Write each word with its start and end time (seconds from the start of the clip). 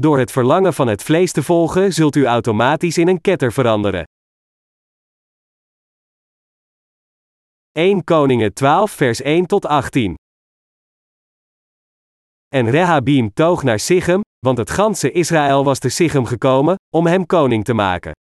Door 0.00 0.18
het 0.18 0.32
verlangen 0.32 0.74
van 0.74 0.86
het 0.86 1.02
vlees 1.02 1.32
te 1.32 1.42
volgen, 1.42 1.92
zult 1.92 2.16
u 2.16 2.24
automatisch 2.24 2.98
in 2.98 3.08
een 3.08 3.20
ketter 3.20 3.52
veranderen. 3.52 4.04
1 7.72 8.04
Koningen 8.04 8.54
12 8.54 8.90
vers 8.90 9.20
1 9.20 9.46
tot 9.46 9.66
18 9.66 10.14
En 12.48 12.70
Rehabim 12.70 13.32
toog 13.32 13.62
naar 13.62 13.78
Sichem, 13.78 14.20
want 14.38 14.58
het 14.58 14.70
ganse 14.70 15.10
Israël 15.10 15.64
was 15.64 15.78
te 15.78 15.88
Sichem 15.88 16.24
gekomen, 16.24 16.74
om 16.94 17.06
hem 17.06 17.26
koning 17.26 17.64
te 17.64 17.74
maken. 17.74 18.12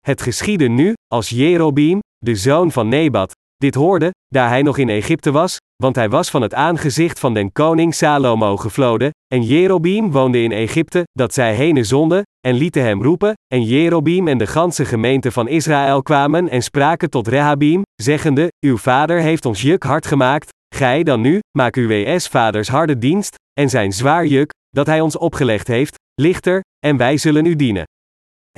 Het 0.00 0.22
geschiedde 0.22 0.68
nu, 0.68 0.92
als 1.06 1.28
Jerobeam, 1.28 1.98
de 2.16 2.36
zoon 2.36 2.72
van 2.72 2.88
Nebat, 2.88 3.32
dit 3.56 3.74
hoorde, 3.74 4.10
daar 4.26 4.48
hij 4.48 4.62
nog 4.62 4.78
in 4.78 4.88
Egypte 4.88 5.30
was, 5.30 5.56
want 5.82 5.96
hij 5.96 6.08
was 6.08 6.30
van 6.30 6.42
het 6.42 6.54
aangezicht 6.54 7.18
van 7.18 7.34
den 7.34 7.52
koning 7.52 7.94
Salomo 7.94 8.56
gevloden, 8.56 9.10
en 9.34 9.42
Jerobeam 9.42 10.10
woonde 10.10 10.42
in 10.42 10.52
Egypte, 10.52 11.02
dat 11.12 11.34
zij 11.34 11.54
heen 11.54 11.84
zonden, 11.84 12.22
en 12.46 12.54
lieten 12.54 12.82
hem 12.82 13.02
roepen, 13.02 13.32
en 13.52 13.62
Jerobeam 13.62 14.28
en 14.28 14.38
de 14.38 14.46
ganse 14.46 14.84
gemeente 14.84 15.32
van 15.32 15.48
Israël 15.48 16.02
kwamen 16.02 16.48
en 16.48 16.62
spraken 16.62 17.10
tot 17.10 17.28
Rehabim, 17.28 17.82
zeggende, 18.02 18.48
uw 18.66 18.76
vader 18.76 19.20
heeft 19.20 19.46
ons 19.46 19.62
juk 19.62 19.82
hard 19.82 20.06
gemaakt, 20.06 20.48
gij 20.74 21.02
dan 21.02 21.20
nu, 21.20 21.38
maak 21.58 21.76
uw 21.76 21.88
WS 21.88 22.28
vaders 22.28 22.68
harde 22.68 22.98
dienst, 22.98 23.34
en 23.60 23.68
zijn 23.68 23.92
zwaar 23.92 24.26
juk, 24.26 24.50
dat 24.70 24.86
hij 24.86 25.00
ons 25.00 25.16
opgelegd 25.16 25.66
heeft, 25.66 25.94
lichter, 26.20 26.60
en 26.86 26.96
wij 26.96 27.16
zullen 27.16 27.46
u 27.46 27.56
dienen. 27.56 27.84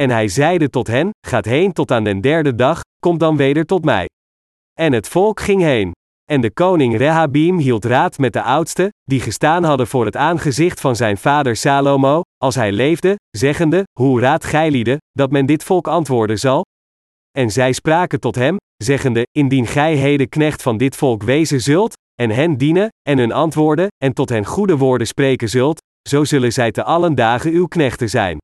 En 0.00 0.10
hij 0.10 0.28
zeide 0.28 0.70
tot 0.70 0.86
hen, 0.86 1.10
gaat 1.26 1.44
heen 1.44 1.72
tot 1.72 1.90
aan 1.90 2.04
den 2.04 2.20
derde 2.20 2.54
dag, 2.54 2.80
komt 2.98 3.20
dan 3.20 3.36
weder 3.36 3.64
tot 3.64 3.84
mij. 3.84 4.06
En 4.80 4.92
het 4.92 5.08
volk 5.08 5.40
ging 5.40 5.62
heen. 5.62 5.92
En 6.24 6.40
de 6.40 6.50
koning 6.50 6.96
Rehabim 6.96 7.58
hield 7.58 7.84
raad 7.84 8.18
met 8.18 8.32
de 8.32 8.42
oudsten, 8.42 8.88
die 9.04 9.20
gestaan 9.20 9.64
hadden 9.64 9.86
voor 9.86 10.04
het 10.04 10.16
aangezicht 10.16 10.80
van 10.80 10.96
zijn 10.96 11.16
vader 11.16 11.56
Salomo, 11.56 12.20
als 12.36 12.54
hij 12.54 12.72
leefde, 12.72 13.16
zeggende, 13.36 13.82
hoe 13.98 14.20
raadt 14.20 14.44
gij 14.44 14.98
dat 15.12 15.30
men 15.30 15.46
dit 15.46 15.64
volk 15.64 15.88
antwoorden 15.88 16.38
zal? 16.38 16.64
En 17.38 17.50
zij 17.50 17.72
spraken 17.72 18.20
tot 18.20 18.34
hem, 18.34 18.56
zeggende, 18.76 19.22
indien 19.38 19.66
gij 19.66 19.94
heden 19.94 20.28
knecht 20.28 20.62
van 20.62 20.76
dit 20.76 20.96
volk 20.96 21.22
wezen 21.22 21.60
zult, 21.60 21.92
en 22.14 22.30
hen 22.30 22.56
dienen, 22.56 22.88
en 23.08 23.18
hun 23.18 23.32
antwoorden, 23.32 23.88
en 24.04 24.12
tot 24.12 24.28
hen 24.28 24.44
goede 24.44 24.76
woorden 24.76 25.06
spreken 25.06 25.48
zult, 25.48 25.78
zo 26.08 26.24
zullen 26.24 26.52
zij 26.52 26.70
te 26.70 26.84
allen 26.84 27.14
dagen 27.14 27.52
uw 27.52 27.66
knechten 27.66 28.10
zijn. 28.10 28.38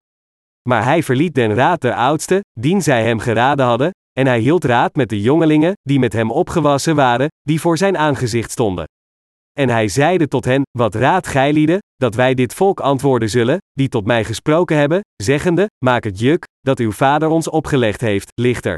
Maar 0.68 0.84
hij 0.84 1.02
verliet 1.02 1.34
den 1.34 1.54
raad 1.54 1.80
der 1.80 1.94
oudsten, 1.94 2.40
dien 2.60 2.82
zij 2.82 3.04
hem 3.04 3.18
geraden 3.18 3.66
hadden, 3.66 3.90
en 4.12 4.26
hij 4.26 4.40
hield 4.40 4.64
raad 4.64 4.94
met 4.94 5.08
de 5.08 5.20
jongelingen, 5.20 5.72
die 5.82 5.98
met 5.98 6.12
hem 6.12 6.30
opgewassen 6.30 6.94
waren, 6.94 7.28
die 7.42 7.60
voor 7.60 7.78
zijn 7.78 7.98
aangezicht 7.98 8.50
stonden. 8.50 8.84
En 9.58 9.68
hij 9.68 9.88
zeide 9.88 10.28
tot 10.28 10.44
hen: 10.44 10.62
Wat 10.78 10.94
raad 10.94 11.26
gij 11.26 11.80
dat 11.96 12.14
wij 12.14 12.34
dit 12.34 12.54
volk 12.54 12.80
antwoorden 12.80 13.30
zullen, 13.30 13.58
die 13.72 13.88
tot 13.88 14.06
mij 14.06 14.24
gesproken 14.24 14.76
hebben, 14.76 15.00
zeggende: 15.22 15.66
Maak 15.84 16.04
het 16.04 16.18
juk, 16.18 16.44
dat 16.60 16.78
uw 16.78 16.92
vader 16.92 17.28
ons 17.28 17.48
opgelegd 17.48 18.00
heeft, 18.00 18.30
lichter. 18.40 18.76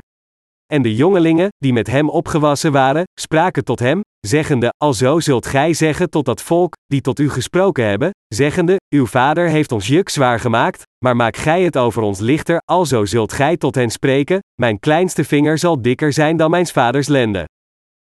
En 0.72 0.82
de 0.82 0.94
jongelingen, 0.94 1.48
die 1.56 1.72
met 1.72 1.86
hem 1.86 2.08
opgewassen 2.08 2.72
waren, 2.72 3.02
spraken 3.20 3.64
tot 3.64 3.78
hem, 3.78 4.00
zeggende: 4.26 4.72
Alzo 4.76 5.20
zult 5.20 5.46
gij 5.46 5.74
zeggen 5.74 6.10
tot 6.10 6.24
dat 6.24 6.42
volk, 6.42 6.72
die 6.86 7.00
tot 7.00 7.18
u 7.18 7.30
gesproken 7.30 7.84
hebben, 7.86 8.10
zeggende: 8.34 8.76
Uw 8.94 9.06
vader 9.06 9.48
heeft 9.48 9.72
ons 9.72 9.86
juk 9.86 10.08
zwaar 10.08 10.40
gemaakt, 10.40 10.82
maar 11.04 11.16
maak 11.16 11.36
gij 11.36 11.62
het 11.62 11.76
over 11.76 12.02
ons 12.02 12.20
lichter, 12.20 12.60
alzo 12.64 13.04
zult 13.04 13.32
gij 13.32 13.56
tot 13.56 13.74
hen 13.74 13.90
spreken: 13.90 14.38
Mijn 14.60 14.78
kleinste 14.78 15.24
vinger 15.24 15.58
zal 15.58 15.82
dikker 15.82 16.12
zijn 16.12 16.36
dan 16.36 16.50
mijn 16.50 16.66
vaders 16.66 17.08
lende. 17.08 17.44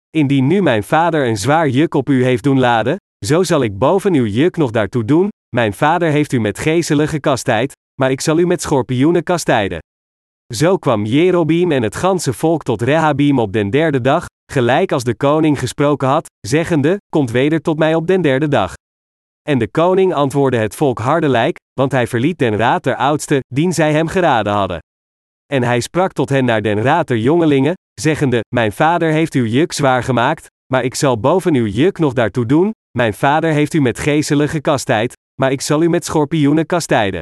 Indien 0.09 0.47
nu 0.47 0.61
mijn 0.61 0.83
vader 0.83 1.27
een 1.27 1.37
zwaar 1.37 1.67
juk 1.67 1.93
op 1.93 2.09
u 2.09 2.23
heeft 2.23 2.43
doen 2.43 2.59
laden, 2.59 2.95
zo 3.25 3.43
zal 3.43 3.63
ik 3.63 3.77
boven 3.77 4.13
uw 4.13 4.25
juk 4.25 4.57
nog 4.57 4.71
daartoe 4.71 5.05
doen. 5.05 5.27
Mijn 5.55 5.73
vader 5.73 6.09
heeft 6.09 6.31
u 6.31 6.39
met 6.39 6.59
gezelen 6.59 7.07
gekastijd, 7.07 7.71
maar 8.01 8.11
ik 8.11 8.21
zal 8.21 8.39
u 8.39 8.45
met 8.45 8.61
schorpioenen 8.61 9.23
kastijden. 9.23 9.79
Zo 10.53 10.77
kwam 10.77 11.05
Jerobeam 11.05 11.71
en 11.71 11.83
het 11.83 11.95
ganse 11.95 12.33
volk 12.33 12.63
tot 12.63 12.81
Rehabim 12.81 13.39
op 13.39 13.53
den 13.53 13.69
derde 13.69 14.01
dag, 14.01 14.25
gelijk 14.51 14.91
als 14.91 15.03
de 15.03 15.15
koning 15.15 15.59
gesproken 15.59 16.07
had, 16.07 16.29
zeggende: 16.47 16.97
Komt 17.09 17.31
weder 17.31 17.61
tot 17.61 17.77
mij 17.77 17.95
op 17.95 18.07
den 18.07 18.21
derde 18.21 18.47
dag. 18.47 18.73
En 19.49 19.57
de 19.57 19.67
koning 19.67 20.13
antwoordde 20.13 20.57
het 20.57 20.75
volk 20.75 20.99
hardelijk, 20.99 21.57
want 21.73 21.91
hij 21.91 22.07
verliet 22.07 22.37
den 22.37 22.55
raad 22.55 22.83
der 22.83 22.95
oudsten, 22.95 23.39
dien 23.47 23.73
zij 23.73 23.91
hem 23.91 24.07
geraden 24.07 24.53
hadden. 24.53 24.79
En 25.53 25.63
hij 25.63 25.79
sprak 25.79 26.11
tot 26.11 26.29
hen 26.29 26.45
naar 26.45 26.61
den 26.61 26.81
raad 26.81 27.07
der 27.07 27.17
jongelingen, 27.17 27.73
zeggende: 28.01 28.39
Mijn 28.55 28.71
vader 28.71 29.11
heeft 29.11 29.33
uw 29.33 29.45
juk 29.45 29.71
zwaar 29.71 30.03
gemaakt, 30.03 30.47
maar 30.73 30.83
ik 30.83 30.95
zal 30.95 31.19
boven 31.19 31.55
uw 31.55 31.65
juk 31.65 31.97
nog 31.97 32.13
daartoe 32.13 32.45
doen. 32.45 32.71
Mijn 32.97 33.13
vader 33.13 33.51
heeft 33.51 33.73
u 33.73 33.81
met 33.81 33.99
gezelen 33.99 34.49
gekastijd, 34.49 35.13
maar 35.41 35.51
ik 35.51 35.61
zal 35.61 35.83
u 35.83 35.89
met 35.89 36.05
schorpioenen 36.05 36.65
kastijden. 36.65 37.21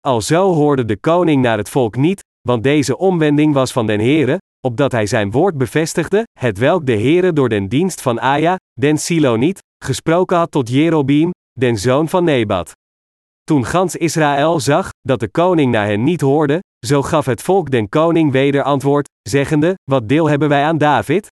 Alzo 0.00 0.52
hoorde 0.52 0.84
de 0.84 0.96
koning 0.96 1.42
naar 1.42 1.58
het 1.58 1.68
volk 1.68 1.96
niet, 1.96 2.20
want 2.48 2.62
deze 2.62 2.98
omwending 2.98 3.54
was 3.54 3.72
van 3.72 3.86
den 3.86 4.00
Heere, 4.00 4.38
opdat 4.66 4.92
hij 4.92 5.06
zijn 5.06 5.30
woord 5.30 5.58
bevestigde, 5.58 6.22
het 6.38 6.58
welk 6.58 6.86
de 6.86 6.96
Heere 6.96 7.32
door 7.32 7.48
den 7.48 7.68
dienst 7.68 8.02
van 8.02 8.20
Aja, 8.20 8.56
den 8.72 8.98
Siloniet, 8.98 9.58
gesproken 9.84 10.36
had 10.36 10.50
tot 10.50 10.68
Jerobeam, 10.68 11.30
den 11.60 11.78
zoon 11.78 12.08
van 12.08 12.24
Nebat. 12.24 12.72
Toen 13.44 13.64
gans 13.64 13.96
Israël 13.96 14.60
zag, 14.60 14.88
dat 15.00 15.20
de 15.20 15.28
koning 15.28 15.72
naar 15.72 15.86
hen 15.86 16.04
niet 16.04 16.20
hoorde, 16.20 16.62
zo 16.86 17.02
gaf 17.02 17.26
het 17.26 17.42
volk 17.42 17.70
den 17.70 17.88
koning 17.88 18.32
weder 18.32 18.62
antwoord, 18.62 19.08
zeggende, 19.28 19.74
wat 19.90 20.08
deel 20.08 20.28
hebben 20.28 20.48
wij 20.48 20.64
aan 20.64 20.78
David? 20.78 21.26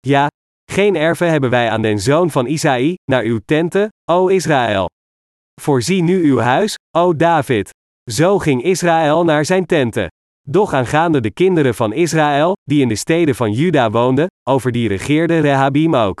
Ja, 0.00 0.26
geen 0.70 0.96
erven 0.96 1.30
hebben 1.30 1.50
wij 1.50 1.70
aan 1.70 1.82
den 1.82 1.98
zoon 1.98 2.30
van 2.30 2.46
Isaï, 2.46 2.94
naar 3.04 3.22
uw 3.22 3.40
tenten, 3.44 3.88
o 4.10 4.28
Israël. 4.28 4.88
Voorzie 5.60 6.02
nu 6.02 6.24
uw 6.24 6.38
huis, 6.38 6.74
o 6.96 7.16
David. 7.16 7.70
Zo 8.10 8.38
ging 8.38 8.62
Israël 8.62 9.24
naar 9.24 9.44
zijn 9.44 9.66
tenten. 9.66 10.08
Doch 10.48 10.72
aangaande 10.72 11.20
de 11.20 11.30
kinderen 11.30 11.74
van 11.74 11.92
Israël, 11.92 12.52
die 12.62 12.80
in 12.80 12.88
de 12.88 12.96
steden 12.96 13.34
van 13.34 13.52
Juda 13.52 13.90
woonden, 13.90 14.26
over 14.48 14.72
die 14.72 14.88
regeerde 14.88 15.38
Rehabim 15.38 15.96
ook. 15.96 16.20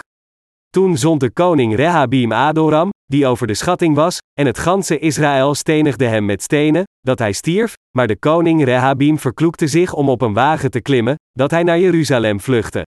Toen 0.70 0.96
zond 0.96 1.20
de 1.20 1.30
koning 1.30 1.76
Rehabim 1.76 2.32
Adoram, 2.32 2.90
die 3.04 3.26
over 3.26 3.46
de 3.46 3.54
schatting 3.54 3.94
was, 3.94 4.18
en 4.40 4.46
het 4.46 4.58
ganse 4.58 4.98
Israël 4.98 5.54
stenigde 5.54 6.06
hem 6.06 6.24
met 6.24 6.42
stenen, 6.42 6.82
dat 7.00 7.18
hij 7.18 7.32
stierf, 7.32 7.72
maar 7.96 8.06
de 8.06 8.18
koning 8.18 8.64
Rehabim 8.64 9.18
verkloekte 9.18 9.66
zich 9.66 9.92
om 9.92 10.08
op 10.08 10.20
een 10.20 10.32
wagen 10.32 10.70
te 10.70 10.80
klimmen, 10.80 11.14
dat 11.32 11.50
hij 11.50 11.62
naar 11.62 11.78
Jeruzalem 11.78 12.40
vluchtte. 12.40 12.82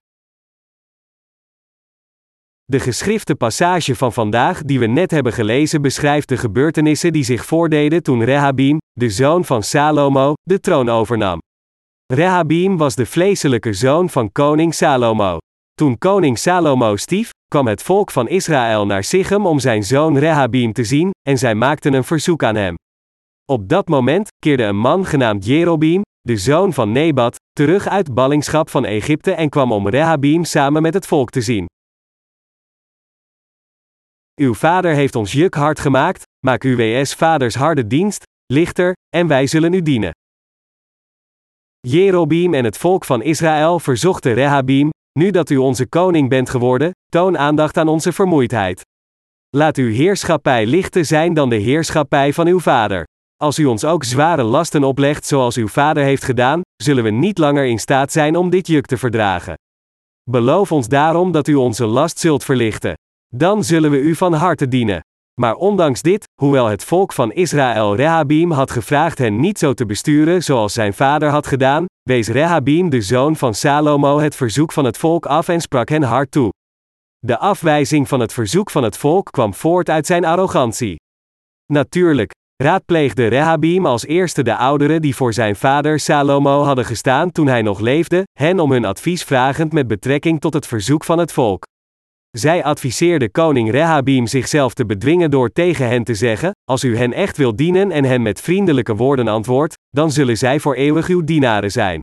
De 2.66 2.80
geschrifte 2.80 3.36
passage 3.36 3.96
van 3.96 4.14
vandaag 4.14 4.62
die 4.62 4.80
we 4.80 4.86
net 4.86 5.12
hebben 5.12 5.34
gelezen 5.34 5.82
beschrijft 5.82 6.30
de 6.30 6.38
gebeurtenissen 6.38 7.14
die 7.14 7.24
zich 7.24 7.46
voordeden 7.46 8.04
toen 8.04 8.24
Rehabim, 8.24 8.78
de 8.92 9.10
zoon 9.10 9.46
van 9.46 9.64
Salomo, 9.64 10.34
de 10.44 10.60
troon 10.60 10.90
overnam. 10.90 11.40
Rehabim 12.14 12.78
was 12.78 12.96
de 12.96 13.06
vleeselijke 13.06 13.74
zoon 13.74 14.10
van 14.10 14.32
koning 14.32 14.74
Salomo. 14.74 15.38
Toen 15.78 15.98
koning 15.98 16.38
Salomo 16.38 16.96
stief, 16.96 17.30
kwam 17.48 17.68
het 17.68 17.84
volk 17.84 18.12
van 18.12 18.28
Israël 18.28 18.86
naar 18.86 19.04
Sichem 19.04 19.46
om 19.46 19.60
zijn 19.60 19.84
zoon 19.84 20.18
Rehabim 20.18 20.74
te 20.74 20.84
zien, 20.84 21.12
en 21.22 21.38
zij 21.38 21.56
maakten 21.56 21.94
een 21.94 22.04
verzoek 22.04 22.44
aan 22.44 22.56
hem. 22.56 22.76
Op 23.46 23.70
dat 23.70 23.88
moment 23.88 24.28
keerde 24.40 24.64
een 24.64 24.78
man 24.78 25.06
genaamd 25.06 25.46
Jerobeam, 25.46 26.02
de 26.22 26.38
zoon 26.38 26.74
van 26.74 26.92
Nebat, 26.92 27.36
terug 27.52 27.88
uit 27.88 28.14
ballingschap 28.14 28.70
van 28.70 28.86
Egypte 28.86 29.32
en 29.32 29.50
kwam 29.50 29.72
om 29.72 29.90
Rehabim 29.90 30.44
samen 30.44 30.82
met 30.82 30.94
het 30.94 31.06
volk 31.06 31.30
te 31.30 31.42
zien. 31.42 31.66
Uw 34.36 34.54
vader 34.54 34.94
heeft 34.94 35.16
ons 35.16 35.32
juk 35.32 35.54
hard 35.54 35.80
gemaakt, 35.80 36.24
maak 36.46 36.64
uw 36.64 36.76
WS 36.76 37.14
vaders 37.14 37.56
harde 37.56 37.88
dienst, 37.88 38.24
lichter, 38.54 38.94
en 39.10 39.28
wij 39.28 39.48
zullen 39.48 39.74
u 39.74 39.82
dienen. 39.82 40.12
Jerobeam 41.80 42.54
en 42.54 42.64
het 42.64 42.78
volk 42.78 43.06
van 43.06 43.22
Israël 43.22 43.80
verzochten 43.80 44.34
Rehabim, 44.34 44.90
nu 45.18 45.32
dat 45.32 45.50
u 45.50 45.58
onze 45.58 45.88
koning 45.88 46.30
bent 46.30 46.50
geworden, 46.50 46.92
toon 47.10 47.38
aandacht 47.38 47.78
aan 47.78 47.88
onze 47.88 48.12
vermoeidheid. 48.12 48.82
Laat 49.50 49.78
uw 49.78 49.92
heerschappij 49.92 50.66
lichter 50.66 51.06
zijn 51.06 51.34
dan 51.34 51.50
de 51.50 51.56
heerschappij 51.56 52.34
van 52.34 52.48
uw 52.48 52.60
vader. 52.60 53.06
Als 53.36 53.60
u 53.60 53.66
ons 53.66 53.86
ook 53.86 54.04
zware 54.04 54.44
lasten 54.44 54.84
oplegt 54.84 55.25
zoals 55.25 55.56
uw 55.56 55.68
vader 55.68 56.04
heeft 56.04 56.24
gedaan, 56.24 56.62
zullen 56.84 57.04
we 57.04 57.10
niet 57.10 57.38
langer 57.38 57.66
in 57.66 57.80
staat 57.80 58.12
zijn 58.12 58.36
om 58.36 58.50
dit 58.50 58.68
juk 58.68 58.86
te 58.86 58.98
verdragen. 58.98 59.54
Beloof 60.30 60.72
ons 60.72 60.88
daarom 60.88 61.31
dat 61.31 61.48
u 61.48 61.56
onze 61.56 61.86
last 61.86 62.20
zult 62.20 62.44
verlichten. 62.44 62.94
Dan 63.36 63.63
zullen 63.63 63.92
we 63.92 64.00
u 64.00 64.16
van 64.16 64.34
harte 64.34 64.68
dienen. 64.68 65.02
Maar 65.42 65.56
ondanks 65.56 66.01
dit, 66.01 66.28
hoewel 66.42 66.66
het 66.66 66.84
volk 66.84 67.13
van 67.13 67.31
Israël 67.31 67.95
Rehabim 67.95 68.51
had 68.51 68.72
gevraagd 68.72 69.18
hen 69.18 69.39
niet 69.39 69.60
zo 69.60 69.74
te 69.74 69.86
besturen 69.86 70.44
zoals 70.44 70.74
zijn 70.74 70.94
vader 70.94 71.30
had 71.30 71.48
gedaan, 71.48 71.86
wees 72.04 72.28
Rehabim 72.28 72.89
de 72.89 73.01
zoon 73.01 73.36
van 73.36 73.54
Salomo 73.54 74.19
het 74.19 74.36
verzoek 74.36 74.72
van 74.72 74.86
het 74.86 74.98
volk 74.98 75.25
af 75.25 75.48
en 75.48 75.62
sprak 75.62 75.89
hen 75.89 76.04
hard 76.04 76.31
toe. 76.31 76.50
De 77.19 77.38
afwijzing 77.38 78.07
van 78.07 78.19
het 78.19 78.34
verzoek 78.34 78.69
van 78.69 78.84
het 78.84 78.98
volk 78.98 79.31
kwam 79.31 79.54
voort 79.54 79.89
uit 79.89 80.06
zijn 80.06 80.25
arrogantie. 80.25 80.95
Natuurlijk, 81.66 82.31
raadpleegde 82.63 83.28
Rehabim 83.28 83.86
als 83.86 84.06
eerste 84.06 84.44
de 84.44 84.56
ouderen 84.56 85.01
die 85.01 85.16
voor 85.16 85.34
zijn 85.34 85.56
vader 85.56 86.00
Salomo 86.00 86.63
hadden 86.63 86.86
gestaan 86.86 87.31
toen 87.31 87.48
hij 87.48 87.62
nog 87.62 87.80
leefde, 87.80 88.24
hen 88.39 88.60
om 88.60 88.72
hun 88.72 88.86
advies 88.86 89.24
vragend 89.24 89.74
met 89.74 89.88
betrekking 89.88 90.42
tot 90.42 90.54
het 90.54 90.68
verzoek 90.68 91.04
van 91.04 91.18
het 91.18 91.31
volk. 91.31 91.63
Zij 92.38 92.63
adviseerde 92.63 93.30
koning 93.30 93.72
Rehabiam 93.72 94.28
zichzelf 94.28 94.74
te 94.74 94.86
bedwingen 94.86 95.31
door 95.31 95.50
tegen 95.51 95.88
hen 95.88 96.04
te 96.04 96.16
zeggen: 96.16 96.51
Als 96.63 96.84
u 96.84 96.98
hen 96.98 97.13
echt 97.13 97.38
wil 97.38 97.56
dienen 97.56 97.92
en 97.92 98.04
hen 98.04 98.22
met 98.22 98.42
vriendelijke 98.42 98.95
woorden 98.95 99.28
antwoordt, 99.28 99.74
dan 99.89 100.12
zullen 100.12 100.38
zij 100.38 100.60
voor 100.60 100.75
eeuwig 100.75 101.07
uw 101.07 101.24
dienaren 101.24 101.72
zijn. 101.72 102.00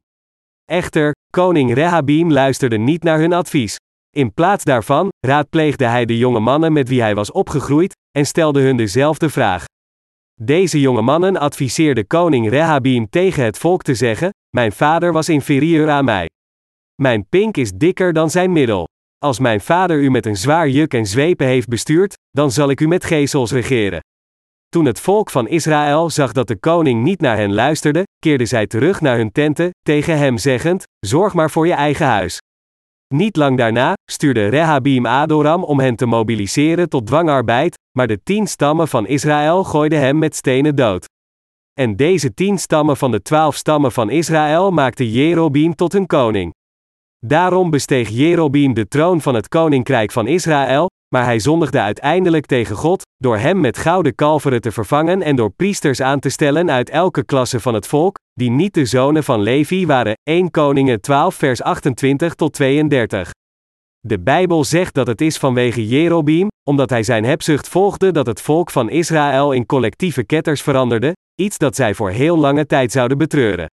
Echter, 0.64 1.12
koning 1.30 1.74
Rehabiam 1.74 2.32
luisterde 2.32 2.76
niet 2.78 3.02
naar 3.02 3.18
hun 3.18 3.32
advies. 3.32 3.76
In 4.10 4.32
plaats 4.32 4.64
daarvan 4.64 5.08
raadpleegde 5.26 5.84
hij 5.84 6.04
de 6.04 6.18
jonge 6.18 6.40
mannen 6.40 6.72
met 6.72 6.88
wie 6.88 7.00
hij 7.00 7.14
was 7.14 7.32
opgegroeid 7.32 7.94
en 8.10 8.26
stelde 8.26 8.60
hun 8.60 8.76
dezelfde 8.76 9.30
vraag. 9.30 9.64
Deze 10.40 10.80
jonge 10.80 11.02
mannen 11.02 11.36
adviseerden 11.36 12.06
koning 12.06 12.48
Rehabiam 12.48 13.08
tegen 13.10 13.44
het 13.44 13.58
volk 13.58 13.82
te 13.82 13.94
zeggen: 13.94 14.30
Mijn 14.56 14.72
vader 14.72 15.12
was 15.12 15.28
inferieur 15.28 15.90
aan 15.90 16.04
mij. 16.04 16.28
Mijn 17.02 17.26
pink 17.28 17.56
is 17.56 17.72
dikker 17.72 18.12
dan 18.12 18.30
zijn 18.30 18.52
middel. 18.52 18.86
Als 19.24 19.38
mijn 19.38 19.60
vader 19.60 20.00
u 20.00 20.10
met 20.10 20.26
een 20.26 20.36
zwaar 20.36 20.68
juk 20.68 20.94
en 20.94 21.06
zwepen 21.06 21.46
heeft 21.46 21.68
bestuurd, 21.68 22.14
dan 22.30 22.50
zal 22.50 22.70
ik 22.70 22.80
u 22.80 22.86
met 22.86 23.04
gezels 23.04 23.52
regeren. 23.52 24.00
Toen 24.68 24.84
het 24.84 25.00
volk 25.00 25.30
van 25.30 25.48
Israël 25.48 26.10
zag 26.10 26.32
dat 26.32 26.48
de 26.48 26.56
koning 26.56 27.02
niet 27.02 27.20
naar 27.20 27.36
hen 27.36 27.54
luisterde, 27.54 28.02
keerden 28.18 28.46
zij 28.46 28.66
terug 28.66 29.00
naar 29.00 29.16
hun 29.16 29.32
tenten, 29.32 29.70
tegen 29.82 30.18
hem 30.18 30.38
zeggend: 30.38 30.84
Zorg 31.06 31.34
maar 31.34 31.50
voor 31.50 31.66
je 31.66 31.72
eigen 31.72 32.06
huis. 32.06 32.38
Niet 33.14 33.36
lang 33.36 33.58
daarna 33.58 33.92
stuurde 34.10 34.48
Rehabim 34.48 35.06
Adoram 35.06 35.64
om 35.64 35.80
hen 35.80 35.96
te 35.96 36.06
mobiliseren 36.06 36.88
tot 36.88 37.06
dwangarbeid, 37.06 37.74
maar 37.98 38.06
de 38.06 38.22
tien 38.22 38.46
stammen 38.46 38.88
van 38.88 39.06
Israël 39.06 39.64
gooiden 39.64 40.00
hem 40.00 40.18
met 40.18 40.36
stenen 40.36 40.76
dood. 40.76 41.04
En 41.80 41.96
deze 41.96 42.34
tien 42.34 42.58
stammen 42.58 42.96
van 42.96 43.10
de 43.10 43.22
twaalf 43.22 43.56
stammen 43.56 43.92
van 43.92 44.10
Israël 44.10 44.70
maakten 44.70 45.10
Jerobeam 45.10 45.74
tot 45.74 45.92
hun 45.92 46.06
koning. 46.06 46.52
Daarom 47.26 47.70
besteeg 47.70 48.08
Jerobeam 48.08 48.74
de 48.74 48.88
troon 48.88 49.20
van 49.20 49.34
het 49.34 49.48
koninkrijk 49.48 50.12
van 50.12 50.26
Israël, 50.26 50.86
maar 51.14 51.24
hij 51.24 51.38
zondigde 51.38 51.80
uiteindelijk 51.80 52.46
tegen 52.46 52.76
God, 52.76 53.02
door 53.16 53.38
hem 53.38 53.60
met 53.60 53.78
gouden 53.78 54.14
kalveren 54.14 54.60
te 54.60 54.72
vervangen 54.72 55.22
en 55.22 55.36
door 55.36 55.50
priesters 55.50 56.00
aan 56.00 56.20
te 56.20 56.28
stellen 56.28 56.70
uit 56.70 56.90
elke 56.90 57.24
klasse 57.24 57.60
van 57.60 57.74
het 57.74 57.86
volk, 57.86 58.18
die 58.32 58.50
niet 58.50 58.74
de 58.74 58.84
zonen 58.84 59.24
van 59.24 59.40
Levi 59.40 59.86
waren. 59.86 60.14
1 60.22 60.50
Koningen 60.50 61.00
12 61.00 61.34
vers 61.34 61.62
28 61.62 62.34
tot 62.34 62.52
32. 62.52 63.30
De 64.00 64.20
Bijbel 64.20 64.64
zegt 64.64 64.94
dat 64.94 65.06
het 65.06 65.20
is 65.20 65.38
vanwege 65.38 65.88
Jerobeam, 65.88 66.48
omdat 66.68 66.90
hij 66.90 67.02
zijn 67.02 67.24
hebzucht 67.24 67.68
volgde 67.68 68.12
dat 68.12 68.26
het 68.26 68.40
volk 68.40 68.70
van 68.70 68.90
Israël 68.90 69.52
in 69.52 69.66
collectieve 69.66 70.24
ketters 70.24 70.62
veranderde, 70.62 71.12
iets 71.40 71.58
dat 71.58 71.76
zij 71.76 71.94
voor 71.94 72.10
heel 72.10 72.38
lange 72.38 72.66
tijd 72.66 72.92
zouden 72.92 73.18
betreuren. 73.18 73.66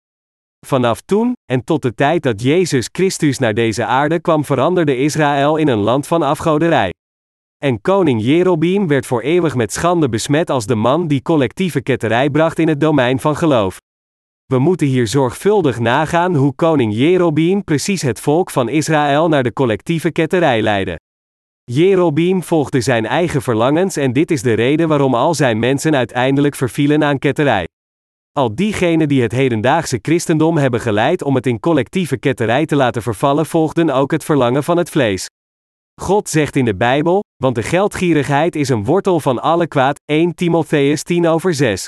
Vanaf 0.67 1.01
toen, 1.01 1.33
en 1.51 1.63
tot 1.63 1.81
de 1.81 1.93
tijd 1.93 2.23
dat 2.23 2.41
Jezus 2.41 2.89
Christus 2.91 3.39
naar 3.39 3.53
deze 3.53 3.85
aarde 3.85 4.19
kwam, 4.19 4.45
veranderde 4.45 4.97
Israël 4.97 5.55
in 5.55 5.67
een 5.67 5.77
land 5.77 6.07
van 6.07 6.21
afgoderij. 6.21 6.93
En 7.57 7.81
koning 7.81 8.21
Jerobeam 8.21 8.87
werd 8.87 9.05
voor 9.05 9.21
eeuwig 9.21 9.55
met 9.55 9.73
schande 9.73 10.09
besmet 10.09 10.49
als 10.49 10.65
de 10.65 10.75
man 10.75 11.07
die 11.07 11.21
collectieve 11.21 11.81
ketterij 11.81 12.29
bracht 12.29 12.59
in 12.59 12.67
het 12.67 12.79
domein 12.79 13.19
van 13.19 13.35
geloof. 13.35 13.77
We 14.45 14.59
moeten 14.59 14.87
hier 14.87 15.07
zorgvuldig 15.07 15.79
nagaan 15.79 16.35
hoe 16.35 16.53
koning 16.55 16.93
Jerobeam 16.95 17.63
precies 17.63 18.01
het 18.01 18.19
volk 18.19 18.51
van 18.51 18.69
Israël 18.69 19.27
naar 19.27 19.43
de 19.43 19.53
collectieve 19.53 20.11
ketterij 20.11 20.61
leidde. 20.61 20.99
Jerobeam 21.63 22.43
volgde 22.43 22.81
zijn 22.81 23.05
eigen 23.05 23.41
verlangens 23.41 23.95
en 23.95 24.13
dit 24.13 24.31
is 24.31 24.41
de 24.41 24.53
reden 24.53 24.87
waarom 24.87 25.15
al 25.15 25.33
zijn 25.33 25.59
mensen 25.59 25.95
uiteindelijk 25.95 26.55
vervielen 26.55 27.03
aan 27.03 27.19
ketterij. 27.19 27.67
Al 28.31 28.55
diegenen 28.55 29.07
die 29.07 29.21
het 29.21 29.31
hedendaagse 29.31 29.99
christendom 30.01 30.57
hebben 30.57 30.79
geleid 30.79 31.23
om 31.23 31.35
het 31.35 31.45
in 31.45 31.59
collectieve 31.59 32.17
ketterij 32.17 32.65
te 32.65 32.75
laten 32.75 33.01
vervallen, 33.01 33.45
volgden 33.45 33.89
ook 33.89 34.11
het 34.11 34.23
verlangen 34.23 34.63
van 34.63 34.77
het 34.77 34.89
vlees. 34.89 35.27
God 36.01 36.29
zegt 36.29 36.55
in 36.55 36.65
de 36.65 36.75
Bijbel, 36.75 37.23
want 37.43 37.55
de 37.55 37.63
geldgierigheid 37.63 38.55
is 38.55 38.69
een 38.69 38.85
wortel 38.85 39.19
van 39.19 39.41
alle 39.41 39.67
kwaad, 39.67 39.99
1 40.05 40.35
Timotheus 40.35 41.03
10 41.03 41.27
over 41.27 41.53
6. 41.53 41.85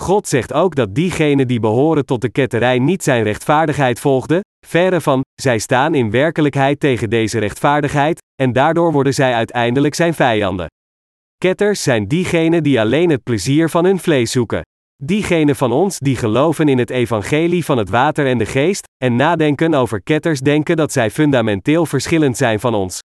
God 0.00 0.28
zegt 0.28 0.52
ook 0.52 0.74
dat 0.74 0.94
diegenen 0.94 1.48
die 1.48 1.60
behoren 1.60 2.06
tot 2.06 2.20
de 2.20 2.30
ketterij 2.30 2.78
niet 2.78 3.02
zijn 3.02 3.22
rechtvaardigheid 3.22 4.00
volgden, 4.00 4.40
verre 4.66 5.00
van, 5.00 5.20
zij 5.34 5.58
staan 5.58 5.94
in 5.94 6.10
werkelijkheid 6.10 6.80
tegen 6.80 7.10
deze 7.10 7.38
rechtvaardigheid, 7.38 8.18
en 8.42 8.52
daardoor 8.52 8.92
worden 8.92 9.14
zij 9.14 9.34
uiteindelijk 9.34 9.94
zijn 9.94 10.14
vijanden. 10.14 10.66
Ketters 11.36 11.82
zijn 11.82 12.08
diegenen 12.08 12.62
die 12.62 12.80
alleen 12.80 13.10
het 13.10 13.22
plezier 13.22 13.70
van 13.70 13.84
hun 13.84 13.98
vlees 13.98 14.30
zoeken. 14.30 14.62
Diegenen 15.04 15.56
van 15.56 15.72
ons 15.72 15.98
die 15.98 16.16
geloven 16.16 16.68
in 16.68 16.78
het 16.78 16.90
evangelie 16.90 17.64
van 17.64 17.78
het 17.78 17.88
water 17.88 18.26
en 18.26 18.38
de 18.38 18.46
geest, 18.46 18.86
en 19.04 19.16
nadenken 19.16 19.74
over 19.74 20.02
ketters 20.02 20.40
denken 20.40 20.76
dat 20.76 20.92
zij 20.92 21.10
fundamenteel 21.10 21.86
verschillend 21.86 22.36
zijn 22.36 22.60
van 22.60 22.74
ons. 22.74 22.98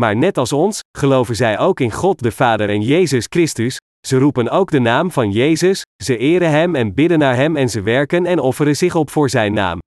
Maar 0.00 0.16
net 0.16 0.38
als 0.38 0.52
ons, 0.52 0.80
geloven 0.98 1.36
zij 1.36 1.58
ook 1.58 1.80
in 1.80 1.92
God 1.92 2.22
de 2.22 2.32
Vader 2.32 2.68
en 2.68 2.80
Jezus 2.80 3.26
Christus, 3.28 3.76
ze 4.06 4.18
roepen 4.18 4.50
ook 4.50 4.70
de 4.70 4.78
naam 4.78 5.10
van 5.10 5.30
Jezus, 5.30 5.82
ze 6.02 6.16
eren 6.16 6.50
Hem 6.50 6.74
en 6.74 6.94
bidden 6.94 7.18
naar 7.18 7.36
Hem 7.36 7.56
en 7.56 7.68
ze 7.68 7.82
werken 7.82 8.26
en 8.26 8.38
offeren 8.38 8.76
zich 8.76 8.94
op 8.94 9.10
voor 9.10 9.30
Zijn 9.30 9.52
naam. 9.52 9.78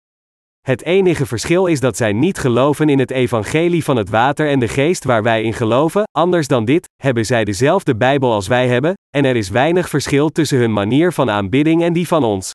Het 0.67 0.83
enige 0.83 1.25
verschil 1.25 1.65
is 1.65 1.79
dat 1.79 1.97
zij 1.97 2.13
niet 2.13 2.37
geloven 2.37 2.89
in 2.89 2.99
het 2.99 3.11
evangelie 3.11 3.83
van 3.83 3.95
het 3.95 4.09
water 4.09 4.49
en 4.49 4.59
de 4.59 4.67
geest 4.67 5.03
waar 5.03 5.23
wij 5.23 5.43
in 5.43 5.53
geloven, 5.53 6.03
anders 6.11 6.47
dan 6.47 6.65
dit, 6.65 6.87
hebben 7.03 7.25
zij 7.25 7.43
dezelfde 7.43 7.95
Bijbel 7.95 8.33
als 8.33 8.47
wij 8.47 8.67
hebben, 8.67 8.93
en 9.09 9.25
er 9.25 9.35
is 9.35 9.49
weinig 9.49 9.89
verschil 9.89 10.29
tussen 10.29 10.57
hun 10.57 10.73
manier 10.73 11.13
van 11.13 11.29
aanbidding 11.29 11.83
en 11.83 11.93
die 11.93 12.07
van 12.07 12.23
ons. 12.23 12.51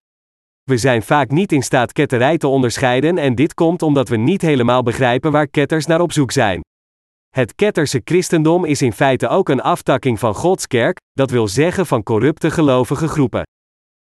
We 0.62 0.76
zijn 0.76 1.02
vaak 1.02 1.30
niet 1.30 1.52
in 1.52 1.62
staat 1.62 1.92
ketterij 1.92 2.38
te 2.38 2.46
onderscheiden 2.46 3.18
en 3.18 3.34
dit 3.34 3.54
komt 3.54 3.82
omdat 3.82 4.08
we 4.08 4.16
niet 4.16 4.42
helemaal 4.42 4.82
begrijpen 4.82 5.32
waar 5.32 5.48
ketters 5.48 5.86
naar 5.86 6.00
op 6.00 6.12
zoek 6.12 6.32
zijn. 6.32 6.60
Het 7.30 7.54
ketterse 7.54 8.00
christendom 8.04 8.64
is 8.64 8.82
in 8.82 8.92
feite 8.92 9.28
ook 9.28 9.48
een 9.48 9.62
aftakking 9.62 10.18
van 10.18 10.34
Gods 10.34 10.66
kerk, 10.66 10.96
dat 11.12 11.30
wil 11.30 11.48
zeggen 11.48 11.86
van 11.86 12.02
corrupte 12.02 12.50
gelovige 12.50 13.08
groepen. 13.08 13.42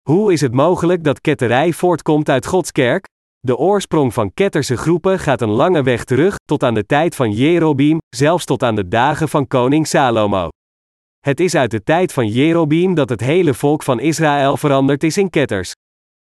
Hoe 0.08 0.32
is 0.32 0.40
het 0.40 0.54
mogelijk 0.54 1.04
dat 1.04 1.20
ketterij 1.20 1.72
voortkomt 1.72 2.28
uit 2.28 2.46
Gods 2.46 2.72
kerk? 2.72 3.10
De 3.46 3.56
oorsprong 3.56 4.14
van 4.14 4.34
ketterse 4.34 4.76
groepen 4.76 5.18
gaat 5.18 5.40
een 5.40 5.50
lange 5.50 5.82
weg 5.82 6.04
terug, 6.04 6.36
tot 6.44 6.62
aan 6.62 6.74
de 6.74 6.86
tijd 6.86 7.16
van 7.16 7.32
Jerobeam, 7.32 7.98
zelfs 8.16 8.44
tot 8.44 8.62
aan 8.62 8.74
de 8.74 8.88
dagen 8.88 9.28
van 9.28 9.46
koning 9.46 9.86
Salomo. 9.86 10.48
Het 11.20 11.40
is 11.40 11.54
uit 11.54 11.70
de 11.70 11.82
tijd 11.82 12.12
van 12.12 12.26
Jerobeam 12.26 12.94
dat 12.94 13.08
het 13.08 13.20
hele 13.20 13.54
volk 13.54 13.82
van 13.82 14.00
Israël 14.00 14.56
veranderd 14.56 15.02
is 15.02 15.16
in 15.16 15.30
ketters. 15.30 15.72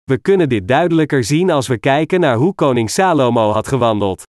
We 0.04 0.18
kunnen 0.18 0.48
dit 0.48 0.68
duidelijker 0.68 1.24
zien 1.24 1.50
als 1.50 1.66
we 1.66 1.78
kijken 1.78 2.20
naar 2.20 2.36
hoe 2.36 2.54
koning 2.54 2.90
Salomo 2.90 3.50
had 3.50 3.68
gewandeld 3.68 4.22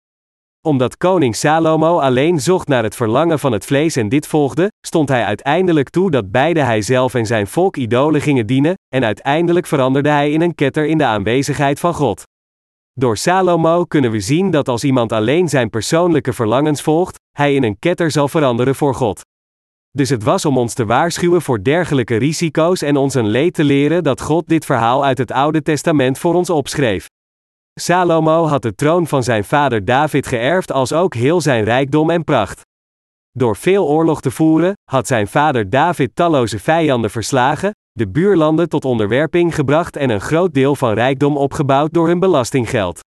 omdat 0.66 0.96
koning 0.96 1.36
Salomo 1.36 1.98
alleen 1.98 2.40
zocht 2.40 2.68
naar 2.68 2.82
het 2.82 2.96
verlangen 2.96 3.38
van 3.38 3.52
het 3.52 3.64
vlees 3.64 3.96
en 3.96 4.08
dit 4.08 4.26
volgde, 4.26 4.68
stond 4.86 5.08
hij 5.08 5.24
uiteindelijk 5.24 5.90
toe 5.90 6.10
dat 6.10 6.30
beide 6.30 6.60
hijzelf 6.60 7.14
en 7.14 7.26
zijn 7.26 7.46
volk 7.46 7.76
idolen 7.76 8.20
gingen 8.20 8.46
dienen, 8.46 8.74
en 8.94 9.04
uiteindelijk 9.04 9.66
veranderde 9.66 10.08
hij 10.08 10.30
in 10.30 10.40
een 10.40 10.54
ketter 10.54 10.86
in 10.86 10.98
de 10.98 11.04
aanwezigheid 11.04 11.80
van 11.80 11.94
God. 11.94 12.22
Door 12.98 13.16
Salomo 13.16 13.84
kunnen 13.84 14.10
we 14.10 14.20
zien 14.20 14.50
dat 14.50 14.68
als 14.68 14.84
iemand 14.84 15.12
alleen 15.12 15.48
zijn 15.48 15.70
persoonlijke 15.70 16.32
verlangens 16.32 16.82
volgt, 16.82 17.18
hij 17.32 17.54
in 17.54 17.62
een 17.62 17.78
ketter 17.78 18.10
zal 18.10 18.28
veranderen 18.28 18.74
voor 18.74 18.94
God. 18.94 19.20
Dus 19.90 20.08
het 20.08 20.22
was 20.22 20.44
om 20.44 20.58
ons 20.58 20.74
te 20.74 20.84
waarschuwen 20.84 21.42
voor 21.42 21.62
dergelijke 21.62 22.16
risico's 22.16 22.82
en 22.82 22.96
ons 22.96 23.14
een 23.14 23.26
leed 23.26 23.54
te 23.54 23.64
leren 23.64 24.02
dat 24.02 24.20
God 24.20 24.48
dit 24.48 24.64
verhaal 24.64 25.04
uit 25.04 25.18
het 25.18 25.32
Oude 25.32 25.62
Testament 25.62 26.18
voor 26.18 26.34
ons 26.34 26.50
opschreef. 26.50 27.06
Salomo 27.80 28.46
had 28.46 28.62
de 28.62 28.74
troon 28.74 29.06
van 29.06 29.22
zijn 29.22 29.44
vader 29.44 29.84
David 29.84 30.26
geërfd 30.26 30.72
als 30.72 30.92
ook 30.92 31.14
heel 31.14 31.40
zijn 31.40 31.64
rijkdom 31.64 32.10
en 32.10 32.24
pracht. 32.24 32.60
Door 33.30 33.56
veel 33.56 33.86
oorlog 33.86 34.20
te 34.20 34.30
voeren, 34.30 34.72
had 34.90 35.06
zijn 35.06 35.26
vader 35.26 35.70
David 35.70 36.10
talloze 36.14 36.58
vijanden 36.58 37.10
verslagen, 37.10 37.70
de 37.96 38.08
buurlanden 38.08 38.68
tot 38.68 38.84
onderwerping 38.84 39.54
gebracht 39.54 39.96
en 39.96 40.10
een 40.10 40.20
groot 40.20 40.54
deel 40.54 40.76
van 40.76 40.92
rijkdom 40.92 41.36
opgebouwd 41.36 41.92
door 41.92 42.06
hun 42.06 42.18
belastinggeld. 42.18 43.00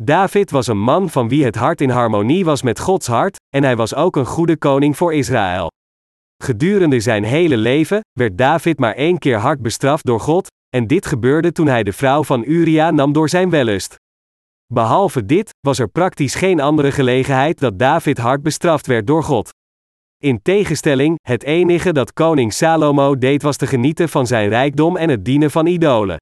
David 0.00 0.50
was 0.50 0.66
een 0.66 0.78
man 0.78 1.10
van 1.10 1.28
wie 1.28 1.44
het 1.44 1.54
hart 1.54 1.80
in 1.80 1.90
harmonie 1.90 2.44
was 2.44 2.62
met 2.62 2.80
Gods 2.80 3.06
hart, 3.06 3.36
en 3.54 3.62
hij 3.62 3.76
was 3.76 3.94
ook 3.94 4.16
een 4.16 4.26
goede 4.26 4.56
koning 4.56 4.96
voor 4.96 5.14
Israël. 5.14 5.70
Gedurende 6.42 7.00
zijn 7.00 7.24
hele 7.24 7.56
leven 7.56 8.00
werd 8.12 8.38
David 8.38 8.78
maar 8.78 8.94
één 8.94 9.18
keer 9.18 9.38
hard 9.38 9.62
bestraft 9.62 10.04
door 10.06 10.20
God, 10.20 10.46
en 10.68 10.86
dit 10.86 11.06
gebeurde 11.06 11.52
toen 11.52 11.66
hij 11.66 11.82
de 11.82 11.92
vrouw 11.92 12.24
van 12.24 12.44
Uria 12.46 12.90
nam 12.90 13.12
door 13.12 13.28
zijn 13.28 13.50
wellust. 13.50 13.96
Behalve 14.72 15.26
dit, 15.26 15.50
was 15.60 15.78
er 15.78 15.88
praktisch 15.88 16.34
geen 16.34 16.60
andere 16.60 16.92
gelegenheid 16.92 17.58
dat 17.58 17.78
David 17.78 18.18
hard 18.18 18.42
bestraft 18.42 18.86
werd 18.86 19.06
door 19.06 19.24
God. 19.24 19.50
In 20.22 20.42
tegenstelling, 20.42 21.18
het 21.22 21.42
enige 21.42 21.92
dat 21.92 22.12
koning 22.12 22.52
Salomo 22.52 23.18
deed 23.18 23.42
was 23.42 23.56
te 23.56 23.66
genieten 23.66 24.08
van 24.08 24.26
zijn 24.26 24.48
rijkdom 24.48 24.96
en 24.96 25.08
het 25.08 25.24
dienen 25.24 25.50
van 25.50 25.66
idolen. 25.66 26.16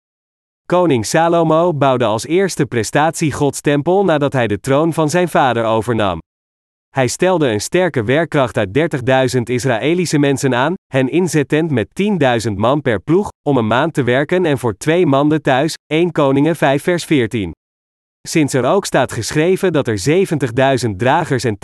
Koning 0.66 1.06
Salomo 1.06 1.74
bouwde 1.74 2.04
als 2.04 2.26
eerste 2.26 2.66
prestatie 2.66 3.32
Gods 3.32 3.60
tempel 3.60 4.04
nadat 4.04 4.32
hij 4.32 4.46
de 4.46 4.60
troon 4.60 4.92
van 4.92 5.10
zijn 5.10 5.28
vader 5.28 5.64
overnam. 5.64 6.18
Hij 6.88 7.08
stelde 7.08 7.48
een 7.48 7.60
sterke 7.60 8.04
werkkracht 8.04 8.56
uit 8.56 8.68
30.000 9.36 9.42
Israëlische 9.42 10.18
mensen 10.18 10.54
aan, 10.54 10.74
hen 10.92 11.08
inzettend 11.08 11.70
met 11.70 11.88
10.000 12.48 12.52
man 12.54 12.80
per 12.80 13.00
ploeg, 13.00 13.28
om 13.46 13.56
een 13.56 13.66
maand 13.66 13.94
te 13.94 14.02
werken 14.02 14.44
en 14.44 14.58
voor 14.58 14.76
twee 14.76 15.06
maanden 15.06 15.42
thuis, 15.42 15.74
1 15.86 16.12
Koningen 16.12 16.56
5 16.56 16.82
vers 16.82 17.04
14. 17.04 17.52
Sinds 18.28 18.54
er 18.54 18.64
ook 18.64 18.84
staat 18.84 19.12
geschreven 19.12 19.72
dat 19.72 19.88
er 19.88 20.26
70.000 20.86 20.90
dragers 20.96 21.44
en 21.44 21.58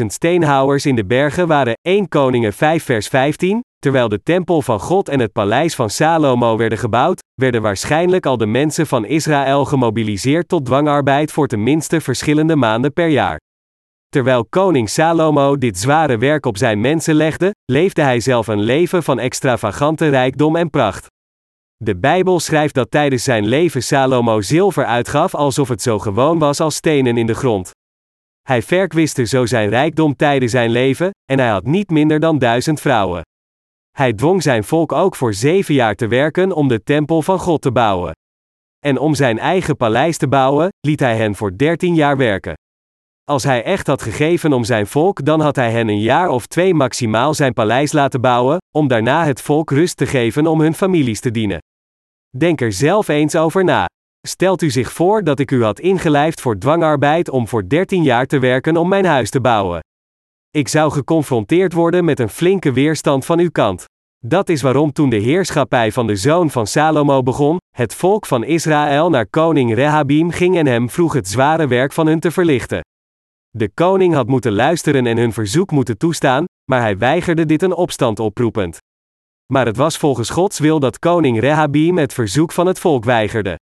80.000 0.00 0.06
steenhouwers 0.06 0.86
in 0.86 0.94
de 0.94 1.04
bergen 1.04 1.46
waren, 1.46 1.74
1 1.82 2.08
Koningen 2.08 2.52
5 2.52 2.84
vers 2.84 3.08
15, 3.08 3.64
terwijl 3.78 4.08
de 4.08 4.22
tempel 4.22 4.62
van 4.62 4.80
God 4.80 5.08
en 5.08 5.20
het 5.20 5.32
paleis 5.32 5.74
van 5.74 5.90
Salomo 5.90 6.56
werden 6.56 6.78
gebouwd, 6.78 7.22
werden 7.34 7.62
waarschijnlijk 7.62 8.26
al 8.26 8.36
de 8.36 8.46
mensen 8.46 8.86
van 8.86 9.04
Israël 9.04 9.64
gemobiliseerd 9.64 10.48
tot 10.48 10.64
dwangarbeid 10.64 11.32
voor 11.32 11.46
tenminste 11.46 12.00
verschillende 12.00 12.56
maanden 12.56 12.92
per 12.92 13.08
jaar. 13.08 13.40
Terwijl 14.08 14.46
koning 14.46 14.88
Salomo 14.88 15.58
dit 15.58 15.78
zware 15.78 16.18
werk 16.18 16.46
op 16.46 16.56
zijn 16.56 16.80
mensen 16.80 17.14
legde, 17.14 17.54
leefde 17.64 18.02
hij 18.02 18.20
zelf 18.20 18.46
een 18.46 18.62
leven 18.62 19.02
van 19.02 19.18
extravagante 19.18 20.08
rijkdom 20.08 20.56
en 20.56 20.70
pracht. 20.70 21.13
De 21.84 21.96
Bijbel 21.96 22.40
schrijft 22.40 22.74
dat 22.74 22.90
tijdens 22.90 23.24
zijn 23.24 23.46
leven 23.46 23.82
Salomo 23.82 24.40
zilver 24.40 24.84
uitgaf 24.84 25.34
alsof 25.34 25.68
het 25.68 25.82
zo 25.82 25.98
gewoon 25.98 26.38
was 26.38 26.60
als 26.60 26.74
stenen 26.74 27.16
in 27.16 27.26
de 27.26 27.34
grond. 27.34 27.70
Hij 28.42 28.62
verkwiste 28.62 29.24
zo 29.24 29.46
zijn 29.46 29.68
rijkdom 29.68 30.16
tijdens 30.16 30.52
zijn 30.52 30.70
leven, 30.70 31.10
en 31.30 31.38
hij 31.38 31.48
had 31.48 31.64
niet 31.64 31.90
minder 31.90 32.20
dan 32.20 32.38
duizend 32.38 32.80
vrouwen. 32.80 33.22
Hij 33.90 34.12
dwong 34.12 34.42
zijn 34.42 34.64
volk 34.64 34.92
ook 34.92 35.16
voor 35.16 35.34
zeven 35.34 35.74
jaar 35.74 35.94
te 35.94 36.06
werken 36.06 36.52
om 36.52 36.68
de 36.68 36.82
tempel 36.82 37.22
van 37.22 37.38
God 37.38 37.62
te 37.62 37.72
bouwen. 37.72 38.12
En 38.78 38.98
om 38.98 39.14
zijn 39.14 39.38
eigen 39.38 39.76
paleis 39.76 40.16
te 40.16 40.28
bouwen, 40.28 40.68
liet 40.80 41.00
hij 41.00 41.16
hen 41.16 41.34
voor 41.34 41.56
dertien 41.56 41.94
jaar 41.94 42.16
werken. 42.16 42.54
Als 43.24 43.44
hij 43.44 43.62
echt 43.62 43.86
had 43.86 44.02
gegeven 44.02 44.52
om 44.52 44.64
zijn 44.64 44.86
volk, 44.86 45.24
dan 45.24 45.40
had 45.40 45.56
hij 45.56 45.70
hen 45.70 45.88
een 45.88 46.00
jaar 46.00 46.28
of 46.28 46.46
twee 46.46 46.74
maximaal 46.74 47.34
zijn 47.34 47.52
paleis 47.52 47.92
laten 47.92 48.20
bouwen, 48.20 48.58
om 48.74 48.88
daarna 48.88 49.24
het 49.24 49.40
volk 49.40 49.70
rust 49.70 49.96
te 49.96 50.06
geven 50.06 50.46
om 50.46 50.60
hun 50.60 50.74
families 50.74 51.20
te 51.20 51.30
dienen. 51.30 51.58
Denk 52.36 52.60
er 52.60 52.72
zelf 52.72 53.08
eens 53.08 53.36
over 53.36 53.64
na. 53.64 53.86
Stelt 54.26 54.62
u 54.62 54.70
zich 54.70 54.92
voor 54.92 55.24
dat 55.24 55.38
ik 55.38 55.50
u 55.50 55.62
had 55.62 55.80
ingelijfd 55.80 56.40
voor 56.40 56.58
dwangarbeid 56.58 57.28
om 57.30 57.48
voor 57.48 57.68
13 57.68 58.02
jaar 58.02 58.26
te 58.26 58.38
werken 58.38 58.76
om 58.76 58.88
mijn 58.88 59.04
huis 59.04 59.30
te 59.30 59.40
bouwen. 59.40 59.80
Ik 60.50 60.68
zou 60.68 60.92
geconfronteerd 60.92 61.72
worden 61.72 62.04
met 62.04 62.20
een 62.20 62.28
flinke 62.28 62.72
weerstand 62.72 63.24
van 63.24 63.38
uw 63.38 63.50
kant. 63.50 63.84
Dat 64.26 64.48
is 64.48 64.62
waarom 64.62 64.92
toen 64.92 65.10
de 65.10 65.16
heerschappij 65.16 65.92
van 65.92 66.06
de 66.06 66.16
zoon 66.16 66.50
van 66.50 66.66
Salomo 66.66 67.22
begon, 67.22 67.56
het 67.76 67.94
volk 67.94 68.26
van 68.26 68.44
Israël 68.44 69.10
naar 69.10 69.26
koning 69.26 69.74
Rehabim 69.74 70.30
ging 70.30 70.56
en 70.56 70.66
hem 70.66 70.90
vroeg 70.90 71.12
het 71.12 71.28
zware 71.28 71.66
werk 71.66 71.92
van 71.92 72.06
hun 72.06 72.20
te 72.20 72.30
verlichten. 72.30 72.80
De 73.50 73.68
koning 73.68 74.14
had 74.14 74.26
moeten 74.26 74.52
luisteren 74.52 75.06
en 75.06 75.16
hun 75.16 75.32
verzoek 75.32 75.70
moeten 75.70 75.98
toestaan, 75.98 76.44
maar 76.70 76.80
hij 76.80 76.98
weigerde 76.98 77.46
dit 77.46 77.62
een 77.62 77.74
opstand 77.74 78.20
oproepend. 78.20 78.78
Maar 79.52 79.66
het 79.66 79.76
was 79.76 79.96
volgens 79.96 80.30
Gods 80.30 80.58
wil 80.58 80.80
dat 80.80 80.98
koning 80.98 81.40
Rehabim 81.40 81.98
het 81.98 82.12
verzoek 82.12 82.52
van 82.52 82.66
het 82.66 82.78
volk 82.78 83.04
weigerde. 83.04 83.58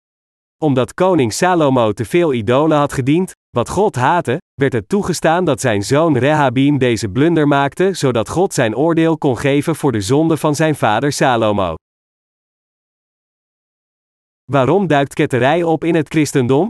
Omdat 0.64 0.94
koning 0.94 1.34
Salomo 1.34 1.92
te 1.92 2.06
veel 2.06 2.34
idolen 2.34 2.78
had 2.78 2.94
gediend, 2.94 3.32
wat 3.50 3.70
God 3.70 3.96
haatte, 3.96 4.38
werd 4.54 4.74
het 4.74 4.90
toegestaan 4.90 5.46
dat 5.46 5.62
zijn 5.62 5.84
zoon 5.84 6.18
Rehabim 6.18 6.78
deze 6.78 7.10
blunder 7.10 7.48
maakte, 7.48 7.94
zodat 7.94 8.30
God 8.30 8.54
zijn 8.54 8.76
oordeel 8.76 9.18
kon 9.18 9.38
geven 9.38 9.76
voor 9.76 9.92
de 9.92 10.02
zonde 10.02 10.38
van 10.38 10.56
zijn 10.56 10.76
vader 10.76 11.12
Salomo. 11.12 11.76
Waarom 14.52 14.88
duikt 14.88 15.14
ketterij 15.14 15.64
op 15.64 15.84
in 15.84 15.96
het 15.96 16.08
christendom? 16.08 16.68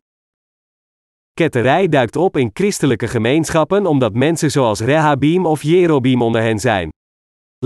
Ketterij 1.34 1.88
duikt 1.88 2.16
op 2.16 2.38
in 2.38 2.50
christelijke 2.54 3.08
gemeenschappen 3.08 3.86
omdat 3.86 4.14
mensen 4.14 4.52
zoals 4.52 4.80
Rehabim 4.80 5.46
of 5.46 5.64
Jerobim 5.64 6.22
onder 6.22 6.42
hen 6.42 6.60
zijn. 6.60 6.90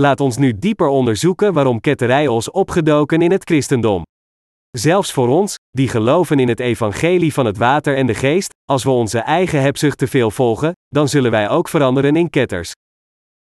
Laat 0.00 0.20
ons 0.20 0.36
nu 0.36 0.58
dieper 0.58 0.86
onderzoeken 0.86 1.52
waarom 1.52 1.80
ketterij 1.80 2.24
is 2.24 2.50
opgedoken 2.50 3.22
in 3.22 3.30
het 3.30 3.44
christendom. 3.44 4.02
Zelfs 4.70 5.12
voor 5.12 5.28
ons, 5.28 5.54
die 5.70 5.88
geloven 5.88 6.38
in 6.38 6.48
het 6.48 6.60
evangelie 6.60 7.32
van 7.32 7.46
het 7.46 7.56
water 7.56 7.96
en 7.96 8.06
de 8.06 8.14
geest, 8.14 8.54
als 8.64 8.84
we 8.84 8.90
onze 8.90 9.18
eigen 9.18 9.60
hebzucht 9.60 9.98
te 9.98 10.06
veel 10.06 10.30
volgen, 10.30 10.72
dan 10.88 11.08
zullen 11.08 11.30
wij 11.30 11.48
ook 11.48 11.68
veranderen 11.68 12.16
in 12.16 12.30
ketters. 12.30 12.72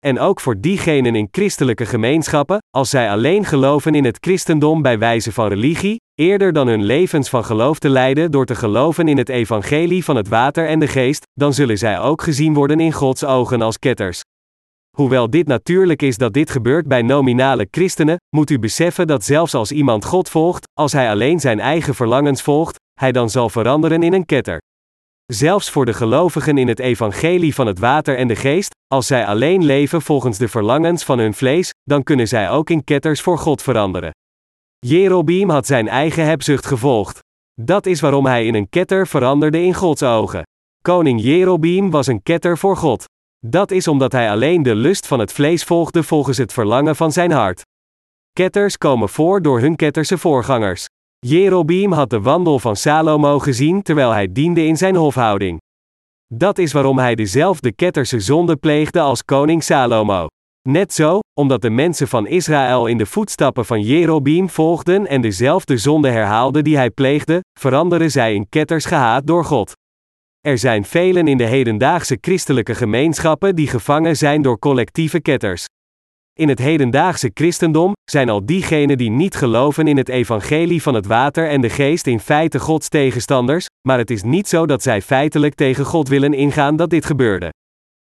En 0.05 0.20
ook 0.20 0.39
voor 0.39 0.60
diegenen 0.60 1.15
in 1.15 1.27
christelijke 1.31 1.86
gemeenschappen, 1.86 2.58
als 2.70 2.89
zij 2.89 3.12
alleen 3.12 3.46
geloven 3.46 3.96
in 3.96 4.05
het 4.05 4.17
christendom 4.20 4.81
bij 4.81 5.00
wijze 5.00 5.31
van 5.31 5.48
religie, 5.48 6.00
eerder 6.15 6.53
dan 6.53 6.67
hun 6.67 6.84
levens 6.84 7.29
van 7.29 7.46
geloof 7.46 7.79
te 7.79 7.89
leiden 7.89 8.31
door 8.31 8.46
te 8.46 8.55
geloven 8.55 9.08
in 9.08 9.17
het 9.17 9.29
evangelie 9.29 10.03
van 10.03 10.15
het 10.15 10.27
water 10.27 10.67
en 10.67 10.79
de 10.79 10.88
geest, 10.88 11.24
dan 11.34 11.53
zullen 11.53 11.77
zij 11.77 12.00
ook 12.00 12.22
gezien 12.22 12.53
worden 12.53 12.79
in 12.79 12.91
Gods 12.91 13.24
ogen 13.24 13.62
als 13.62 13.79
ketters. 13.79 14.22
Hoewel 14.98 15.29
dit 15.29 15.48
natuurlijk 15.48 16.01
is 16.01 16.17
dat 16.17 16.33
dit 16.33 16.50
gebeurt 16.50 16.88
bij 16.88 17.01
nominale 17.01 17.67
christenen, 17.71 18.17
moet 18.36 18.50
u 18.50 18.60
beseffen 18.60 19.07
dat 19.07 19.24
zelfs 19.24 19.53
als 19.53 19.71
iemand 19.71 20.05
God 20.05 20.29
volgt, 20.29 20.67
als 20.74 20.91
hij 20.91 21.10
alleen 21.10 21.39
zijn 21.39 21.60
eigen 21.60 21.95
verlangens 21.95 22.41
volgt, 22.41 22.79
hij 23.00 23.12
dan 23.12 23.29
zal 23.29 23.50
veranderen 23.50 24.03
in 24.03 24.13
een 24.13 24.25
ketter. 24.25 24.60
Zelfs 25.25 25.69
voor 25.69 25.86
de 25.86 25.93
gelovigen 25.93 26.57
in 26.57 26.67
het 26.67 26.79
evangelie 26.79 27.55
van 27.55 27.67
het 27.67 27.79
water 27.79 28.17
en 28.17 28.27
de 28.27 28.36
geest, 28.36 28.75
als 28.88 29.07
zij 29.07 29.25
alleen 29.25 29.63
leven 29.63 30.01
volgens 30.01 30.38
de 30.38 30.48
verlangens 30.48 31.03
van 31.03 31.19
hun 31.19 31.33
vlees, 31.33 31.69
dan 31.83 32.03
kunnen 32.03 32.27
zij 32.27 32.50
ook 32.50 32.69
in 32.69 32.83
ketters 32.83 33.21
voor 33.21 33.38
God 33.38 33.62
veranderen. 33.62 34.12
Jerobeam 34.79 35.50
had 35.50 35.65
zijn 35.65 35.88
eigen 35.88 36.25
hebzucht 36.25 36.65
gevolgd. 36.65 37.19
Dat 37.62 37.86
is 37.86 38.00
waarom 38.00 38.25
hij 38.25 38.45
in 38.45 38.55
een 38.55 38.69
ketter 38.69 39.07
veranderde 39.07 39.62
in 39.62 39.74
Gods 39.74 40.03
ogen. 40.03 40.43
Koning 40.83 41.21
Jerobeam 41.21 41.89
was 41.89 42.07
een 42.07 42.24
ketter 42.24 42.57
voor 42.57 42.77
God. 42.77 43.05
Dat 43.48 43.71
is 43.71 43.88
omdat 43.88 44.12
hij 44.12 44.31
alleen 44.31 44.63
de 44.63 44.75
lust 44.75 45.07
van 45.07 45.19
het 45.19 45.33
vlees 45.33 45.63
volgde 45.63 46.03
volgens 46.03 46.38
het 46.38 46.53
verlangen 46.53 46.95
van 46.95 47.12
zijn 47.12 47.31
hart. 47.31 47.62
Ketters 48.33 48.77
komen 48.77 49.10
voor 49.10 49.41
door 49.41 49.60
hun 49.60 49.75
ketterse 49.75 50.17
voorgangers. 50.17 50.86
Jerobeam 51.19 51.91
had 51.91 52.10
de 52.10 52.21
wandel 52.21 52.60
van 52.60 52.75
Salomo 52.75 53.39
gezien 53.39 53.81
terwijl 53.81 54.12
hij 54.12 54.31
diende 54.31 54.65
in 54.65 54.77
zijn 54.77 54.95
hofhouding. 54.95 55.60
Dat 56.33 56.57
is 56.57 56.71
waarom 56.71 56.98
hij 56.98 57.15
dezelfde 57.15 57.74
ketterse 57.74 58.19
zonde 58.19 58.55
pleegde 58.55 59.00
als 59.00 59.24
koning 59.24 59.63
Salomo. 59.63 60.27
Net 60.69 60.93
zo, 60.93 61.19
omdat 61.39 61.62
de 61.62 61.69
mensen 61.69 62.07
van 62.07 62.27
Israël 62.27 62.86
in 62.86 62.98
de 62.98 63.05
voetstappen 63.05 63.65
van 63.65 63.81
Jerobeam 63.81 64.50
volgden 64.50 65.07
en 65.07 65.21
dezelfde 65.21 65.77
zonde 65.77 66.10
herhaalden 66.10 66.63
die 66.63 66.75
hij 66.75 66.89
pleegde, 66.89 67.39
veranderen 67.60 68.12
zij 68.12 68.33
in 68.33 68.50
ketters 68.50 68.86
gehaat 68.86 69.27
door 69.27 69.45
God. 69.45 69.74
Er 70.48 70.57
zijn 70.57 70.86
velen 70.86 71.27
in 71.27 71.38
de 71.38 71.45
hedendaagse 71.45 72.17
christelijke 72.21 72.75
gemeenschappen 72.75 73.55
die 73.55 73.67
gevangen 73.67 74.17
zijn 74.17 74.41
door 74.41 74.60
collectieve 74.60 75.21
ketters. 75.21 75.65
In 76.33 76.50
het 76.50 76.60
hedendaagse 76.60 77.31
christendom 77.33 77.93
zijn 78.12 78.29
al 78.29 78.45
diegenen 78.45 78.98
die 78.98 79.10
niet 79.10 79.36
geloven 79.36 79.88
in 79.88 79.98
het 79.98 80.10
evangelie 80.10 80.81
van 80.81 80.93
het 80.93 81.05
water 81.05 81.50
en 81.50 81.62
de 81.62 81.69
geest 81.69 82.07
in 82.07 82.19
feite 82.19 82.60
Gods 82.60 82.89
tegenstanders, 82.89 83.65
maar 83.88 83.98
het 83.98 84.10
is 84.10 84.24
niet 84.24 84.48
zo 84.48 84.65
dat 84.65 84.83
zij 84.83 85.01
feitelijk 85.01 85.55
tegen 85.55 85.86
God 85.86 86.07
willen 86.07 86.33
ingaan 86.33 86.75
dat 86.75 86.89
dit 86.89 87.05
gebeurde. 87.05 87.50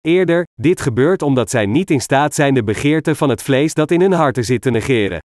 Eerder, 0.01 0.45
dit 0.61 0.81
gebeurt 0.81 1.23
omdat 1.23 1.51
zij 1.51 1.67
niet 1.67 1.91
in 1.91 2.01
staat 2.01 2.35
zijn 2.35 2.55
de 2.55 2.65
begeerte 2.65 3.15
van 3.15 3.29
het 3.29 3.43
vlees 3.43 3.75
dat 3.75 3.91
in 3.91 4.01
hun 4.01 4.13
harten 4.13 4.45
zit 4.45 4.63
te 4.63 4.71
negeren. 4.71 5.19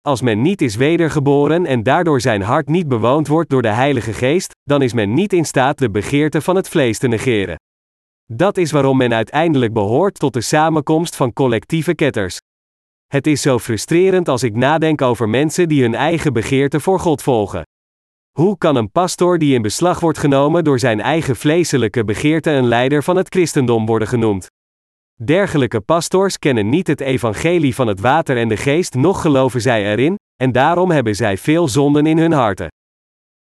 Als 0.00 0.20
men 0.20 0.42
niet 0.42 0.60
is 0.60 0.76
wedergeboren 0.76 1.66
en 1.66 1.82
daardoor 1.82 2.20
zijn 2.20 2.42
hart 2.42 2.68
niet 2.68 2.88
bewoond 2.88 3.28
wordt 3.28 3.50
door 3.50 3.62
de 3.62 3.68
Heilige 3.68 4.12
Geest, 4.12 4.52
dan 4.62 4.82
is 4.82 4.92
men 4.92 5.14
niet 5.14 5.32
in 5.32 5.44
staat 5.44 5.78
de 5.78 5.90
begeerte 5.90 6.40
van 6.40 6.56
het 6.56 6.68
vlees 6.68 6.98
te 6.98 7.08
negeren. 7.08 7.56
Dat 8.32 8.56
is 8.56 8.72
waarom 8.72 8.96
men 8.96 9.14
uiteindelijk 9.14 9.72
behoort 9.72 10.18
tot 10.18 10.32
de 10.32 10.40
samenkomst 10.40 11.16
van 11.16 11.32
collectieve 11.32 11.94
ketters. 11.94 12.38
Het 13.06 13.26
is 13.26 13.42
zo 13.42 13.58
frustrerend 13.58 14.28
als 14.28 14.42
ik 14.42 14.54
nadenk 14.54 15.02
over 15.02 15.28
mensen 15.28 15.68
die 15.68 15.82
hun 15.82 15.94
eigen 15.94 16.32
begeerte 16.32 16.80
voor 16.80 17.00
God 17.00 17.22
volgen. 17.22 17.62
Hoe 18.38 18.58
kan 18.58 18.76
een 18.76 18.90
pastor 18.90 19.38
die 19.38 19.54
in 19.54 19.62
beslag 19.62 20.00
wordt 20.00 20.18
genomen 20.18 20.64
door 20.64 20.78
zijn 20.78 21.00
eigen 21.00 21.36
vleeselijke 21.36 22.04
begeerte 22.04 22.50
een 22.50 22.66
leider 22.66 23.02
van 23.02 23.16
het 23.16 23.28
christendom 23.28 23.86
worden 23.86 24.08
genoemd? 24.08 24.46
Dergelijke 25.24 25.80
pastors 25.80 26.38
kennen 26.38 26.68
niet 26.68 26.86
het 26.86 27.00
evangelie 27.00 27.74
van 27.74 27.86
het 27.86 28.00
water 28.00 28.36
en 28.36 28.48
de 28.48 28.56
geest, 28.56 28.94
noch 28.94 29.20
geloven 29.20 29.60
zij 29.60 29.90
erin, 29.90 30.16
en 30.36 30.52
daarom 30.52 30.90
hebben 30.90 31.14
zij 31.14 31.38
veel 31.38 31.68
zonden 31.68 32.06
in 32.06 32.18
hun 32.18 32.32
harten. 32.32 32.68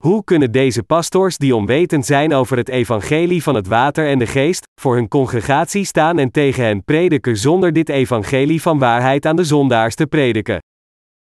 Hoe 0.03 0.24
kunnen 0.24 0.51
deze 0.51 0.84
pastors 0.84 1.38
die 1.38 1.55
onwetend 1.55 2.05
zijn 2.05 2.34
over 2.34 2.57
het 2.57 2.69
evangelie 2.69 3.43
van 3.43 3.55
het 3.55 3.67
water 3.67 4.07
en 4.07 4.19
de 4.19 4.27
geest, 4.27 4.63
voor 4.81 4.96
hun 4.96 5.07
congregatie 5.07 5.86
staan 5.86 6.17
en 6.17 6.31
tegen 6.31 6.63
hen 6.63 6.84
prediken 6.84 7.38
zonder 7.38 7.74
dit 7.74 7.89
evangelie 7.89 8.62
van 8.62 8.79
waarheid 8.79 9.25
aan 9.25 9.36
de 9.36 9.43
zondaars 9.43 9.96
te 9.96 10.07
prediken? 10.07 10.60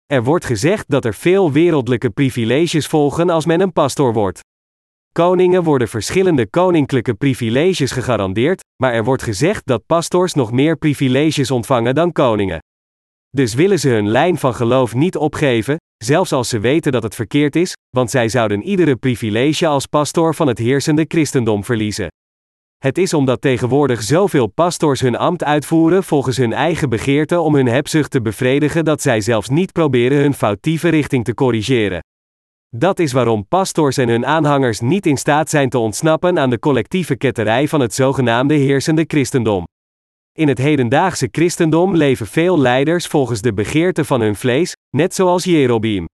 Er 0.07 0.25
wordt 0.25 0.45
gezegd 0.45 0.85
dat 0.89 1.05
er 1.05 1.15
veel 1.15 1.53
wereldlijke 1.53 2.11
privileges 2.11 2.87
volgen 2.87 3.31
als 3.31 3.47
men 3.47 3.61
een 3.61 3.73
pastor 3.73 4.13
wordt. 4.13 4.41
Koningen 5.17 5.63
worden 5.63 5.89
verschillende 5.89 6.47
koninklijke 6.51 7.15
privileges 7.15 7.91
gegarandeerd, 7.91 8.61
maar 8.83 8.93
er 8.93 9.05
wordt 9.05 9.23
gezegd 9.23 9.67
dat 9.67 9.87
pastors 9.87 10.35
nog 10.35 10.53
meer 10.53 10.77
privileges 10.77 11.51
ontvangen 11.51 11.95
dan 11.95 12.13
koningen. 12.13 12.59
Dus 13.31 13.55
willen 13.55 13.79
ze 13.79 13.89
hun 13.89 14.09
lijn 14.09 14.39
van 14.39 14.55
geloof 14.55 14.95
niet 14.95 15.17
opgeven, 15.17 15.77
zelfs 16.05 16.33
als 16.33 16.49
ze 16.49 16.59
weten 16.59 16.93
dat 16.93 17.03
het 17.03 17.15
verkeerd 17.15 17.57
is, 17.57 17.73
want 17.97 18.11
zij 18.11 18.29
zouden 18.29 18.63
iedere 18.63 18.97
privilege 18.97 19.67
als 19.67 19.87
pastoor 19.87 20.35
van 20.35 20.47
het 20.47 20.59
heersende 20.59 21.05
christendom 21.09 21.65
verliezen. 21.65 22.09
Het 22.79 22.99
is 22.99 23.15
omdat 23.15 23.41
tegenwoordig 23.41 24.03
zoveel 24.03 24.47
pastors 24.47 25.01
hun 25.01 25.17
ambt 25.17 25.45
uitvoeren 25.45 26.05
volgens 26.05 26.37
hun 26.37 26.53
eigen 26.53 26.89
begeerte 26.89 27.41
om 27.41 27.55
hun 27.55 27.69
hebzucht 27.69 28.11
te 28.11 28.23
bevredigen 28.23 28.85
dat 28.85 29.03
zij 29.03 29.21
zelfs 29.21 29.49
niet 29.49 29.73
proberen 29.73 30.19
hun 30.19 30.35
foutieve 30.35 30.89
richting 30.89 31.25
te 31.25 31.35
corrigeren. 31.35 32.01
Dat 32.79 32.99
is 32.99 33.13
waarom 33.13 33.49
pastors 33.49 33.97
en 33.97 34.09
hun 34.09 34.27
aanhangers 34.27 34.81
niet 34.81 35.07
in 35.07 35.17
staat 35.17 35.51
zijn 35.51 35.69
te 35.69 35.79
ontsnappen 35.79 36.39
aan 36.39 36.51
de 36.51 36.59
collectieve 36.59 37.17
ketterij 37.17 37.69
van 37.69 37.81
het 37.81 37.95
zogenaamde 37.95 38.55
heersende 38.55 39.05
christendom. 39.07 39.65
In 40.33 40.49
het 40.49 40.59
hedendaagse 40.59 41.29
christendom 41.31 41.97
leven 41.97 42.27
veel 42.27 42.59
leiders 42.59 43.07
volgens 43.07 43.41
de 43.41 43.53
begeerte 43.53 44.05
van 44.05 44.21
hun 44.21 44.37
vlees, 44.37 44.73
net 44.97 45.15
zoals 45.15 45.45
Jerobeam. 45.45 46.05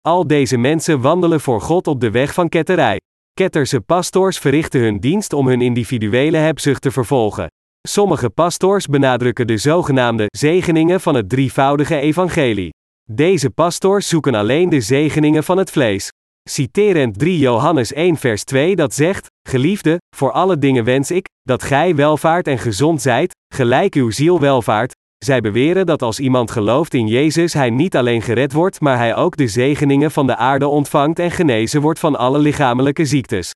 Al 0.00 0.26
deze 0.26 0.56
mensen 0.56 1.00
wandelen 1.00 1.40
voor 1.40 1.60
God 1.60 1.86
op 1.86 2.00
de 2.00 2.10
weg 2.10 2.34
van 2.34 2.48
ketterij. 2.48 3.00
Ketterse 3.32 3.80
pastors 3.80 4.38
verrichten 4.38 4.80
hun 4.80 4.98
dienst 5.00 5.32
om 5.32 5.46
hun 5.46 5.60
individuele 5.60 6.36
hebzucht 6.36 6.82
te 6.82 6.90
vervolgen. 6.90 7.46
Sommige 7.88 8.30
pastors 8.30 8.86
benadrukken 8.86 9.46
de 9.46 9.56
zogenaamde 9.56 10.26
zegeningen 10.28 11.00
van 11.00 11.14
het 11.14 11.28
drievoudige 11.28 11.96
evangelie. 11.96 12.70
Deze 13.14 13.50
pastors 13.50 14.08
zoeken 14.08 14.34
alleen 14.34 14.68
de 14.68 14.80
zegeningen 14.80 15.44
van 15.44 15.58
het 15.58 15.70
vlees. 15.70 16.08
Citerend 16.48 17.18
3 17.18 17.38
Johannes 17.38 17.92
1 17.92 18.16
vers 18.16 18.44
2 18.44 18.76
dat 18.76 18.94
zegt, 18.94 19.26
Geliefde, 19.48 19.98
voor 20.16 20.32
alle 20.32 20.58
dingen 20.58 20.84
wens 20.84 21.10
ik, 21.10 21.26
dat 21.42 21.62
gij 21.62 21.94
welvaart 21.94 22.46
en 22.46 22.58
gezond 22.58 23.02
zijt, 23.02 23.32
gelijk 23.54 23.94
uw 23.94 24.10
ziel 24.10 24.40
welvaart. 24.40 24.92
Zij 25.24 25.40
beweren 25.40 25.86
dat 25.86 26.02
als 26.02 26.20
iemand 26.20 26.50
gelooft 26.50 26.94
in 26.94 27.06
Jezus 27.06 27.52
hij 27.52 27.70
niet 27.70 27.96
alleen 27.96 28.22
gered 28.22 28.52
wordt, 28.52 28.80
maar 28.80 28.96
hij 28.96 29.16
ook 29.16 29.36
de 29.36 29.48
zegeningen 29.48 30.10
van 30.10 30.26
de 30.26 30.36
aarde 30.36 30.66
ontvangt 30.66 31.18
en 31.18 31.30
genezen 31.30 31.80
wordt 31.80 31.98
van 31.98 32.16
alle 32.16 32.38
lichamelijke 32.38 33.04
ziektes. 33.04 33.50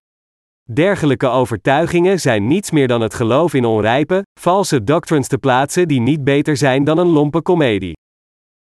Dergelijke 0.73 1.29
overtuigingen 1.29 2.21
zijn 2.21 2.47
niets 2.47 2.71
meer 2.71 2.89
dan 2.89 3.01
het 3.01 3.15
geloof 3.15 3.55
in 3.55 3.65
onrijpe, 3.65 4.23
valse 4.41 4.85
doctrines 4.85 5.29
te 5.29 5.39
plaatsen 5.39 5.89
die 5.89 6.01
niet 6.01 6.25
beter 6.25 6.57
zijn 6.57 6.85
dan 6.85 6.99
een 6.99 7.07
lompe 7.07 7.43
komedie. 7.43 7.95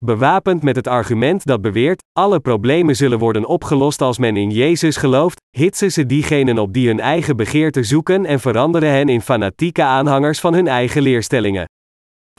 Bewapend 0.05 0.63
met 0.63 0.77
het 0.77 0.87
argument 0.87 1.47
dat 1.47 1.61
beweert, 1.61 2.03
alle 2.13 2.41
problemen 2.41 2.97
zullen 2.97 3.19
worden 3.19 3.47
opgelost 3.47 4.01
als 4.01 4.19
men 4.19 4.37
in 4.37 4.51
Jezus 4.51 4.97
gelooft, 4.97 5.41
hitsen 5.57 5.93
ze 5.93 6.07
diegenen 6.07 6.59
op 6.59 6.73
die 6.73 6.87
hun 6.87 7.01
eigen 7.01 7.37
begeerte 7.37 7.83
zoeken 7.83 8.27
en 8.27 8.41
veranderen 8.41 8.91
hen 8.91 9.09
in 9.09 9.21
fanatieke 9.21 9.83
aanhangers 9.83 10.41
van 10.41 10.55
hun 10.55 10.67
eigen 10.67 11.03
leerstellingen. 11.03 11.65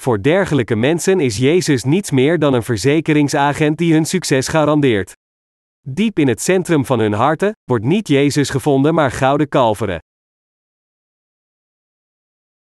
Voor 0.01 0.22
dergelijke 0.22 0.75
mensen 0.75 1.20
is 1.20 1.38
Jezus 1.38 1.84
niets 1.84 2.12
meer 2.12 2.39
dan 2.39 2.53
een 2.53 2.63
verzekeringsagent 2.63 3.77
die 3.77 3.94
hun 3.94 4.06
succes 4.06 4.48
garandeert. 4.48 5.13
Diep 5.88 6.20
in 6.20 6.27
het 6.27 6.41
centrum 6.41 6.86
van 6.86 7.00
hun 7.00 7.13
harten 7.13 7.51
wordt 7.63 7.86
niet 7.86 8.08
Jezus 8.08 8.50
gevonden, 8.50 8.94
maar 8.94 9.12
gouden 9.12 9.50
kalveren. 9.50 10.00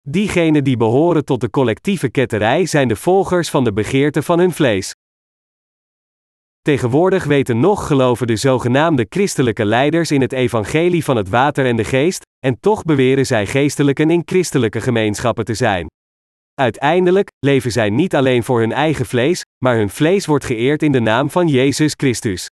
Diegenen 0.09 0.65
die 0.65 0.77
behoren 0.77 1.25
tot 1.25 1.41
de 1.41 1.51
collectieve 1.51 2.11
ketterij 2.11 2.67
zijn 2.67 2.89
de 2.89 2.97
volgers 2.97 3.51
van 3.51 3.65
de 3.65 3.73
begeerte 3.73 4.23
van 4.23 4.39
hun 4.39 4.53
vlees. 4.53 4.95
Tegenwoordig 6.63 7.25
weten 7.25 7.61
nog 7.61 7.87
geloven 7.87 8.27
de 8.27 8.37
zogenaamde 8.37 9.07
christelijke 9.09 9.65
leiders 9.65 10.11
in 10.11 10.21
het 10.21 10.33
evangelie 10.33 11.05
van 11.05 11.17
het 11.17 11.29
water 11.29 11.67
en 11.67 11.77
de 11.77 11.85
geest, 11.85 12.23
en 12.39 12.61
toch 12.61 12.83
beweren 12.83 13.27
zij 13.27 13.47
geestelijken 13.47 14.11
in 14.11 14.23
christelijke 14.25 14.81
gemeenschappen 14.81 15.45
te 15.45 15.55
zijn. 15.55 15.87
Uiteindelijk 16.55 17.29
leven 17.39 17.73
zij 17.73 17.91
niet 17.91 18.15
alleen 18.15 18.43
voor 18.43 18.61
hun 18.61 18.73
eigen 18.73 19.07
vlees, 19.07 19.43
maar 19.65 19.77
hun 19.77 19.91
vlees 19.91 20.27
wordt 20.27 20.45
geëerd 20.45 20.83
in 20.83 20.93
de 20.93 21.01
naam 21.01 21.31
van 21.31 21.49
Jezus 21.49 21.95
Christus. 21.97 22.49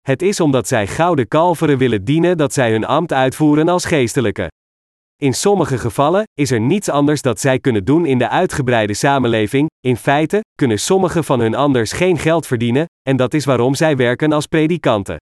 Het 0.00 0.22
is 0.22 0.40
omdat 0.40 0.68
zij 0.68 0.86
gouden 0.86 1.28
kalveren 1.28 1.78
willen 1.78 2.04
dienen 2.04 2.36
dat 2.36 2.52
zij 2.52 2.70
hun 2.70 2.84
ambt 2.84 3.12
uitvoeren 3.12 3.68
als 3.68 3.84
geestelijke. 3.84 4.48
In 5.20 5.34
sommige 5.34 5.78
gevallen 5.78 6.22
is 6.34 6.50
er 6.50 6.60
niets 6.60 6.88
anders 6.88 7.22
dat 7.22 7.40
zij 7.40 7.58
kunnen 7.58 7.84
doen 7.84 8.06
in 8.06 8.18
de 8.18 8.28
uitgebreide 8.28 8.94
samenleving. 8.94 9.68
In 9.80 9.96
feite 9.96 10.40
kunnen 10.54 10.78
sommigen 10.78 11.24
van 11.24 11.40
hun 11.40 11.54
anders 11.54 11.92
geen 11.92 12.18
geld 12.18 12.46
verdienen, 12.46 12.84
en 13.08 13.16
dat 13.16 13.34
is 13.34 13.44
waarom 13.44 13.74
zij 13.74 13.96
werken 13.96 14.32
als 14.32 14.46
predikanten. 14.46 15.16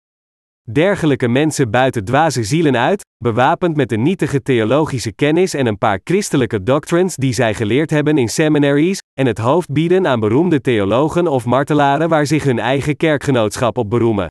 Dergelijke 0.71 1.27
mensen 1.27 1.71
buiten 1.71 2.05
dwaze 2.05 2.43
zielen 2.43 2.77
uit, 2.77 3.05
bewapend 3.23 3.75
met 3.75 3.89
de 3.89 3.97
nietige 3.97 4.41
theologische 4.41 5.11
kennis 5.11 5.53
en 5.53 5.65
een 5.65 5.77
paar 5.77 5.99
christelijke 6.03 6.63
doctrines 6.63 7.15
die 7.15 7.33
zij 7.33 7.53
geleerd 7.53 7.89
hebben 7.89 8.17
in 8.17 8.29
seminaries, 8.29 8.99
en 9.19 9.25
het 9.25 9.37
hoofd 9.37 9.71
bieden 9.71 10.07
aan 10.07 10.19
beroemde 10.19 10.61
theologen 10.61 11.27
of 11.27 11.45
martelaren 11.45 12.09
waar 12.09 12.25
zich 12.25 12.43
hun 12.43 12.59
eigen 12.59 12.97
kerkgenootschap 12.97 13.77
op 13.77 13.89
beroemen. 13.89 14.27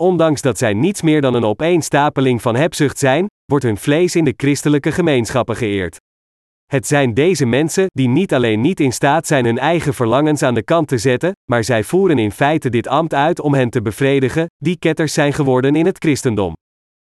Ondanks 0.00 0.42
dat 0.42 0.58
zij 0.58 0.74
niets 0.74 1.02
meer 1.02 1.20
dan 1.20 1.34
een 1.34 1.44
opeenstapeling 1.44 2.42
van 2.42 2.56
hebzucht 2.56 2.98
zijn, 2.98 3.26
wordt 3.44 3.64
hun 3.64 3.76
vlees 3.76 4.16
in 4.16 4.24
de 4.24 4.34
christelijke 4.36 4.92
gemeenschappen 4.92 5.56
geëerd. 5.56 5.96
Het 6.66 6.86
zijn 6.86 7.14
deze 7.14 7.46
mensen 7.46 7.86
die 7.86 8.08
niet 8.08 8.34
alleen 8.34 8.60
niet 8.60 8.80
in 8.80 8.92
staat 8.92 9.26
zijn 9.26 9.44
hun 9.44 9.58
eigen 9.58 9.94
verlangens 9.94 10.42
aan 10.42 10.54
de 10.54 10.62
kant 10.62 10.88
te 10.88 10.98
zetten, 10.98 11.32
maar 11.50 11.64
zij 11.64 11.84
voeren 11.84 12.18
in 12.18 12.32
feite 12.32 12.70
dit 12.70 12.86
ambt 12.86 13.14
uit 13.14 13.40
om 13.40 13.54
hen 13.54 13.70
te 13.70 13.82
bevredigen, 13.82 14.46
die 14.56 14.78
ketters 14.78 15.12
zijn 15.12 15.32
geworden 15.32 15.76
in 15.76 15.86
het 15.86 15.98
christendom. 15.98 16.52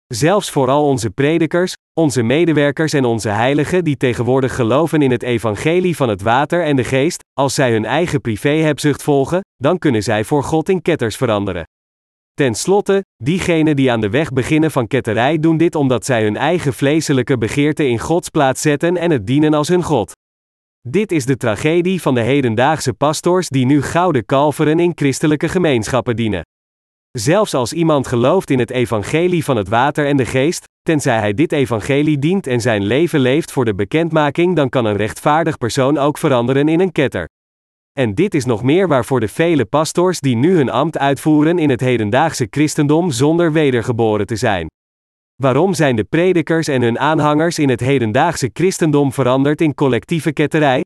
Zelfs 0.06 0.50
voor 0.50 0.68
al 0.68 0.84
onze 0.84 1.10
predikers, 1.10 1.74
onze 2.00 2.22
medewerkers 2.22 2.92
en 2.92 3.04
onze 3.04 3.28
heiligen 3.28 3.84
die 3.84 3.96
tegenwoordig 3.96 4.54
geloven 4.54 5.02
in 5.02 5.10
het 5.10 5.22
evangelie 5.22 5.96
van 5.96 6.08
het 6.08 6.22
water 6.22 6.64
en 6.64 6.76
de 6.76 6.84
geest, 6.84 7.22
als 7.32 7.54
zij 7.54 7.72
hun 7.72 7.84
eigen 7.84 8.20
privéhebzucht 8.20 9.02
volgen, 9.02 9.40
dan 9.56 9.78
kunnen 9.78 10.02
zij 10.02 10.24
voor 10.24 10.42
God 10.42 10.68
in 10.68 10.82
ketters 10.82 11.16
veranderen. 11.16 11.64
Ten 12.40 12.54
slotte, 12.54 13.04
diegenen 13.16 13.76
die 13.76 13.92
aan 13.92 14.00
de 14.00 14.10
weg 14.10 14.32
beginnen 14.32 14.70
van 14.70 14.86
ketterij 14.86 15.38
doen 15.38 15.56
dit 15.56 15.74
omdat 15.74 16.04
zij 16.04 16.22
hun 16.22 16.36
eigen 16.36 16.72
vleeselijke 16.72 17.38
begeerte 17.38 17.88
in 17.88 17.98
Gods 17.98 18.28
plaats 18.28 18.60
zetten 18.60 18.96
en 18.96 19.10
het 19.10 19.26
dienen 19.26 19.54
als 19.54 19.68
hun 19.68 19.82
God. 19.82 20.12
Dit 20.88 21.12
is 21.12 21.26
de 21.26 21.36
tragedie 21.36 22.02
van 22.02 22.14
de 22.14 22.20
hedendaagse 22.20 22.92
pastors 22.92 23.48
die 23.48 23.66
nu 23.66 23.82
gouden 23.82 24.24
kalveren 24.26 24.80
in 24.80 24.92
christelijke 24.94 25.48
gemeenschappen 25.48 26.16
dienen. 26.16 26.42
Zelfs 27.10 27.54
als 27.54 27.72
iemand 27.72 28.06
gelooft 28.06 28.50
in 28.50 28.58
het 28.58 28.70
evangelie 28.70 29.44
van 29.44 29.56
het 29.56 29.68
water 29.68 30.06
en 30.06 30.16
de 30.16 30.26
geest, 30.26 30.64
tenzij 30.82 31.18
hij 31.18 31.34
dit 31.34 31.52
evangelie 31.52 32.18
dient 32.18 32.46
en 32.46 32.60
zijn 32.60 32.82
leven 32.82 33.20
leeft 33.20 33.52
voor 33.52 33.64
de 33.64 33.74
bekendmaking, 33.74 34.56
dan 34.56 34.68
kan 34.68 34.84
een 34.84 34.96
rechtvaardig 34.96 35.58
persoon 35.58 35.98
ook 35.98 36.18
veranderen 36.18 36.68
in 36.68 36.80
een 36.80 36.92
ketter. 36.92 37.28
En 38.00 38.14
dit 38.14 38.34
is 38.34 38.44
nog 38.44 38.62
meer 38.62 38.88
waarvoor 38.88 39.20
de 39.20 39.28
vele 39.28 39.64
pastors 39.64 40.20
die 40.20 40.36
nu 40.36 40.56
hun 40.56 40.70
ambt 40.70 40.98
uitvoeren 40.98 41.58
in 41.58 41.70
het 41.70 41.80
hedendaagse 41.80 42.46
christendom 42.50 43.10
zonder 43.10 43.52
wedergeboren 43.52 44.26
te 44.26 44.36
zijn. 44.36 44.66
Waarom 45.42 45.74
zijn 45.74 45.96
de 45.96 46.04
predikers 46.04 46.68
en 46.68 46.82
hun 46.82 46.98
aanhangers 46.98 47.58
in 47.58 47.68
het 47.68 47.80
hedendaagse 47.80 48.50
christendom 48.52 49.12
veranderd 49.12 49.60
in 49.60 49.74
collectieve 49.74 50.32
ketterij? 50.32 50.84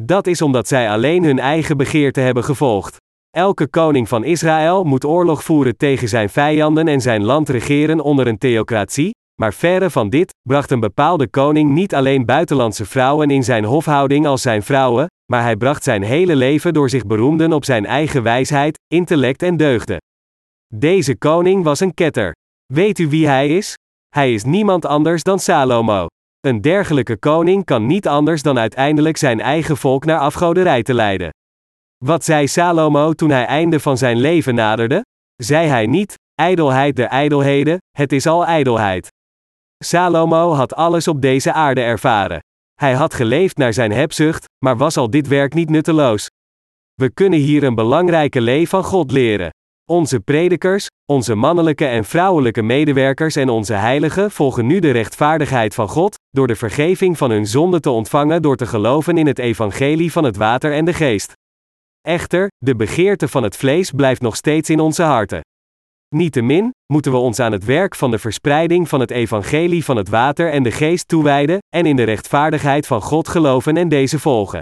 Dat 0.00 0.26
is 0.26 0.42
omdat 0.42 0.68
zij 0.68 0.90
alleen 0.90 1.24
hun 1.24 1.38
eigen 1.38 1.76
begeerte 1.76 2.20
hebben 2.20 2.44
gevolgd. 2.44 2.96
Elke 3.30 3.66
koning 3.66 4.08
van 4.08 4.24
Israël 4.24 4.84
moet 4.84 5.04
oorlog 5.04 5.44
voeren 5.44 5.76
tegen 5.76 6.08
zijn 6.08 6.28
vijanden 6.28 6.88
en 6.88 7.00
zijn 7.00 7.24
land 7.24 7.48
regeren 7.48 8.00
onder 8.00 8.26
een 8.26 8.38
theocratie, 8.38 9.10
maar 9.42 9.54
verre 9.54 9.90
van 9.90 10.10
dit, 10.10 10.34
bracht 10.48 10.70
een 10.70 10.80
bepaalde 10.80 11.28
koning 11.28 11.70
niet 11.70 11.94
alleen 11.94 12.24
buitenlandse 12.24 12.84
vrouwen 12.84 13.30
in 13.30 13.44
zijn 13.44 13.64
hofhouding 13.64 14.26
als 14.26 14.42
zijn 14.42 14.62
vrouwen, 14.62 15.06
maar 15.32 15.42
hij 15.42 15.56
bracht 15.56 15.82
zijn 15.84 16.02
hele 16.02 16.36
leven 16.36 16.72
door 16.72 16.90
zich 16.90 17.06
beroemden 17.06 17.52
op 17.52 17.64
zijn 17.64 17.86
eigen 17.86 18.22
wijsheid, 18.22 18.78
intellect 18.94 19.42
en 19.42 19.56
deugden. 19.56 19.96
Deze 20.74 21.16
koning 21.16 21.64
was 21.64 21.80
een 21.80 21.94
ketter. 21.94 22.32
Weet 22.72 22.98
u 22.98 23.08
wie 23.08 23.26
hij 23.26 23.48
is? 23.56 23.74
Hij 24.08 24.34
is 24.34 24.44
niemand 24.44 24.86
anders 24.86 25.22
dan 25.22 25.38
Salomo. 25.38 26.06
Een 26.40 26.60
dergelijke 26.60 27.16
koning 27.16 27.64
kan 27.64 27.86
niet 27.86 28.08
anders 28.08 28.42
dan 28.42 28.58
uiteindelijk 28.58 29.16
zijn 29.16 29.40
eigen 29.40 29.76
volk 29.76 30.04
naar 30.04 30.18
afgoderij 30.18 30.82
te 30.82 30.94
leiden. 30.94 31.30
Wat 32.04 32.24
zei 32.24 32.48
Salomo 32.48 33.12
toen 33.12 33.30
hij 33.30 33.44
einde 33.44 33.80
van 33.80 33.98
zijn 33.98 34.16
leven 34.20 34.54
naderde? 34.54 35.02
Zei 35.42 35.68
hij 35.68 35.86
niet, 35.86 36.14
ijdelheid 36.34 36.96
der 36.96 37.06
ijdelheden, 37.06 37.78
het 37.90 38.12
is 38.12 38.26
al 38.26 38.46
ijdelheid. 38.46 39.08
Salomo 39.82 40.52
had 40.52 40.74
alles 40.74 41.08
op 41.08 41.22
deze 41.22 41.52
aarde 41.52 41.80
ervaren. 41.80 42.40
Hij 42.74 42.92
had 42.92 43.14
geleefd 43.14 43.56
naar 43.56 43.72
zijn 43.72 43.92
hebzucht, 43.92 44.44
maar 44.64 44.76
was 44.76 44.96
al 44.96 45.10
dit 45.10 45.28
werk 45.28 45.54
niet 45.54 45.70
nutteloos. 45.70 46.28
We 46.94 47.10
kunnen 47.10 47.38
hier 47.38 47.62
een 47.62 47.74
belangrijke 47.74 48.40
lee 48.40 48.68
van 48.68 48.84
God 48.84 49.10
leren. 49.10 49.50
Onze 49.90 50.20
predikers, 50.20 50.86
onze 51.12 51.34
mannelijke 51.34 51.86
en 51.86 52.04
vrouwelijke 52.04 52.62
medewerkers 52.62 53.36
en 53.36 53.48
onze 53.48 53.74
heiligen 53.74 54.30
volgen 54.30 54.66
nu 54.66 54.78
de 54.78 54.90
rechtvaardigheid 54.90 55.74
van 55.74 55.88
God, 55.88 56.14
door 56.30 56.46
de 56.46 56.56
vergeving 56.56 57.18
van 57.18 57.30
hun 57.30 57.46
zonde 57.46 57.80
te 57.80 57.90
ontvangen 57.90 58.42
door 58.42 58.56
te 58.56 58.66
geloven 58.66 59.18
in 59.18 59.26
het 59.26 59.38
evangelie 59.38 60.12
van 60.12 60.24
het 60.24 60.36
water 60.36 60.72
en 60.72 60.84
de 60.84 60.92
geest. 60.92 61.32
Echter, 62.00 62.48
de 62.58 62.76
begeerte 62.76 63.28
van 63.28 63.42
het 63.42 63.56
vlees 63.56 63.90
blijft 63.90 64.20
nog 64.20 64.36
steeds 64.36 64.70
in 64.70 64.80
onze 64.80 65.02
harten. 65.02 65.40
Niettemin, 66.14 66.70
moeten 66.92 67.12
we 67.12 67.18
ons 67.18 67.40
aan 67.40 67.52
het 67.52 67.64
werk 67.64 67.94
van 67.94 68.10
de 68.10 68.18
verspreiding 68.18 68.88
van 68.88 69.00
het 69.00 69.10
evangelie 69.10 69.84
van 69.84 69.96
het 69.96 70.08
water 70.08 70.50
en 70.50 70.62
de 70.62 70.70
geest 70.70 71.08
toewijden, 71.08 71.58
en 71.68 71.86
in 71.86 71.96
de 71.96 72.02
rechtvaardigheid 72.02 72.86
van 72.86 73.02
God 73.02 73.28
geloven 73.28 73.76
en 73.76 73.88
deze 73.88 74.18
volgen. 74.18 74.60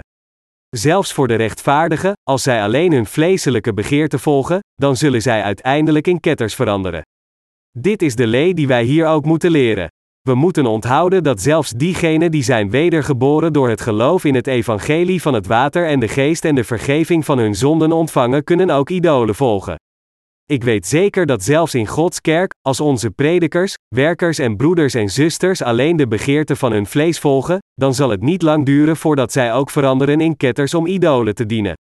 Zelfs 0.69 1.13
voor 1.13 1.27
de 1.27 1.35
rechtvaardigen, 1.35 2.13
als 2.23 2.43
zij 2.43 2.63
alleen 2.63 2.91
hun 2.91 3.05
vleeselijke 3.05 3.73
begeerte 3.73 4.19
volgen, 4.19 4.59
dan 4.75 4.95
zullen 4.95 5.21
zij 5.21 5.41
uiteindelijk 5.41 6.07
in 6.07 6.19
ketters 6.19 6.55
veranderen. 6.55 7.01
Dit 7.77 8.01
is 8.01 8.15
de 8.15 8.27
lee 8.27 8.53
die 8.53 8.67
wij 8.67 8.83
hier 8.83 9.07
ook 9.07 9.25
moeten 9.25 9.51
leren. 9.51 9.87
We 10.21 10.35
moeten 10.35 10.65
onthouden 10.65 11.23
dat 11.23 11.41
zelfs 11.41 11.71
diegenen 11.71 12.31
die 12.31 12.43
zijn 12.43 12.69
wedergeboren 12.69 13.53
door 13.53 13.69
het 13.69 13.81
geloof 13.81 14.25
in 14.25 14.35
het 14.35 14.47
evangelie 14.47 15.21
van 15.21 15.33
het 15.33 15.47
water 15.47 15.87
en 15.87 15.99
de 15.99 16.07
geest 16.07 16.45
en 16.45 16.55
de 16.55 16.63
vergeving 16.63 17.25
van 17.25 17.37
hun 17.37 17.55
zonden 17.55 17.91
ontvangen, 17.91 18.43
kunnen 18.43 18.69
ook 18.69 18.89
idolen 18.89 19.35
volgen. 19.35 19.75
Ik 20.51 20.63
weet 20.63 20.87
zeker 20.87 21.25
dat 21.25 21.43
zelfs 21.43 21.75
in 21.75 21.87
Gods 21.87 22.21
kerk, 22.21 22.53
als 22.61 22.79
onze 22.79 23.11
predikers, 23.11 23.75
werkers 23.95 24.39
en 24.39 24.55
broeders 24.55 24.93
en 24.93 25.09
zusters 25.09 25.61
alleen 25.61 25.95
de 25.95 26.07
begeerte 26.07 26.55
van 26.55 26.71
hun 26.71 26.85
vlees 26.85 27.19
volgen, 27.19 27.57
dan 27.73 27.93
zal 27.93 28.09
het 28.09 28.21
niet 28.21 28.41
lang 28.41 28.65
duren 28.65 28.97
voordat 28.97 29.31
zij 29.31 29.53
ook 29.53 29.69
veranderen 29.69 30.21
in 30.21 30.37
ketters 30.37 30.73
om 30.73 30.85
idolen 30.85 31.35
te 31.35 31.45
dienen. 31.45 31.73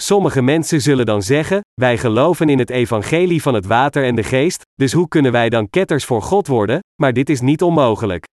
Sommige 0.00 0.42
mensen 0.42 0.80
zullen 0.80 1.06
dan 1.06 1.22
zeggen: 1.22 1.60
Wij 1.80 1.98
geloven 1.98 2.48
in 2.48 2.58
het 2.58 2.70
evangelie 2.70 3.42
van 3.42 3.54
het 3.54 3.66
water 3.66 4.04
en 4.04 4.14
de 4.14 4.22
geest, 4.22 4.62
dus 4.74 4.92
hoe 4.92 5.08
kunnen 5.08 5.32
wij 5.32 5.48
dan 5.48 5.70
ketters 5.70 6.04
voor 6.04 6.22
God 6.22 6.46
worden? 6.46 6.78
Maar 7.02 7.12
dit 7.12 7.30
is 7.30 7.40
niet 7.40 7.62
onmogelijk. 7.62 8.24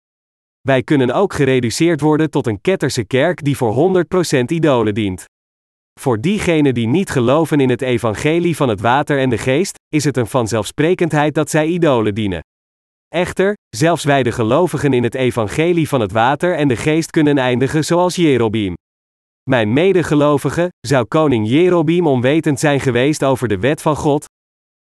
Wij 0.61 0.83
kunnen 0.83 1.11
ook 1.11 1.33
gereduceerd 1.33 2.01
worden 2.01 2.29
tot 2.29 2.47
een 2.47 2.61
ketterse 2.61 3.03
kerk 3.03 3.43
die 3.43 3.57
voor 3.57 4.05
100% 4.39 4.39
idolen 4.45 4.93
dient. 4.93 5.25
Voor 5.99 6.21
diegenen 6.21 6.73
die 6.73 6.87
niet 6.87 7.09
geloven 7.09 7.59
in 7.59 7.69
het 7.69 7.81
evangelie 7.81 8.55
van 8.55 8.69
het 8.69 8.81
water 8.81 9.19
en 9.19 9.29
de 9.29 9.37
geest, 9.37 9.77
is 9.89 10.03
het 10.03 10.17
een 10.17 10.27
vanzelfsprekendheid 10.27 11.33
dat 11.33 11.49
zij 11.49 11.67
idolen 11.67 12.15
dienen. 12.15 12.39
Echter, 13.07 13.53
zelfs 13.69 14.03
wij 14.03 14.23
de 14.23 14.31
gelovigen 14.31 14.93
in 14.93 15.03
het 15.03 15.15
evangelie 15.15 15.87
van 15.87 16.01
het 16.01 16.11
water 16.11 16.55
en 16.55 16.67
de 16.67 16.75
geest 16.75 17.09
kunnen 17.09 17.37
eindigen 17.37 17.85
zoals 17.85 18.15
Jerobeam. 18.15 18.73
Mijn 19.49 19.73
medegelovige, 19.73 20.69
zou 20.87 21.05
koning 21.05 21.49
Jerobeam 21.49 22.07
onwetend 22.07 22.59
zijn 22.59 22.79
geweest 22.79 23.23
over 23.23 23.47
de 23.47 23.59
wet 23.59 23.81
van 23.81 23.95
God? 23.95 24.25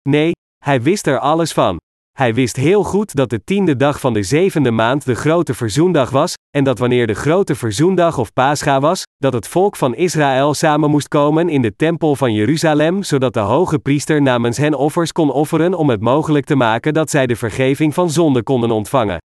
Nee, 0.08 0.32
hij 0.64 0.82
wist 0.82 1.06
er 1.06 1.18
alles 1.18 1.52
van. 1.52 1.76
Hij 2.18 2.34
wist 2.34 2.56
heel 2.56 2.84
goed 2.84 3.14
dat 3.14 3.30
de 3.30 3.44
tiende 3.44 3.76
dag 3.76 4.00
van 4.00 4.12
de 4.12 4.22
zevende 4.22 4.70
maand 4.70 5.04
de 5.04 5.14
grote 5.14 5.54
verzoendag 5.54 6.10
was, 6.10 6.34
en 6.50 6.64
dat 6.64 6.78
wanneer 6.78 7.06
de 7.06 7.14
grote 7.14 7.54
verzoendag 7.54 8.18
of 8.18 8.32
Pascha 8.32 8.80
was, 8.80 9.02
dat 9.16 9.32
het 9.32 9.48
volk 9.48 9.76
van 9.76 9.94
Israël 9.94 10.54
samen 10.54 10.90
moest 10.90 11.08
komen 11.08 11.48
in 11.48 11.62
de 11.62 11.76
tempel 11.76 12.16
van 12.16 12.32
Jeruzalem, 12.32 13.02
zodat 13.02 13.34
de 13.34 13.40
hoge 13.40 13.78
priester 13.78 14.22
namens 14.22 14.56
hen 14.56 14.74
offers 14.74 15.12
kon 15.12 15.32
offeren 15.32 15.74
om 15.74 15.90
het 15.90 16.00
mogelijk 16.00 16.44
te 16.44 16.54
maken 16.54 16.94
dat 16.94 17.10
zij 17.10 17.26
de 17.26 17.36
vergeving 17.36 17.94
van 17.94 18.10
zonde 18.10 18.42
konden 18.42 18.70
ontvangen. 18.70 19.18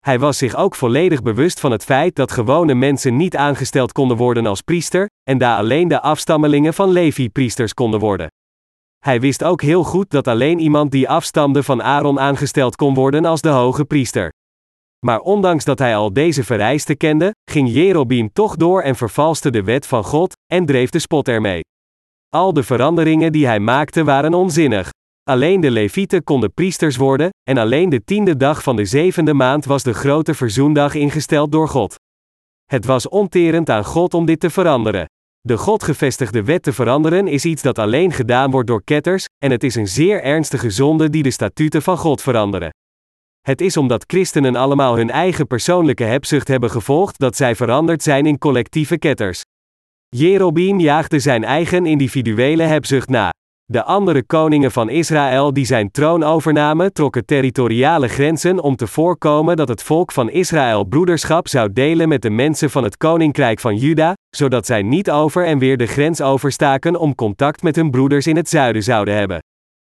Hij 0.00 0.18
was 0.18 0.38
zich 0.38 0.56
ook 0.56 0.74
volledig 0.74 1.22
bewust 1.22 1.60
van 1.60 1.70
het 1.70 1.84
feit 1.84 2.14
dat 2.14 2.32
gewone 2.32 2.74
mensen 2.74 3.16
niet 3.16 3.36
aangesteld 3.36 3.92
konden 3.92 4.16
worden 4.16 4.46
als 4.46 4.60
priester, 4.60 5.08
en 5.22 5.38
daar 5.38 5.56
alleen 5.56 5.88
de 5.88 6.00
afstammelingen 6.00 6.74
van 6.74 6.90
Levi-priesters 6.90 7.74
konden 7.74 8.00
worden. 8.00 8.28
Hij 9.00 9.20
wist 9.20 9.44
ook 9.44 9.62
heel 9.62 9.84
goed 9.84 10.10
dat 10.10 10.28
alleen 10.28 10.58
iemand 10.58 10.90
die 10.90 11.08
afstamde 11.08 11.62
van 11.62 11.82
Aaron 11.82 12.20
aangesteld 12.20 12.76
kon 12.76 12.94
worden 12.94 13.24
als 13.24 13.40
de 13.40 13.48
hoge 13.48 13.84
priester. 13.84 14.30
Maar 15.06 15.20
ondanks 15.20 15.64
dat 15.64 15.78
hij 15.78 15.96
al 15.96 16.12
deze 16.12 16.44
vereisten 16.44 16.96
kende, 16.96 17.34
ging 17.50 17.72
Jerobeam 17.72 18.32
toch 18.32 18.56
door 18.56 18.82
en 18.82 18.96
vervalste 18.96 19.50
de 19.50 19.62
wet 19.62 19.86
van 19.86 20.04
God, 20.04 20.32
en 20.52 20.66
dreef 20.66 20.90
de 20.90 20.98
spot 20.98 21.28
ermee. 21.28 21.60
Al 22.28 22.52
de 22.52 22.62
veranderingen 22.62 23.32
die 23.32 23.46
hij 23.46 23.60
maakte 23.60 24.04
waren 24.04 24.34
onzinnig. 24.34 24.90
Alleen 25.22 25.60
de 25.60 25.70
Levieten 25.70 26.24
konden 26.24 26.54
priesters 26.54 26.96
worden, 26.96 27.28
en 27.48 27.58
alleen 27.58 27.88
de 27.88 28.04
tiende 28.04 28.36
dag 28.36 28.62
van 28.62 28.76
de 28.76 28.84
zevende 28.84 29.34
maand 29.34 29.64
was 29.64 29.82
de 29.82 29.94
grote 29.94 30.34
verzoendag 30.34 30.94
ingesteld 30.94 31.52
door 31.52 31.68
God. 31.68 31.94
Het 32.64 32.84
was 32.84 33.08
onterend 33.08 33.70
aan 33.70 33.84
God 33.84 34.14
om 34.14 34.24
dit 34.24 34.40
te 34.40 34.50
veranderen. 34.50 35.06
De 35.42 35.56
Godgevestigde 35.56 36.44
wet 36.44 36.62
te 36.62 36.72
veranderen 36.72 37.28
is 37.28 37.44
iets 37.44 37.62
dat 37.62 37.78
alleen 37.78 38.12
gedaan 38.12 38.50
wordt 38.50 38.68
door 38.68 38.84
ketters, 38.84 39.24
en 39.38 39.50
het 39.50 39.64
is 39.64 39.74
een 39.74 39.88
zeer 39.88 40.22
ernstige 40.22 40.70
zonde 40.70 41.10
die 41.10 41.22
de 41.22 41.30
statuten 41.30 41.82
van 41.82 41.96
God 41.96 42.22
veranderen. 42.22 42.70
Het 43.40 43.60
is 43.60 43.76
omdat 43.76 44.04
christenen 44.06 44.56
allemaal 44.56 44.96
hun 44.96 45.10
eigen 45.10 45.46
persoonlijke 45.46 46.04
hebzucht 46.04 46.48
hebben 46.48 46.70
gevolgd 46.70 47.18
dat 47.18 47.36
zij 47.36 47.56
veranderd 47.56 48.02
zijn 48.02 48.26
in 48.26 48.38
collectieve 48.38 48.98
ketters. 48.98 49.42
Jerobeam 50.08 50.80
jaagde 50.80 51.18
zijn 51.18 51.44
eigen 51.44 51.86
individuele 51.86 52.62
hebzucht 52.62 53.08
na. 53.08 53.30
De 53.70 53.84
andere 53.84 54.22
koningen 54.22 54.70
van 54.70 54.88
Israël 54.88 55.52
die 55.52 55.64
zijn 55.64 55.90
troon 55.90 56.22
overnamen, 56.22 56.92
trokken 56.92 57.24
territoriale 57.24 58.08
grenzen 58.08 58.62
om 58.62 58.76
te 58.76 58.86
voorkomen 58.86 59.56
dat 59.56 59.68
het 59.68 59.82
volk 59.82 60.12
van 60.12 60.30
Israël 60.30 60.84
broederschap 60.84 61.48
zou 61.48 61.72
delen 61.72 62.08
met 62.08 62.22
de 62.22 62.30
mensen 62.30 62.70
van 62.70 62.84
het 62.84 62.96
koninkrijk 62.96 63.60
van 63.60 63.76
Juda, 63.76 64.14
zodat 64.36 64.66
zij 64.66 64.82
niet 64.82 65.10
over 65.10 65.46
en 65.46 65.58
weer 65.58 65.76
de 65.76 65.86
grens 65.86 66.20
overstaken 66.20 66.96
om 66.96 67.14
contact 67.14 67.62
met 67.62 67.76
hun 67.76 67.90
broeders 67.90 68.26
in 68.26 68.36
het 68.36 68.48
zuiden 68.48 68.82
zouden 68.82 69.14
hebben. 69.14 69.38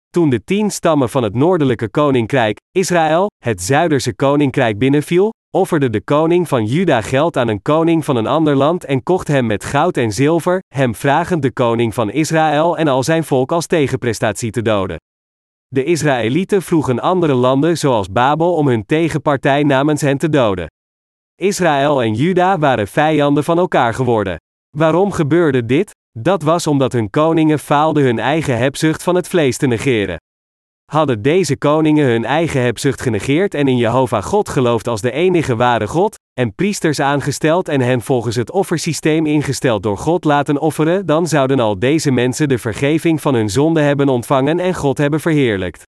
Toen 0.10 0.30
de 0.30 0.44
tien 0.44 0.72
stammen 0.72 1.10
van 1.10 1.24
het 1.24 1.34
noordelijke 1.34 1.90
koninkrijk, 1.90 2.58
Israël, 2.72 3.30
het 3.44 3.62
zuiderse 3.62 4.16
koninkrijk 4.16 4.78
binnenviel, 4.78 5.32
offerde 5.52 5.90
de 5.90 6.02
koning 6.02 6.48
van 6.48 6.66
Juda 6.66 7.02
geld 7.02 7.38
aan 7.38 7.48
een 7.48 7.62
koning 7.62 8.06
van 8.06 8.16
een 8.16 8.28
ander 8.28 8.56
land 8.56 8.86
en 8.86 9.04
kocht 9.04 9.28
hem 9.28 9.46
met 9.46 9.66
goud 9.66 9.98
en 9.98 10.12
zilver, 10.12 10.60
hem 10.68 10.96
vragend 10.96 11.42
de 11.42 11.52
koning 11.52 11.94
van 11.94 12.12
Israël 12.12 12.78
en 12.78 12.88
al 12.88 13.04
zijn 13.04 13.24
volk 13.24 13.52
als 13.52 13.66
tegenprestatie 13.66 14.52
te 14.52 14.62
doden. 14.62 14.98
De 15.68 15.84
Israëlieten 15.84 16.62
vroegen 16.62 17.00
andere 17.00 17.34
landen 17.34 17.78
zoals 17.78 18.12
Babel 18.12 18.56
om 18.56 18.68
hun 18.68 18.86
tegenpartij 18.86 19.64
namens 19.64 20.02
hen 20.02 20.18
te 20.18 20.30
doden. 20.30 20.68
Israël 21.36 22.02
en 22.02 22.14
Juda 22.14 22.58
waren 22.58 22.88
vijanden 22.88 23.44
van 23.44 23.58
elkaar 23.58 23.94
geworden. 23.94 24.38
Waarom 24.78 25.12
gebeurde 25.12 25.66
dit? 25.66 25.92
Dat 26.20 26.44
was 26.44 26.68
omdat 26.68 26.92
hun 26.92 27.10
koningen 27.10 27.60
faalden 27.60 28.04
hun 28.04 28.20
eigen 28.20 28.58
hebzucht 28.58 29.04
van 29.04 29.16
het 29.16 29.28
vlees 29.28 29.58
te 29.58 29.68
negeren. 29.68 30.18
Hadden 30.92 31.22
deze 31.22 31.58
koningen 31.58 32.06
hun 32.08 32.26
eigen 32.26 32.62
hebzucht 32.62 33.02
genegeerd 33.02 33.54
en 33.54 33.68
in 33.68 33.78
Jehovah 33.78 34.24
God 34.24 34.50
geloofd 34.50 34.88
als 34.88 35.02
de 35.02 35.12
enige 35.12 35.56
ware 35.56 35.88
God, 35.88 36.16
en 36.34 36.56
priesters 36.56 37.00
aangesteld 37.00 37.70
en 37.70 37.82
hen 37.82 38.02
volgens 38.02 38.36
het 38.36 38.52
offersysteem 38.52 39.26
ingesteld 39.26 39.84
door 39.84 39.98
God 39.98 40.24
laten 40.24 40.60
offeren, 40.60 41.06
dan 41.06 41.28
zouden 41.28 41.60
al 41.60 41.80
deze 41.80 42.12
mensen 42.12 42.50
de 42.50 42.58
vergeving 42.58 43.22
van 43.22 43.34
hun 43.34 43.50
zonde 43.50 43.82
hebben 43.82 44.10
ontvangen 44.10 44.60
en 44.60 44.74
God 44.74 44.98
hebben 44.98 45.20
verheerlijkt. 45.20 45.84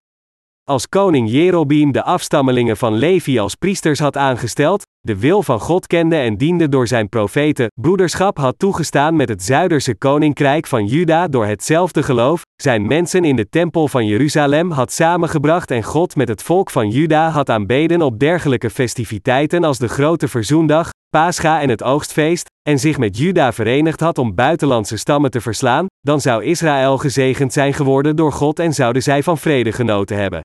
Als 0.63 0.89
koning 0.89 1.29
Jerobeam 1.29 1.91
de 1.91 2.03
afstammelingen 2.03 2.77
van 2.77 2.93
Levi 2.93 3.39
als 3.39 3.55
priesters 3.55 3.99
had 3.99 4.17
aangesteld, 4.17 4.83
de 5.07 5.19
wil 5.19 5.43
van 5.43 5.59
God 5.59 5.87
kende 5.87 6.15
en 6.15 6.37
diende 6.37 6.69
door 6.69 6.87
zijn 6.87 7.09
profeten, 7.09 7.71
broederschap 7.81 8.37
had 8.37 8.59
toegestaan 8.59 9.15
met 9.15 9.29
het 9.29 9.43
zuiderse 9.43 9.95
koninkrijk 9.95 10.67
van 10.67 10.85
Juda 10.85 11.27
door 11.27 11.45
hetzelfde 11.45 12.03
geloof, 12.03 12.41
zijn 12.61 12.87
mensen 12.87 13.23
in 13.23 13.35
de 13.35 13.49
tempel 13.49 13.87
van 13.87 14.05
Jeruzalem 14.05 14.71
had 14.71 14.91
samengebracht 14.91 15.71
en 15.71 15.83
God 15.83 16.15
met 16.15 16.27
het 16.27 16.43
volk 16.43 16.69
van 16.69 16.89
Juda 16.89 17.29
had 17.29 17.49
aanbeden 17.49 18.01
op 18.01 18.19
dergelijke 18.19 18.69
festiviteiten 18.69 19.63
als 19.63 19.77
de 19.77 19.87
grote 19.87 20.27
verzoendag, 20.27 20.89
Pascha 21.09 21.61
en 21.61 21.69
het 21.69 21.83
oogstfeest, 21.83 22.45
en 22.69 22.79
zich 22.79 22.97
met 22.97 23.17
Juda 23.17 23.53
verenigd 23.53 23.99
had 23.99 24.17
om 24.17 24.35
buitenlandse 24.35 24.97
stammen 24.97 25.31
te 25.31 25.41
verslaan, 25.41 25.85
dan 25.99 26.21
zou 26.21 26.43
Israël 26.43 26.97
gezegend 26.97 27.53
zijn 27.53 27.73
geworden 27.73 28.15
door 28.15 28.31
God 28.31 28.59
en 28.59 28.73
zouden 28.73 29.03
zij 29.03 29.23
van 29.23 29.37
vrede 29.37 29.71
genoten 29.71 30.17
hebben. 30.17 30.41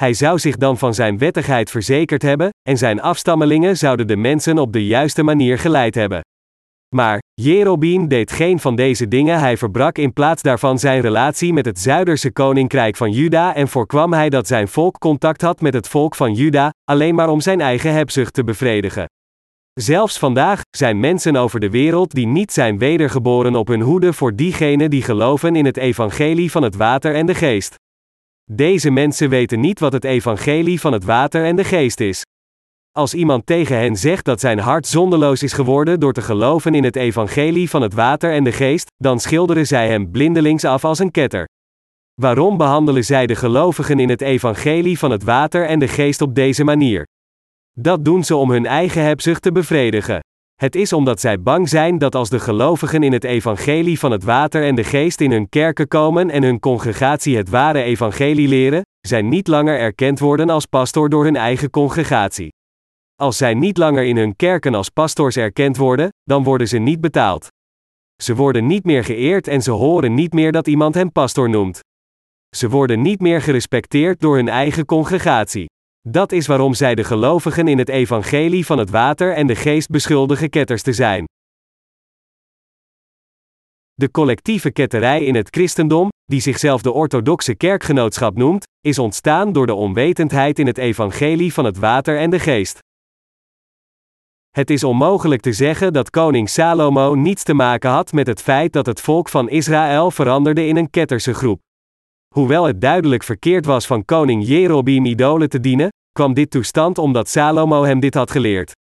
Hij 0.00 0.14
zou 0.14 0.38
zich 0.38 0.56
dan 0.56 0.78
van 0.78 0.94
zijn 0.94 1.18
wettigheid 1.18 1.70
verzekerd 1.70 2.22
hebben, 2.22 2.48
en 2.68 2.78
zijn 2.78 3.00
afstammelingen 3.00 3.76
zouden 3.76 4.06
de 4.06 4.16
mensen 4.16 4.58
op 4.58 4.72
de 4.72 4.86
juiste 4.86 5.22
manier 5.22 5.58
geleid 5.58 5.94
hebben. 5.94 6.20
Maar, 6.94 7.18
Jerobeam 7.34 8.08
deed 8.08 8.32
geen 8.32 8.60
van 8.60 8.76
deze 8.76 9.08
dingen, 9.08 9.38
hij 9.38 9.56
verbrak 9.56 9.98
in 9.98 10.12
plaats 10.12 10.42
daarvan 10.42 10.78
zijn 10.78 11.00
relatie 11.00 11.52
met 11.52 11.64
het 11.66 11.78
zuiderse 11.78 12.32
koninkrijk 12.32 12.96
van 12.96 13.10
Juda 13.10 13.54
en 13.54 13.68
voorkwam 13.68 14.12
hij 14.12 14.28
dat 14.28 14.46
zijn 14.46 14.68
volk 14.68 14.98
contact 14.98 15.40
had 15.40 15.60
met 15.60 15.74
het 15.74 15.88
volk 15.88 16.14
van 16.14 16.34
Juda, 16.34 16.70
alleen 16.84 17.14
maar 17.14 17.28
om 17.28 17.40
zijn 17.40 17.60
eigen 17.60 17.92
hebzucht 17.92 18.34
te 18.34 18.44
bevredigen. 18.44 19.04
Zelfs 19.80 20.18
vandaag 20.18 20.60
zijn 20.76 21.00
mensen 21.00 21.36
over 21.36 21.60
de 21.60 21.70
wereld 21.70 22.10
die 22.14 22.26
niet 22.26 22.52
zijn 22.52 22.78
wedergeboren 22.78 23.54
op 23.54 23.68
hun 23.68 23.80
hoede 23.80 24.12
voor 24.12 24.34
diegenen 24.34 24.90
die 24.90 25.02
geloven 25.02 25.56
in 25.56 25.64
het 25.64 25.76
evangelie 25.76 26.50
van 26.50 26.62
het 26.62 26.76
water 26.76 27.14
en 27.14 27.26
de 27.26 27.34
geest. 27.34 27.74
Deze 28.52 28.90
mensen 28.90 29.28
weten 29.28 29.60
niet 29.60 29.80
wat 29.80 29.92
het 29.92 30.04
evangelie 30.04 30.80
van 30.80 30.92
het 30.92 31.04
water 31.04 31.44
en 31.44 31.56
de 31.56 31.64
geest 31.64 32.00
is. 32.00 32.22
Als 32.92 33.14
iemand 33.14 33.46
tegen 33.46 33.78
hen 33.78 33.96
zegt 33.96 34.24
dat 34.24 34.40
zijn 34.40 34.58
hart 34.58 34.86
zondeloos 34.86 35.42
is 35.42 35.52
geworden 35.52 36.00
door 36.00 36.12
te 36.12 36.22
geloven 36.22 36.74
in 36.74 36.84
het 36.84 36.96
evangelie 36.96 37.70
van 37.70 37.82
het 37.82 37.94
water 37.94 38.32
en 38.32 38.44
de 38.44 38.52
geest, 38.52 38.86
dan 38.96 39.20
schilderen 39.20 39.66
zij 39.66 39.88
hem 39.88 40.10
blindelings 40.10 40.64
af 40.64 40.84
als 40.84 40.98
een 40.98 41.10
ketter. 41.10 41.44
Waarom 42.20 42.56
behandelen 42.56 43.04
zij 43.04 43.26
de 43.26 43.34
gelovigen 43.34 43.98
in 43.98 44.08
het 44.08 44.20
evangelie 44.20 44.98
van 44.98 45.10
het 45.10 45.22
water 45.22 45.66
en 45.66 45.78
de 45.78 45.88
geest 45.88 46.20
op 46.20 46.34
deze 46.34 46.64
manier? 46.64 47.04
Dat 47.78 48.04
doen 48.04 48.24
ze 48.24 48.36
om 48.36 48.50
hun 48.50 48.66
eigen 48.66 49.02
hebzucht 49.02 49.42
te 49.42 49.52
bevredigen. 49.52 50.20
Het 50.56 50.74
is 50.74 50.92
omdat 50.92 51.20
zij 51.20 51.40
bang 51.40 51.68
zijn 51.68 51.98
dat 51.98 52.14
als 52.14 52.30
de 52.30 52.38
gelovigen 52.38 53.02
in 53.02 53.12
het 53.12 53.24
evangelie 53.24 53.98
van 53.98 54.10
het 54.10 54.24
water 54.24 54.64
en 54.64 54.74
de 54.74 54.84
geest 54.84 55.20
in 55.20 55.30
hun 55.30 55.48
kerken 55.48 55.88
komen 55.88 56.30
en 56.30 56.42
hun 56.42 56.60
congregatie 56.60 57.36
het 57.36 57.48
ware 57.48 57.82
evangelie 57.82 58.48
leren, 58.48 58.82
zij 59.00 59.22
niet 59.22 59.48
langer 59.48 59.78
erkend 59.78 60.18
worden 60.18 60.50
als 60.50 60.66
pastoor 60.66 61.08
door 61.08 61.24
hun 61.24 61.36
eigen 61.36 61.70
congregatie. 61.70 62.48
Als 63.14 63.36
zij 63.36 63.54
niet 63.54 63.78
langer 63.78 64.04
in 64.04 64.16
hun 64.16 64.36
kerken 64.36 64.74
als 64.74 64.88
pastoors 64.88 65.36
erkend 65.36 65.76
worden, 65.76 66.08
dan 66.22 66.44
worden 66.44 66.68
ze 66.68 66.78
niet 66.78 67.00
betaald. 67.00 67.46
Ze 68.22 68.34
worden 68.34 68.66
niet 68.66 68.84
meer 68.84 69.04
geëerd 69.04 69.48
en 69.48 69.62
ze 69.62 69.70
horen 69.70 70.14
niet 70.14 70.32
meer 70.32 70.52
dat 70.52 70.66
iemand 70.66 70.94
hen 70.94 71.12
pastoor 71.12 71.50
noemt. 71.50 71.80
Ze 72.56 72.68
worden 72.68 73.02
niet 73.02 73.20
meer 73.20 73.42
gerespecteerd 73.42 74.20
door 74.20 74.36
hun 74.36 74.48
eigen 74.48 74.84
congregatie. 74.84 75.66
Dat 76.08 76.32
is 76.32 76.46
waarom 76.46 76.74
zij 76.74 76.94
de 76.94 77.04
gelovigen 77.04 77.68
in 77.68 77.78
het 77.78 77.88
evangelie 77.88 78.66
van 78.66 78.78
het 78.78 78.90
water 78.90 79.34
en 79.34 79.46
de 79.46 79.54
geest 79.54 79.88
beschuldigen 79.88 80.50
ketters 80.50 80.82
te 80.82 80.92
zijn. 80.92 81.24
De 83.94 84.10
collectieve 84.10 84.70
ketterij 84.70 85.24
in 85.24 85.34
het 85.34 85.48
christendom, 85.50 86.08
die 86.24 86.40
zichzelf 86.40 86.82
de 86.82 86.92
orthodoxe 86.92 87.54
kerkgenootschap 87.54 88.36
noemt, 88.36 88.64
is 88.80 88.98
ontstaan 88.98 89.52
door 89.52 89.66
de 89.66 89.74
onwetendheid 89.74 90.58
in 90.58 90.66
het 90.66 90.78
evangelie 90.78 91.52
van 91.52 91.64
het 91.64 91.78
water 91.78 92.18
en 92.18 92.30
de 92.30 92.38
geest. 92.38 92.78
Het 94.50 94.70
is 94.70 94.84
onmogelijk 94.84 95.40
te 95.40 95.52
zeggen 95.52 95.92
dat 95.92 96.10
koning 96.10 96.48
Salomo 96.48 97.14
niets 97.14 97.42
te 97.42 97.54
maken 97.54 97.90
had 97.90 98.12
met 98.12 98.26
het 98.26 98.42
feit 98.42 98.72
dat 98.72 98.86
het 98.86 99.00
volk 99.00 99.28
van 99.28 99.48
Israël 99.48 100.10
veranderde 100.10 100.66
in 100.66 100.76
een 100.76 100.90
ketterse 100.90 101.34
groep. 101.34 101.65
Hoewel 102.36 102.64
het 102.64 102.80
duidelijk 102.80 103.22
verkeerd 103.22 103.66
was 103.66 103.86
van 103.86 104.04
koning 104.04 104.46
Jerobeam 104.46 105.04
idolen 105.04 105.48
te 105.48 105.60
dienen, 105.60 105.88
kwam 106.12 106.34
dit 106.34 106.50
toestand 106.50 106.98
omdat 106.98 107.28
Salomo 107.28 107.84
hem 107.84 108.00
dit 108.00 108.14
had 108.14 108.30
geleerd. 108.30 108.72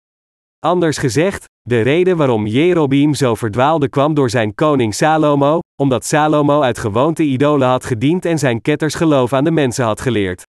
Anders 0.60 0.98
gezegd, 0.98 1.46
de 1.62 1.82
reden 1.82 2.18
waarom 2.18 2.48
Jerobeam 2.48 3.14
zo 3.14 3.36
verdwaalde 3.36 3.90
kwam 3.90 4.14
door 4.14 4.30
zijn 4.30 4.56
koning 4.56 4.94
Salomo, 4.94 5.60
omdat 5.82 6.06
Salomo 6.06 6.62
uit 6.62 6.78
gewoonte 6.78 7.24
idolen 7.24 7.68
had 7.68 7.86
gediend 7.86 8.26
en 8.26 8.40
zijn 8.40 8.62
ketters 8.62 8.96
geloof 8.96 9.34
aan 9.34 9.44
de 9.44 9.52
mensen 9.52 9.86
had 9.86 10.02
geleerd. 10.02 10.44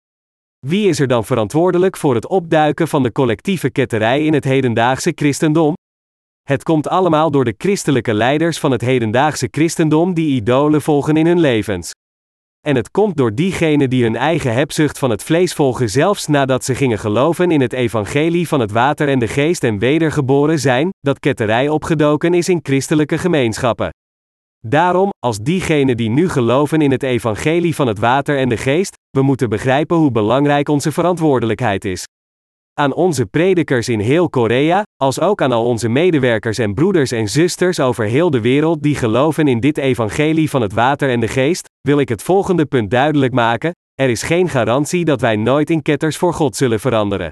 Wie 0.66 0.88
is 0.88 1.00
er 1.00 1.06
dan 1.06 1.24
verantwoordelijk 1.24 1.96
voor 1.96 2.14
het 2.14 2.28
opduiken 2.28 2.88
van 2.88 3.02
de 3.02 3.12
collectieve 3.12 3.70
ketterij 3.70 4.24
in 4.24 4.34
het 4.34 4.44
hedendaagse 4.44 5.12
christendom? 5.14 5.74
Het 6.42 6.62
komt 6.62 6.88
allemaal 6.88 7.30
door 7.30 7.44
de 7.44 7.54
christelijke 7.58 8.14
leiders 8.14 8.58
van 8.58 8.70
het 8.70 8.80
hedendaagse 8.80 9.48
christendom 9.50 10.14
die 10.14 10.34
idolen 10.34 10.82
volgen 10.82 11.16
in 11.16 11.26
hun 11.26 11.40
levens. 11.40 11.92
En 12.64 12.76
het 12.76 12.90
komt 12.90 13.16
door 13.16 13.34
diegenen 13.34 13.90
die 13.90 14.02
hun 14.02 14.16
eigen 14.16 14.52
hebzucht 14.52 14.98
van 14.98 15.10
het 15.10 15.22
vlees 15.22 15.52
volgen, 15.52 15.90
zelfs 15.90 16.26
nadat 16.26 16.64
ze 16.64 16.74
gingen 16.74 16.98
geloven 16.98 17.50
in 17.50 17.60
het 17.60 17.72
evangelie 17.72 18.48
van 18.48 18.60
het 18.60 18.70
water 18.70 19.08
en 19.08 19.18
de 19.18 19.28
geest 19.28 19.64
en 19.64 19.78
wedergeboren 19.78 20.58
zijn, 20.58 20.90
dat 21.00 21.18
ketterij 21.18 21.68
opgedoken 21.68 22.34
is 22.34 22.48
in 22.48 22.60
christelijke 22.62 23.18
gemeenschappen. 23.18 23.90
Daarom, 24.66 25.10
als 25.18 25.38
diegenen 25.38 25.96
die 25.96 26.10
nu 26.10 26.28
geloven 26.28 26.80
in 26.80 26.90
het 26.90 27.02
evangelie 27.02 27.74
van 27.74 27.86
het 27.86 27.98
water 27.98 28.38
en 28.38 28.48
de 28.48 28.56
geest, 28.56 28.94
we 29.10 29.22
moeten 29.22 29.48
begrijpen 29.48 29.96
hoe 29.96 30.10
belangrijk 30.10 30.68
onze 30.68 30.92
verantwoordelijkheid 30.92 31.84
is. 31.84 32.04
Aan 32.80 32.94
onze 32.94 33.26
predikers 33.26 33.88
in 33.88 34.00
heel 34.00 34.30
Korea, 34.30 34.82
als 34.96 35.20
ook 35.20 35.42
aan 35.42 35.52
al 35.52 35.64
onze 35.64 35.88
medewerkers 35.88 36.58
en 36.58 36.74
broeders 36.74 37.10
en 37.10 37.28
zusters 37.28 37.80
over 37.80 38.04
heel 38.04 38.30
de 38.30 38.40
wereld 38.40 38.82
die 38.82 38.94
geloven 38.94 39.48
in 39.48 39.60
dit 39.60 39.78
evangelie 39.78 40.50
van 40.50 40.62
het 40.62 40.72
water 40.72 41.10
en 41.10 41.20
de 41.20 41.28
geest, 41.28 41.72
wil 41.88 41.98
ik 41.98 42.08
het 42.08 42.22
volgende 42.22 42.66
punt 42.66 42.90
duidelijk 42.90 43.32
maken: 43.32 43.72
er 43.94 44.10
is 44.10 44.22
geen 44.22 44.48
garantie 44.48 45.04
dat 45.04 45.20
wij 45.20 45.36
nooit 45.36 45.70
in 45.70 45.82
ketters 45.82 46.16
voor 46.16 46.34
God 46.34 46.56
zullen 46.56 46.80
veranderen. 46.80 47.30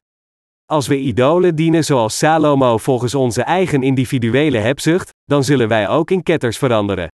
Als 0.65 0.87
we 0.87 0.99
idolen 0.99 1.55
dienen 1.55 1.85
zoals 1.85 2.19
Salomo 2.19 2.79
volgens 2.79 3.15
onze 3.15 3.43
eigen 3.43 3.83
individuele 3.83 4.59
hebzucht, 4.59 5.11
dan 5.25 5.45
zullen 5.45 5.69
wij 5.69 5.89
ook 5.89 6.11
in 6.11 6.23
ketters 6.23 6.59
veranderen. 6.59 7.09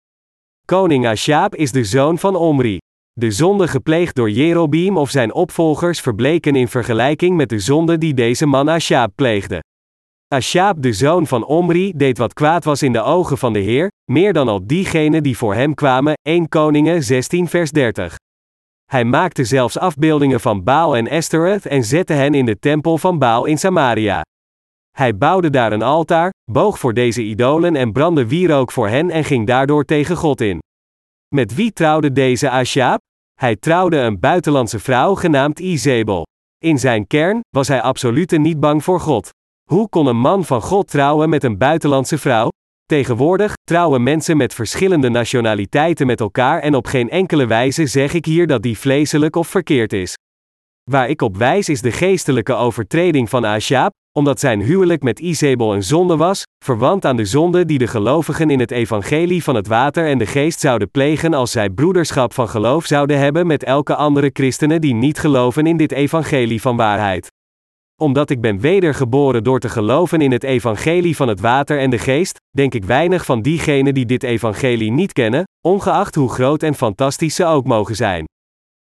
Koning 0.65 1.08
Ashab 1.08 1.56
is 1.56 1.71
de 1.71 1.84
zoon 1.84 2.17
van 2.17 2.36
Omri. 2.36 2.78
De 3.13 3.32
zonde 3.32 3.67
gepleegd 3.67 4.15
door 4.15 4.30
Jerobeam 4.30 4.97
of 4.97 5.10
zijn 5.10 5.34
opvolgers 5.34 6.02
verbleken 6.02 6.56
in 6.56 6.67
vergelijking 6.67 7.36
met 7.36 7.50
de 7.50 7.60
zonde 7.60 7.97
die 7.97 8.13
deze 8.13 8.45
man 8.45 8.69
Ashab 8.69 9.12
pleegde. 9.15 9.60
Ashab, 10.36 10.82
de 10.82 10.94
zoon 10.94 11.28
van 11.28 11.46
Omri, 11.46 11.94
deed 11.96 12.18
wat 12.18 12.34
kwaad 12.34 12.63
was 12.63 12.84
in 12.84 12.92
de 12.92 13.02
ogen 13.02 13.38
van 13.38 13.54
de 13.54 13.60
Heer, 13.60 13.92
meer 14.12 14.34
dan 14.34 14.48
al 14.48 14.68
diegenen 14.68 15.24
die 15.24 15.38
voor 15.38 15.54
hem 15.54 15.74
kwamen, 15.74 16.13
1 16.22 16.50
Koningen 16.50 17.04
16 17.04 17.48
vers 17.48 17.72
30. 17.72 18.16
Hij 18.86 19.04
maakte 19.04 19.44
zelfs 19.44 19.78
afbeeldingen 19.78 20.40
van 20.40 20.63
Baal 20.63 20.96
en 20.96 21.08
Estereth 21.08 21.66
en 21.66 21.84
zette 21.84 22.13
hen 22.13 22.34
in 22.34 22.46
de 22.46 22.60
tempel 22.60 22.98
van 22.98 23.20
Baal 23.20 23.46
in 23.46 23.58
Samaria. 23.58 24.22
Hij 24.98 25.18
bouwde 25.18 25.50
daar 25.50 25.72
een 25.72 25.82
altaar, 25.82 26.30
boog 26.52 26.80
voor 26.80 26.94
deze 26.94 27.22
idolen 27.22 27.76
en 27.76 27.92
brandde 27.92 28.28
wierook 28.28 28.72
voor 28.72 28.88
hen 28.88 29.10
en 29.10 29.24
ging 29.24 29.48
daardoor 29.48 29.86
tegen 29.86 30.16
God 30.16 30.42
in. 30.42 30.60
Met 31.36 31.56
wie 31.56 31.74
trouwde 31.74 32.12
deze 32.12 32.50
Ashab? 32.50 33.00
Hij 33.34 33.56
trouwde 33.56 33.98
een 33.98 34.20
buitenlandse 34.20 34.80
vrouw 34.80 35.16
genaamd 35.16 35.60
Izebel. 35.60 36.26
In 36.63 36.80
zijn 36.80 37.08
kern 37.08 37.40
was 37.50 37.68
hij 37.68 37.82
absoluut 37.82 38.38
niet 38.38 38.60
bang 38.60 38.84
voor 38.84 39.00
God. 39.00 39.36
Hoe 39.67 39.89
kon 39.89 40.08
een 40.08 40.19
man 40.19 40.45
van 40.45 40.62
God 40.62 40.88
trouwen 40.88 41.30
met 41.30 41.43
een 41.43 41.58
buitenlandse 41.58 42.17
vrouw? 42.17 42.47
Tegenwoordig 42.86 43.53
trouwen 43.63 44.03
mensen 44.03 44.38
met 44.38 44.53
verschillende 44.53 45.10
nationaliteiten 45.10 46.08
met 46.08 46.19
elkaar 46.19 46.60
en 46.60 46.75
op 46.75 46.86
geen 46.86 47.10
enkele 47.10 47.45
wijze 47.45 47.86
zeg 47.86 48.13
ik 48.13 48.25
hier 48.25 48.47
dat 48.47 48.62
die 48.62 48.77
vleeselijk 48.77 49.36
of 49.36 49.47
verkeerd 49.47 49.93
is. 49.93 50.13
Waar 50.91 51.10
ik 51.10 51.21
op 51.21 51.38
wijs 51.38 51.69
is 51.69 51.82
de 51.82 51.91
geestelijke 51.91 52.53
overtreding 52.53 53.30
van 53.30 53.45
Ashab, 53.45 53.91
omdat 54.17 54.39
zijn 54.39 54.62
huwelijk 54.62 55.03
met 55.03 55.19
Izebel 55.19 55.73
een 55.73 55.84
zonde 55.84 56.17
was, 56.17 56.43
verwant 56.65 57.06
aan 57.06 57.17
de 57.17 57.25
zonde 57.25 57.65
die 57.65 57.77
de 57.77 57.88
gelovigen 57.88 58.49
in 58.49 58.60
het 58.60 58.71
evangelie 58.71 59.43
van 59.43 59.56
het 59.56 59.67
water 59.67 60.08
en 60.08 60.17
de 60.17 60.25
geest 60.25 60.60
zouden 60.60 60.91
plegen 60.91 61.34
als 61.34 61.51
zij 61.51 61.69
broederschap 61.69 62.34
van 62.34 62.49
geloof 62.49 62.86
zouden 62.86 63.19
hebben 63.19 63.47
met 63.47 63.63
elke 63.63 63.95
andere 63.95 64.30
christenen 64.34 64.82
die 64.82 64.93
niet 64.93 65.19
geloven 65.19 65.67
in 65.67 65.77
dit 65.77 65.91
evangelie 65.91 66.62
van 66.62 66.75
waarheid. 66.75 67.36
Omdat 68.02 68.30
ik 68.30 68.42
ben 68.42 68.60
wedergeboren 68.60 69.44
door 69.44 69.60
te 69.60 69.70
geloven 69.70 70.22
in 70.22 70.32
het 70.32 70.44
evangelie 70.44 71.16
van 71.16 71.28
het 71.28 71.40
water 71.40 71.80
en 71.80 71.90
de 71.90 71.98
geest, 71.98 72.38
denk 72.50 72.74
ik 72.74 72.84
weinig 72.84 73.26
van 73.26 73.42
diegenen 73.42 73.94
die 73.94 74.06
dit 74.06 74.24
evangelie 74.24 74.92
niet 74.92 75.14
kennen, 75.14 75.44
ongeacht 75.68 76.16
hoe 76.16 76.30
groot 76.30 76.64
en 76.64 76.76
fantastisch 76.76 77.36
ze 77.36 77.46
ook 77.46 77.66
mogen 77.66 77.96
zijn. 77.96 78.26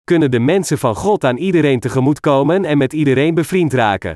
Kunnen 0.04 0.30
de 0.30 0.38
mensen 0.38 0.78
van 0.78 0.94
God 0.94 1.24
aan 1.24 1.36
iedereen 1.36 1.80
tegemoetkomen 1.80 2.64
en 2.64 2.78
met 2.78 2.92
iedereen 2.92 3.34
bevriend 3.34 3.72
raken? 3.72 4.14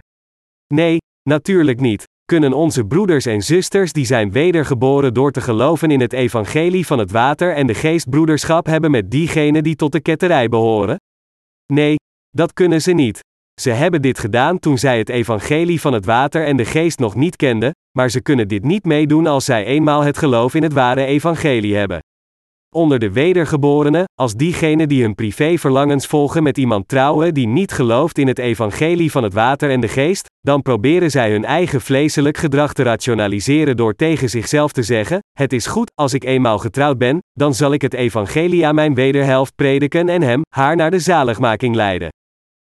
Nee, 0.75 0.99
natuurlijk 1.29 1.81
niet. 1.81 2.05
Kunnen 2.25 2.53
onze 2.53 2.85
broeders 2.85 3.27
en 3.27 3.43
zusters 3.43 3.93
die 3.93 4.07
zijn 4.07 4.33
wedergeboren 4.33 5.15
door 5.15 5.33
te 5.33 5.41
geloven 5.41 5.91
in 5.91 6.01
het 6.01 6.13
evangelie 6.13 6.87
van 6.87 6.99
het 6.99 7.11
water 7.11 7.55
en 7.55 7.67
de 7.67 7.75
geest 7.75 8.11
broederschap 8.11 8.67
hebben 8.67 8.91
met 8.91 9.11
diegenen 9.11 9.63
die 9.63 9.77
tot 9.77 9.93
de 9.93 10.01
ketterij 10.01 10.49
behoren? 10.49 10.97
Nee, 11.73 11.97
dat 12.31 12.53
kunnen 12.53 12.83
ze 12.83 12.93
niet. 12.93 13.21
Ze 13.61 13.71
hebben 13.71 14.03
dit 14.03 14.19
gedaan 14.19 14.59
toen 14.59 14.79
zij 14.79 14.99
het 14.99 15.09
evangelie 15.09 15.81
van 15.81 15.93
het 15.93 16.05
water 16.05 16.45
en 16.45 16.57
de 16.57 16.65
geest 16.65 16.99
nog 16.99 17.15
niet 17.15 17.37
kenden, 17.37 17.73
maar 17.99 18.11
ze 18.11 18.23
kunnen 18.23 18.49
dit 18.49 18.65
niet 18.65 18.85
meedoen 18.85 19.27
als 19.27 19.45
zij 19.45 19.65
eenmaal 19.65 20.03
het 20.03 20.19
geloof 20.19 20.55
in 20.55 20.63
het 20.63 20.73
ware 20.73 21.05
evangelie 21.05 21.77
hebben. 21.77 21.99
Onder 22.75 22.99
de 22.99 23.13
wedergeborenen, 23.13 24.05
als 24.15 24.35
diegenen 24.35 24.89
die 24.89 25.03
hun 25.03 25.15
privéverlangens 25.15 26.07
volgen 26.07 26.43
met 26.43 26.59
iemand 26.59 26.89
trouwen 26.89 27.35
die 27.35 27.47
niet 27.47 27.73
gelooft 27.73 28.19
in 28.19 28.27
het 28.27 28.39
evangelie 28.39 29.11
van 29.11 29.23
het 29.23 29.33
water 29.33 29.71
en 29.71 29.81
de 29.81 29.89
geest, 29.89 30.27
dan 30.41 30.63
proberen 30.63 31.11
zij 31.11 31.31
hun 31.31 31.45
eigen 31.45 31.81
vleeselijk 31.81 32.37
gedrag 32.37 32.73
te 32.73 32.83
rationaliseren 32.83 33.77
door 33.77 33.95
tegen 33.95 34.31
zichzelf 34.31 34.73
te 34.73 34.83
zeggen: 34.83 35.19
Het 35.33 35.53
is 35.53 35.67
goed, 35.67 35.91
als 35.95 36.15
ik 36.15 36.25
eenmaal 36.25 36.59
getrouwd 36.59 36.99
ben, 36.99 37.19
dan 37.33 37.55
zal 37.55 37.73
ik 37.73 37.83
het 37.83 37.95
evangelie 37.95 38.67
aan 38.67 38.75
mijn 38.75 38.95
wederhelft 38.95 39.55
prediken 39.55 40.09
en 40.09 40.23
hem, 40.23 40.43
haar 40.49 40.77
naar 40.77 40.91
de 40.91 40.99
zaligmaking 40.99 41.75
leiden. 41.75 42.09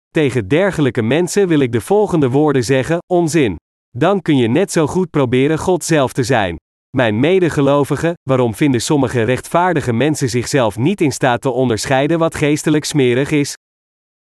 Tegen 0.09 0.47
dergelijke 0.47 1.01
mensen 1.01 1.47
wil 1.47 1.59
ik 1.59 1.71
de 1.71 1.81
volgende 1.81 2.29
woorden 2.29 2.63
zeggen: 2.63 2.97
onzin. 3.13 3.55
Dan 3.97 4.21
kun 4.21 4.37
je 4.37 4.47
net 4.47 4.71
zo 4.71 4.87
goed 4.87 5.09
proberen 5.09 5.57
God 5.57 5.83
zelf 5.83 6.13
te 6.13 6.23
zijn. 6.23 6.55
Mijn 6.97 7.19
medegelovigen, 7.19 8.13
waarom 8.29 8.55
vinden 8.55 8.81
sommige 8.81 9.23
rechtvaardige 9.23 9.93
mensen 9.93 10.29
zichzelf 10.29 10.77
niet 10.77 11.01
in 11.01 11.11
staat 11.11 11.41
te 11.41 11.49
onderscheiden 11.49 12.19
wat 12.19 12.35
geestelijk 12.35 12.85
smerig 12.85 13.31
is? 13.31 13.53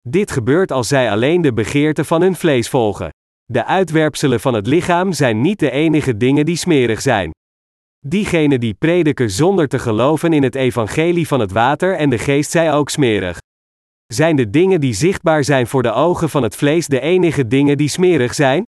Dit 0.09 0.31
gebeurt 0.31 0.71
als 0.71 0.87
zij 0.87 1.11
alleen 1.11 1.41
de 1.41 1.53
begeerte 1.53 2.03
van 2.05 2.21
hun 2.21 2.35
vlees 2.35 2.69
volgen. 2.69 3.09
De 3.45 3.65
uitwerpselen 3.65 4.39
van 4.39 4.53
het 4.53 4.67
lichaam 4.67 5.13
zijn 5.13 5.41
niet 5.41 5.59
de 5.59 5.71
enige 5.71 6.17
dingen 6.17 6.45
die 6.45 6.55
smerig 6.55 7.01
zijn. 7.01 7.31
Diegenen 8.05 8.59
die 8.59 8.73
prediken 8.73 9.29
zonder 9.29 9.67
te 9.67 9.79
geloven 9.79 10.33
in 10.33 10.43
het 10.43 10.55
evangelie 10.55 11.27
van 11.27 11.39
het 11.39 11.51
water 11.51 11.95
en 11.95 12.09
de 12.09 12.17
geest 12.17 12.51
zijn 12.51 12.71
ook 12.71 12.89
smerig. 12.89 13.37
Zijn 14.13 14.35
de 14.35 14.49
dingen 14.49 14.81
die 14.81 14.93
zichtbaar 14.93 15.43
zijn 15.43 15.67
voor 15.67 15.83
de 15.83 15.91
ogen 15.91 16.29
van 16.29 16.43
het 16.43 16.55
vlees 16.55 16.87
de 16.87 16.99
enige 16.99 17.47
dingen 17.47 17.77
die 17.77 17.89
smerig 17.89 18.33
zijn? 18.33 18.63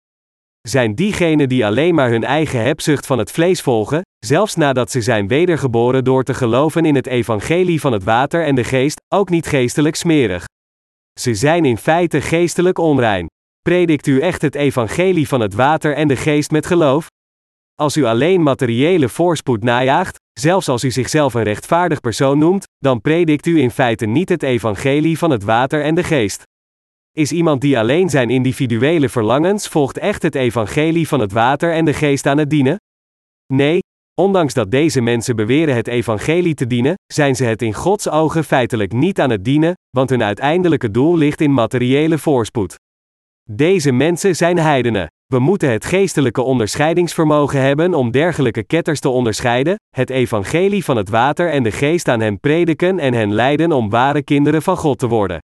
zijn 0.68 0.96
diegenen 0.96 1.50
die 1.50 1.66
alleen 1.66 1.96
maar 1.96 2.10
hun 2.10 2.24
eigen 2.24 2.62
hebzucht 2.62 3.06
van 3.06 3.18
het 3.18 3.32
vlees 3.32 3.62
volgen, 3.62 4.02
zelfs 4.26 4.56
nadat 4.56 4.92
ze 4.92 5.02
zijn 5.02 5.28
wedergeboren 5.28 6.04
door 6.04 6.24
te 6.24 6.34
geloven 6.34 6.86
in 6.86 6.96
het 6.96 7.08
evangelie 7.08 7.80
van 7.80 7.92
het 7.92 8.04
water 8.04 8.44
en 8.44 8.56
de 8.56 8.64
geest, 8.64 9.02
ook 9.14 9.30
niet 9.30 9.48
geestelijk 9.48 9.96
smerig. 9.96 10.46
Ze 11.20 11.34
zijn 11.34 11.66
in 11.66 11.78
feite 11.78 12.22
geestelijk 12.22 12.78
onrein. 12.78 13.28
Predikt 13.62 14.08
u 14.08 14.20
echt 14.20 14.42
het 14.42 14.56
evangelie 14.56 15.28
van 15.28 15.40
het 15.40 15.54
water 15.54 15.96
en 15.96 16.08
de 16.08 16.16
geest 16.16 16.52
met 16.52 16.66
geloof? 16.66 17.08
Als 17.80 17.98
u 17.98 18.04
alleen 18.04 18.42
materiële 18.42 19.10
voorspoed 19.10 19.64
najaagt, 19.64 20.20
zelfs 20.40 20.68
als 20.68 20.84
u 20.84 20.92
zichzelf 20.92 21.34
een 21.34 21.44
rechtvaardig 21.44 22.00
persoon 22.00 22.38
noemt, 22.38 22.66
dan 22.78 23.02
predikt 23.02 23.46
u 23.46 23.60
in 23.60 23.72
feite 23.72 24.06
niet 24.06 24.30
het 24.30 24.44
evangelie 24.44 25.18
van 25.18 25.30
het 25.30 25.44
water 25.44 25.84
en 25.84 25.96
de 25.96 26.04
geest. 26.04 26.44
Is 27.12 27.32
iemand 27.32 27.62
die 27.62 27.80
alleen 27.80 28.10
zijn 28.10 28.30
individuele 28.30 29.10
verlangens 29.10 29.68
volgt 29.68 29.98
echt 29.98 30.22
het 30.22 30.36
evangelie 30.36 31.08
van 31.08 31.20
het 31.20 31.32
water 31.32 31.74
en 31.74 31.86
de 31.86 31.94
geest 31.94 32.26
aan 32.26 32.38
het 32.38 32.50
dienen? 32.50 32.78
Nee, 33.54 33.80
ondanks 34.22 34.54
dat 34.54 34.72
deze 34.72 35.02
mensen 35.02 35.36
beweren 35.36 35.76
het 35.76 35.88
evangelie 35.88 36.54
te 36.54 36.68
dienen, 36.68 36.96
zijn 37.14 37.36
ze 37.36 37.44
het 37.44 37.62
in 37.62 37.74
Gods 37.74 38.10
ogen 38.10 38.44
feitelijk 38.44 38.94
niet 38.94 39.20
aan 39.20 39.30
het 39.30 39.46
dienen, 39.46 39.74
want 39.90 40.10
hun 40.10 40.24
uiteindelijke 40.24 40.92
doel 40.92 41.18
ligt 41.18 41.42
in 41.42 41.54
materiële 41.54 42.18
voorspoed. 42.18 42.76
Deze 43.50 43.92
mensen 43.92 44.36
zijn 44.36 44.58
heidenen. 44.58 45.08
We 45.28 45.40
moeten 45.40 45.72
het 45.72 45.86
geestelijke 45.86 46.42
onderscheidingsvermogen 46.42 47.62
hebben 47.62 47.94
om 47.94 48.12
dergelijke 48.12 48.64
ketters 48.64 49.00
te 49.00 49.10
onderscheiden, 49.10 49.76
het 49.96 50.10
evangelie 50.10 50.84
van 50.84 50.98
het 50.98 51.10
water 51.10 51.50
en 51.50 51.64
de 51.64 51.72
geest 51.72 52.08
aan 52.08 52.20
hen 52.20 52.40
prediken 52.40 53.00
en 53.00 53.14
hen 53.14 53.34
leiden 53.34 53.72
om 53.72 53.90
ware 53.90 54.24
kinderen 54.24 54.62
van 54.62 54.78
God 54.78 55.00
te 55.00 55.08
worden. 55.08 55.40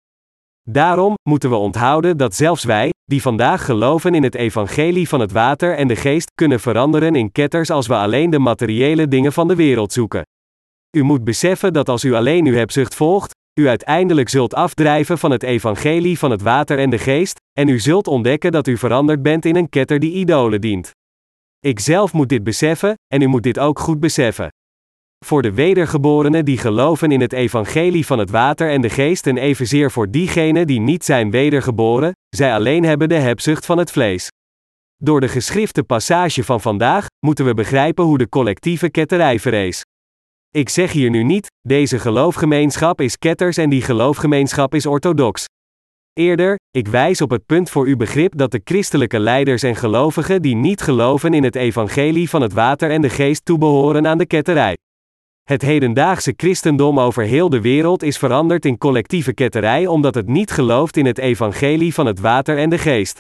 Daarom 0.69 1.13
moeten 1.30 1.50
we 1.50 1.56
onthouden 1.56 2.17
dat 2.17 2.36
zelfs 2.36 2.63
wij, 2.63 2.89
die 3.06 3.22
vandaag 3.22 3.65
geloven 3.65 4.15
in 4.15 4.24
het 4.24 4.36
evangelie 4.36 5.08
van 5.08 5.19
het 5.19 5.32
water 5.32 5.76
en 5.76 5.88
de 5.88 5.96
geest, 5.96 6.32
kunnen 6.36 6.60
veranderen 6.60 7.15
in 7.15 7.32
ketters 7.32 7.69
als 7.69 7.88
we 7.88 7.96
alleen 7.96 8.30
de 8.30 8.39
materiële 8.39 9.08
dingen 9.08 9.34
van 9.34 9.48
de 9.48 9.56
wereld 9.56 9.93
zoeken. 9.93 10.26
U 10.98 11.04
moet 11.04 11.24
beseffen 11.24 11.74
dat 11.74 11.89
als 11.89 12.04
u 12.04 12.13
alleen 12.13 12.46
uw 12.46 12.54
hebzucht 12.54 12.96
volgt, 12.96 13.32
u 13.60 13.67
uiteindelijk 13.67 14.30
zult 14.30 14.54
afdrijven 14.54 15.17
van 15.17 15.32
het 15.32 15.43
evangelie 15.43 16.19
van 16.19 16.32
het 16.32 16.41
water 16.41 16.80
en 16.80 16.89
de 16.89 16.98
geest, 16.98 17.39
en 17.53 17.67
u 17.67 17.79
zult 17.79 18.07
ontdekken 18.07 18.51
dat 18.51 18.67
u 18.67 18.77
veranderd 18.77 19.21
bent 19.21 19.45
in 19.45 19.55
een 19.55 19.69
ketter 19.69 19.99
die 19.99 20.13
idolen 20.13 20.61
dient. 20.61 20.91
Ik 21.59 21.79
zelf 21.79 22.13
moet 22.13 22.29
dit 22.29 22.43
beseffen, 22.43 22.93
en 23.13 23.21
u 23.21 23.27
moet 23.27 23.43
dit 23.43 23.59
ook 23.59 23.79
goed 23.79 23.99
beseffen. 23.99 24.47
Voor 25.25 25.41
de 25.41 25.53
wedergeborenen 25.53 26.45
die 26.45 26.57
geloven 26.57 27.11
in 27.11 27.21
het 27.21 27.33
evangelie 27.33 28.05
van 28.05 28.19
het 28.19 28.29
water 28.29 28.69
en 28.69 28.81
de 28.81 28.89
geest 28.89 29.27
en 29.27 29.37
evenzeer 29.37 29.91
voor 29.91 30.11
diegenen 30.11 30.67
die 30.67 30.79
niet 30.79 31.05
zijn 31.05 31.31
wedergeboren, 31.31 32.11
zij 32.29 32.53
alleen 32.53 32.83
hebben 32.83 33.09
de 33.09 33.15
hebzucht 33.15 33.65
van 33.65 33.77
het 33.77 33.91
vlees. 33.91 34.27
Door 34.95 35.19
de 35.19 35.27
geschrifte 35.27 35.83
passage 35.83 36.43
van 36.43 36.61
vandaag 36.61 37.05
moeten 37.25 37.45
we 37.45 37.53
begrijpen 37.53 38.03
hoe 38.03 38.17
de 38.17 38.29
collectieve 38.29 38.89
ketterij 38.89 39.39
verrees. 39.39 39.81
Ik 40.49 40.69
zeg 40.69 40.91
hier 40.91 41.09
nu 41.09 41.23
niet, 41.23 41.47
deze 41.61 41.99
geloofgemeenschap 41.99 43.01
is 43.01 43.17
ketters 43.17 43.57
en 43.57 43.69
die 43.69 43.81
geloofgemeenschap 43.81 44.75
is 44.75 44.85
orthodox. 44.85 45.45
Eerder, 46.13 46.60
ik 46.71 46.88
wijs 46.88 47.21
op 47.21 47.30
het 47.30 47.45
punt 47.45 47.69
voor 47.69 47.86
uw 47.86 47.97
begrip 47.97 48.38
dat 48.38 48.52
de 48.52 48.62
christelijke 48.63 49.19
leiders 49.19 49.63
en 49.63 49.76
gelovigen 49.76 50.41
die 50.41 50.56
niet 50.56 50.82
geloven 50.82 51.34
in 51.34 51.43
het 51.43 51.56
evangelie 51.56 52.30
van 52.30 52.41
het 52.41 52.54
water 52.54 52.91
en 52.91 53.02
de 53.02 53.10
geest 53.10 53.45
toebehoren 53.45 54.08
aan 54.08 54.17
de 54.17 54.26
ketterij. 54.26 54.78
Het 55.43 55.62
hedendaagse 55.62 56.34
christendom 56.38 56.99
over 56.99 57.23
heel 57.23 57.49
de 57.49 57.62
wereld 57.62 58.04
is 58.04 58.17
veranderd 58.17 58.65
in 58.65 58.78
collectieve 58.78 59.34
ketterij 59.34 59.88
omdat 59.88 60.15
het 60.15 60.28
niet 60.28 60.52
gelooft 60.52 60.97
in 60.97 61.06
het 61.06 61.17
evangelie 61.17 61.93
van 61.93 62.06
het 62.06 62.19
water 62.19 62.58
en 62.58 62.69
de 62.69 62.78
geest. 62.78 63.19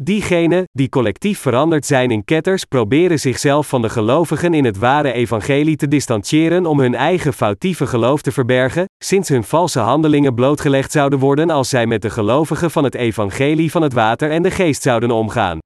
Diegenen, 0.00 0.64
die 0.72 0.88
collectief 0.88 1.38
veranderd 1.38 1.86
zijn 1.86 2.10
in 2.10 2.24
ketters, 2.24 2.64
proberen 2.64 3.18
zichzelf 3.18 3.68
van 3.68 3.82
de 3.82 3.88
gelovigen 3.88 4.54
in 4.54 4.64
het 4.64 4.78
ware 4.78 5.12
evangelie 5.12 5.76
te 5.76 5.88
distancieren 5.88 6.66
om 6.66 6.80
hun 6.80 6.94
eigen 6.94 7.32
foutieve 7.32 7.86
geloof 7.86 8.22
te 8.22 8.32
verbergen, 8.32 8.84
sinds 9.04 9.28
hun 9.28 9.44
valse 9.44 9.78
handelingen 9.78 10.34
blootgelegd 10.34 10.92
zouden 10.92 11.18
worden 11.18 11.50
als 11.50 11.68
zij 11.68 11.86
met 11.86 12.02
de 12.02 12.10
gelovigen 12.10 12.70
van 12.70 12.84
het 12.84 12.94
evangelie 12.94 13.70
van 13.70 13.82
het 13.82 13.92
water 13.92 14.30
en 14.30 14.42
de 14.42 14.50
geest 14.50 14.82
zouden 14.82 15.10
omgaan. 15.10 15.58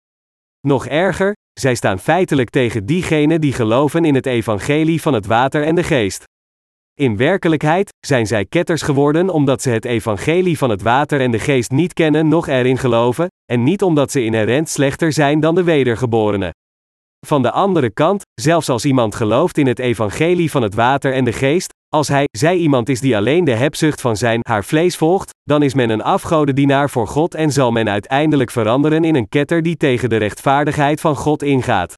Nog 0.61 0.87
erger, 0.87 1.33
zij 1.61 1.75
staan 1.75 1.99
feitelijk 1.99 2.51
tegen 2.51 2.87
diegenen 2.87 3.40
die 3.40 3.53
geloven 3.53 4.05
in 4.05 4.14
het 4.14 4.27
evangelie 4.27 5.03
van 5.03 5.14
het 5.14 5.27
water 5.27 5.62
en 5.64 5.75
de 5.75 5.83
geest. 5.83 6.25
In 6.95 7.16
werkelijkheid 7.16 7.88
zijn 8.07 8.27
zij 8.27 8.45
ketters 8.45 8.83
geworden 8.83 9.31
omdat 9.31 9.62
ze 9.62 9.71
het 9.71 9.85
evangelie 9.85 10.59
van 10.59 10.71
het 10.71 10.83
water 10.83 11.21
en 11.21 11.31
de 11.31 11.38
geest 11.38 11.71
niet 11.71 11.92
kennen, 11.92 12.29
noch 12.29 12.49
erin 12.49 12.79
geloven, 12.79 13.27
en 13.44 13.62
niet 13.62 13.83
omdat 13.83 14.11
ze 14.11 14.24
inherent 14.24 14.68
slechter 14.68 15.12
zijn 15.12 15.40
dan 15.40 15.55
de 15.55 15.62
wedergeborenen. 15.62 16.50
Van 17.26 17.42
de 17.42 17.50
andere 17.50 17.90
kant, 17.90 18.22
zelfs 18.40 18.68
als 18.68 18.85
iemand 18.85 19.14
gelooft 19.14 19.59
in 19.59 19.66
het 19.66 19.78
evangelie 19.78 20.50
van 20.50 20.62
het 20.62 20.74
water 20.74 21.12
en 21.12 21.24
de 21.24 21.33
geest, 21.33 21.72
als 21.88 22.09
hij, 22.09 22.24
zij 22.31 22.57
iemand 22.57 22.88
is 22.88 23.00
die 23.00 23.16
alleen 23.16 23.44
de 23.44 23.55
hebzucht 23.55 24.00
van 24.00 24.16
zijn, 24.16 24.40
haar 24.48 24.64
vlees 24.64 24.96
volgt, 24.96 25.31
dan 25.42 25.62
is 25.62 25.74
men 25.74 25.90
een 25.90 26.02
afgodendienaar 26.02 26.90
voor 26.90 27.09
God 27.09 27.35
en 27.35 27.52
zal 27.52 27.70
men 27.70 27.88
uiteindelijk 27.88 28.50
veranderen 28.50 29.05
in 29.05 29.14
een 29.14 29.28
ketter 29.28 29.62
die 29.62 29.76
tegen 29.76 30.09
de 30.09 30.16
rechtvaardigheid 30.16 31.00
van 31.00 31.16
God 31.16 31.42
ingaat. 31.42 31.94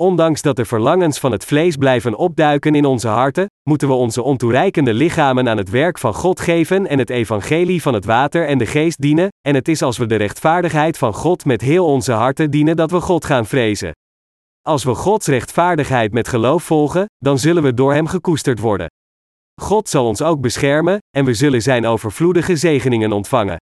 Ondanks 0.00 0.42
dat 0.42 0.56
de 0.56 0.64
verlangens 0.64 1.18
van 1.18 1.32
het 1.32 1.44
vlees 1.44 1.76
blijven 1.76 2.16
opduiken 2.16 2.74
in 2.74 2.84
onze 2.84 3.08
harten, 3.08 3.46
moeten 3.68 3.88
we 3.88 3.94
onze 3.94 4.22
ontoereikende 4.22 4.94
lichamen 4.94 5.48
aan 5.48 5.56
het 5.56 5.70
werk 5.70 5.98
van 5.98 6.14
God 6.14 6.40
geven 6.40 6.86
en 6.86 6.98
het 6.98 7.10
evangelie 7.10 7.82
van 7.82 7.94
het 7.94 8.04
water 8.04 8.46
en 8.46 8.58
de 8.58 8.66
geest 8.66 9.00
dienen, 9.00 9.28
en 9.40 9.54
het 9.54 9.68
is 9.68 9.82
als 9.82 9.98
we 9.98 10.06
de 10.06 10.16
rechtvaardigheid 10.16 10.98
van 10.98 11.14
God 11.14 11.44
met 11.44 11.60
heel 11.60 11.86
onze 11.86 12.12
harten 12.12 12.50
dienen 12.50 12.76
dat 12.76 12.90
we 12.90 13.00
God 13.00 13.24
gaan 13.24 13.46
vrezen. 13.46 13.92
Als 14.62 14.84
we 14.84 14.94
Gods 14.94 15.26
rechtvaardigheid 15.26 16.12
met 16.12 16.28
geloof 16.28 16.62
volgen, 16.62 17.06
dan 17.16 17.38
zullen 17.38 17.62
we 17.62 17.74
door 17.74 17.94
Hem 17.94 18.06
gekoesterd 18.06 18.58
worden. 18.58 18.86
God 19.60 19.88
zal 19.88 20.06
ons 20.06 20.22
ook 20.22 20.40
beschermen, 20.40 20.98
en 21.16 21.24
we 21.24 21.34
zullen 21.34 21.62
Zijn 21.62 21.86
overvloedige 21.86 22.56
zegeningen 22.56 23.12
ontvangen. 23.12 23.56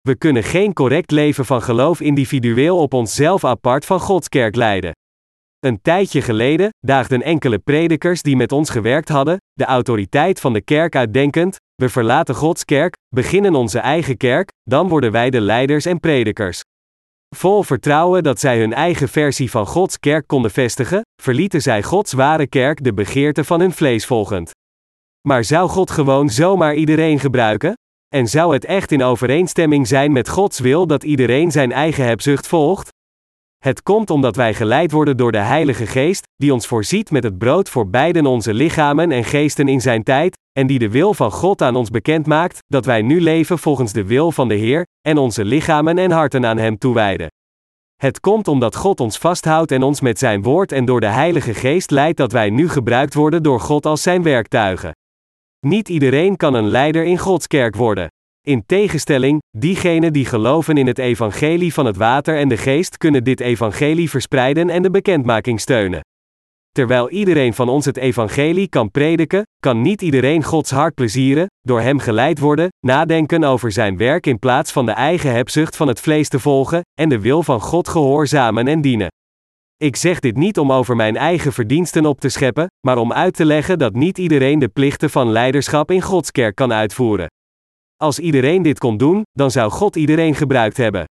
We 0.00 0.16
kunnen 0.16 0.42
geen 0.42 0.72
correct 0.72 1.10
leven 1.10 1.44
van 1.44 1.62
geloof 1.62 2.00
individueel 2.00 2.78
op 2.78 2.94
onszelf 2.94 3.44
apart 3.44 3.84
van 3.84 4.00
Gods 4.00 4.28
kerk 4.28 4.56
leiden. 4.56 4.92
Een 5.60 5.82
tijdje 5.82 6.22
geleden 6.22 6.68
daagden 6.78 7.22
enkele 7.22 7.58
predikers 7.58 8.22
die 8.22 8.36
met 8.36 8.52
ons 8.52 8.70
gewerkt 8.70 9.08
hadden, 9.08 9.36
de 9.52 9.64
autoriteit 9.64 10.40
van 10.40 10.52
de 10.52 10.60
kerk 10.60 10.96
uitdenkend: 10.96 11.56
we 11.74 11.88
verlaten 11.88 12.34
Gods 12.34 12.64
kerk, 12.64 12.96
beginnen 13.14 13.54
onze 13.54 13.78
eigen 13.78 14.16
kerk, 14.16 14.50
dan 14.62 14.88
worden 14.88 15.12
wij 15.12 15.30
de 15.30 15.40
leiders 15.40 15.84
en 15.84 16.00
predikers. 16.00 16.62
Vol 17.36 17.62
vertrouwen 17.62 18.22
dat 18.22 18.40
zij 18.40 18.58
hun 18.58 18.72
eigen 18.72 19.08
versie 19.08 19.50
van 19.50 19.66
Gods 19.66 19.98
kerk 19.98 20.26
konden 20.26 20.50
vestigen, 20.50 21.02
verlieten 21.22 21.62
zij 21.62 21.82
Gods 21.82 22.12
ware 22.12 22.46
kerk 22.46 22.84
de 22.84 22.94
begeerte 22.94 23.44
van 23.44 23.60
hun 23.60 23.72
vlees 23.72 24.06
volgend. 24.06 24.50
Maar 25.28 25.44
zou 25.44 25.68
God 25.68 25.90
gewoon 25.90 26.28
zomaar 26.28 26.74
iedereen 26.74 27.18
gebruiken? 27.18 27.74
En 28.14 28.26
zou 28.26 28.52
het 28.52 28.64
echt 28.64 28.92
in 28.92 29.02
overeenstemming 29.02 29.86
zijn 29.86 30.12
met 30.12 30.28
Gods 30.28 30.58
wil 30.58 30.86
dat 30.86 31.04
iedereen 31.04 31.50
zijn 31.50 31.72
eigen 31.72 32.04
hebzucht 32.04 32.46
volgt? 32.46 32.88
Het 33.64 33.82
komt 33.82 34.10
omdat 34.10 34.36
wij 34.36 34.54
geleid 34.54 34.92
worden 34.92 35.16
door 35.16 35.32
de 35.32 35.38
Heilige 35.38 35.86
Geest, 35.86 36.26
die 36.36 36.52
ons 36.52 36.66
voorziet 36.66 37.10
met 37.10 37.22
het 37.22 37.38
brood 37.38 37.68
voor 37.68 37.88
beiden 37.90 38.26
onze 38.26 38.54
lichamen 38.54 39.12
en 39.12 39.24
geesten 39.24 39.68
in 39.68 39.80
zijn 39.80 40.02
tijd, 40.02 40.38
en 40.52 40.66
die 40.66 40.78
de 40.78 40.90
wil 40.90 41.14
van 41.14 41.30
God 41.30 41.62
aan 41.62 41.76
ons 41.76 41.90
bekend 41.90 42.26
maakt, 42.26 42.58
dat 42.66 42.84
wij 42.84 43.02
nu 43.02 43.20
leven 43.20 43.58
volgens 43.58 43.92
de 43.92 44.04
wil 44.04 44.32
van 44.32 44.48
de 44.48 44.54
Heer, 44.54 44.86
en 45.00 45.18
onze 45.18 45.44
lichamen 45.44 45.98
en 45.98 46.10
harten 46.10 46.46
aan 46.46 46.58
Hem 46.58 46.78
toewijden. 46.78 47.28
Het 47.96 48.20
komt 48.20 48.48
omdat 48.48 48.76
God 48.76 49.00
ons 49.00 49.18
vasthoudt 49.18 49.72
en 49.72 49.82
ons 49.82 50.00
met 50.00 50.18
Zijn 50.18 50.42
woord 50.42 50.72
en 50.72 50.84
door 50.84 51.00
de 51.00 51.06
Heilige 51.06 51.54
Geest 51.54 51.90
leidt 51.90 52.16
dat 52.16 52.32
wij 52.32 52.50
nu 52.50 52.68
gebruikt 52.68 53.14
worden 53.14 53.42
door 53.42 53.60
God 53.60 53.86
als 53.86 54.02
Zijn 54.02 54.22
werktuigen. 54.22 54.92
Niet 55.66 55.88
iedereen 55.88 56.36
kan 56.36 56.54
een 56.54 56.68
leider 56.68 57.04
in 57.04 57.18
Gods 57.18 57.46
kerk 57.46 57.76
worden. 57.76 58.08
In 58.46 58.62
tegenstelling, 58.66 59.38
diegenen 59.58 60.12
die 60.12 60.24
geloven 60.24 60.76
in 60.76 60.86
het 60.86 60.98
evangelie 60.98 61.72
van 61.72 61.86
het 61.86 61.96
water 61.96 62.36
en 62.36 62.48
de 62.48 62.56
geest 62.56 62.96
kunnen 62.96 63.24
dit 63.24 63.40
evangelie 63.40 64.10
verspreiden 64.10 64.70
en 64.70 64.82
de 64.82 64.90
bekendmaking 64.90 65.60
steunen. 65.60 66.00
Terwijl 66.72 67.10
iedereen 67.10 67.54
van 67.54 67.68
ons 67.68 67.84
het 67.84 67.96
evangelie 67.96 68.68
kan 68.68 68.90
prediken, 68.90 69.42
kan 69.58 69.82
niet 69.82 70.02
iedereen 70.02 70.42
Gods 70.42 70.70
hart 70.70 70.94
plezieren, 70.94 71.46
door 71.60 71.80
hem 71.80 71.98
geleid 71.98 72.38
worden, 72.38 72.68
nadenken 72.86 73.44
over 73.44 73.72
zijn 73.72 73.96
werk 73.96 74.26
in 74.26 74.38
plaats 74.38 74.72
van 74.72 74.86
de 74.86 74.92
eigen 74.92 75.32
hebzucht 75.32 75.76
van 75.76 75.88
het 75.88 76.00
vlees 76.00 76.28
te 76.28 76.38
volgen, 76.38 76.80
en 77.00 77.08
de 77.08 77.20
wil 77.20 77.42
van 77.42 77.60
God 77.60 77.88
gehoorzamen 77.88 78.68
en 78.68 78.80
dienen. 78.80 79.08
Ik 79.76 79.96
zeg 79.96 80.20
dit 80.20 80.36
niet 80.36 80.58
om 80.58 80.72
over 80.72 80.96
mijn 80.96 81.16
eigen 81.16 81.52
verdiensten 81.52 82.06
op 82.06 82.20
te 82.20 82.28
scheppen, 82.28 82.66
maar 82.86 82.98
om 82.98 83.12
uit 83.12 83.34
te 83.34 83.44
leggen 83.44 83.78
dat 83.78 83.94
niet 83.94 84.18
iedereen 84.18 84.58
de 84.58 84.68
plichten 84.68 85.10
van 85.10 85.30
leiderschap 85.30 85.90
in 85.90 86.02
Gods 86.02 86.30
kerk 86.30 86.54
kan 86.54 86.72
uitvoeren. 86.72 87.28
Als 88.02 88.18
iedereen 88.18 88.62
dit 88.62 88.78
kon 88.78 88.96
doen, 88.96 89.22
dan 89.32 89.50
zou 89.50 89.70
God 89.70 89.96
iedereen 89.96 90.34
gebruikt 90.34 90.76
hebben. 90.76 91.04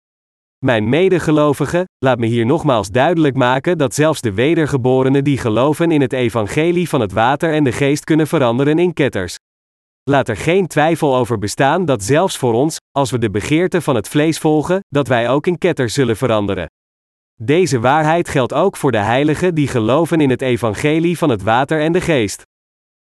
Mijn 0.64 0.88
medegelovigen, 0.88 1.84
laat 1.98 2.18
me 2.18 2.26
hier 2.26 2.46
nogmaals 2.46 2.88
duidelijk 2.88 3.34
maken 3.34 3.78
dat 3.78 3.94
zelfs 3.94 4.20
de 4.20 4.32
wedergeborenen 4.32 5.24
die 5.24 5.38
geloven 5.38 5.90
in 5.90 6.00
het 6.00 6.12
evangelie 6.12 6.88
van 6.88 7.00
het 7.00 7.12
water 7.12 7.52
en 7.52 7.64
de 7.64 7.72
geest 7.72 8.04
kunnen 8.04 8.26
veranderen 8.26 8.78
in 8.78 8.92
ketters. 8.92 9.36
Laat 10.02 10.28
er 10.28 10.36
geen 10.36 10.66
twijfel 10.66 11.16
over 11.16 11.38
bestaan 11.38 11.84
dat 11.84 12.02
zelfs 12.02 12.36
voor 12.36 12.52
ons, 12.52 12.76
als 12.90 13.10
we 13.10 13.18
de 13.18 13.30
begeerte 13.30 13.80
van 13.80 13.94
het 13.94 14.08
vlees 14.08 14.38
volgen, 14.38 14.80
dat 14.88 15.08
wij 15.08 15.28
ook 15.30 15.46
in 15.46 15.58
ketters 15.58 15.94
zullen 15.94 16.16
veranderen. 16.16 16.66
Deze 17.42 17.80
waarheid 17.80 18.28
geldt 18.28 18.52
ook 18.52 18.76
voor 18.76 18.92
de 18.92 18.98
heiligen 18.98 19.54
die 19.54 19.68
geloven 19.68 20.20
in 20.20 20.30
het 20.30 20.42
evangelie 20.42 21.18
van 21.18 21.28
het 21.28 21.42
water 21.42 21.80
en 21.80 21.92
de 21.92 22.00
geest. 22.00 22.42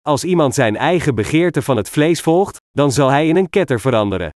Als 0.08 0.24
iemand 0.24 0.54
zijn 0.54 0.76
eigen 0.76 1.16
begeerte 1.16 1.62
van 1.62 1.78
het 1.78 1.90
vlees 1.90 2.22
volgt, 2.22 2.58
dan 2.72 2.92
zal 2.92 3.10
hij 3.10 3.28
in 3.28 3.36
een 3.36 3.50
ketter 3.50 3.80
veranderen. 3.80 4.30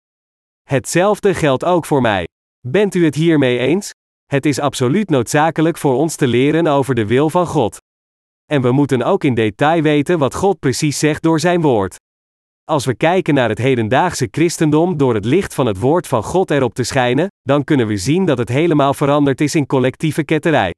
Hetzelfde 0.64 1.34
geldt 1.34 1.66
ook 1.66 1.86
voor 1.86 2.02
mij. 2.02 2.28
Bent 2.68 2.96
u 2.96 3.06
het 3.06 3.16
hiermee 3.16 3.58
eens? 3.58 3.92
Het 4.26 4.46
is 4.46 4.60
absoluut 4.60 5.10
noodzakelijk 5.10 5.78
voor 5.78 5.96
ons 5.96 6.16
te 6.16 6.28
leren 6.28 6.68
over 6.68 6.96
de 6.96 7.06
wil 7.06 7.30
van 7.30 7.48
God. 7.48 7.78
En 8.46 8.62
we 8.62 8.72
moeten 8.72 9.02
ook 9.02 9.24
in 9.24 9.34
detail 9.34 9.82
weten 9.82 10.20
wat 10.20 10.36
God 10.36 10.60
precies 10.60 11.00
zegt 11.00 11.24
door 11.24 11.40
zijn 11.40 11.62
woord. 11.62 11.96
Als 12.64 12.86
we 12.86 12.96
kijken 12.96 13.34
naar 13.34 13.50
het 13.50 13.58
hedendaagse 13.58 14.28
christendom 14.32 14.98
door 14.98 15.14
het 15.14 15.26
licht 15.26 15.54
van 15.54 15.66
het 15.66 15.80
woord 15.80 16.08
van 16.08 16.24
God 16.24 16.52
erop 16.52 16.74
te 16.74 16.84
schijnen, 16.84 17.28
dan 17.42 17.64
kunnen 17.64 17.88
we 17.88 17.98
zien 17.98 18.26
dat 18.26 18.38
het 18.38 18.50
helemaal 18.50 18.94
veranderd 18.94 19.42
is 19.42 19.56
in 19.56 19.66
collectieve 19.66 20.24
ketterij. 20.24 20.74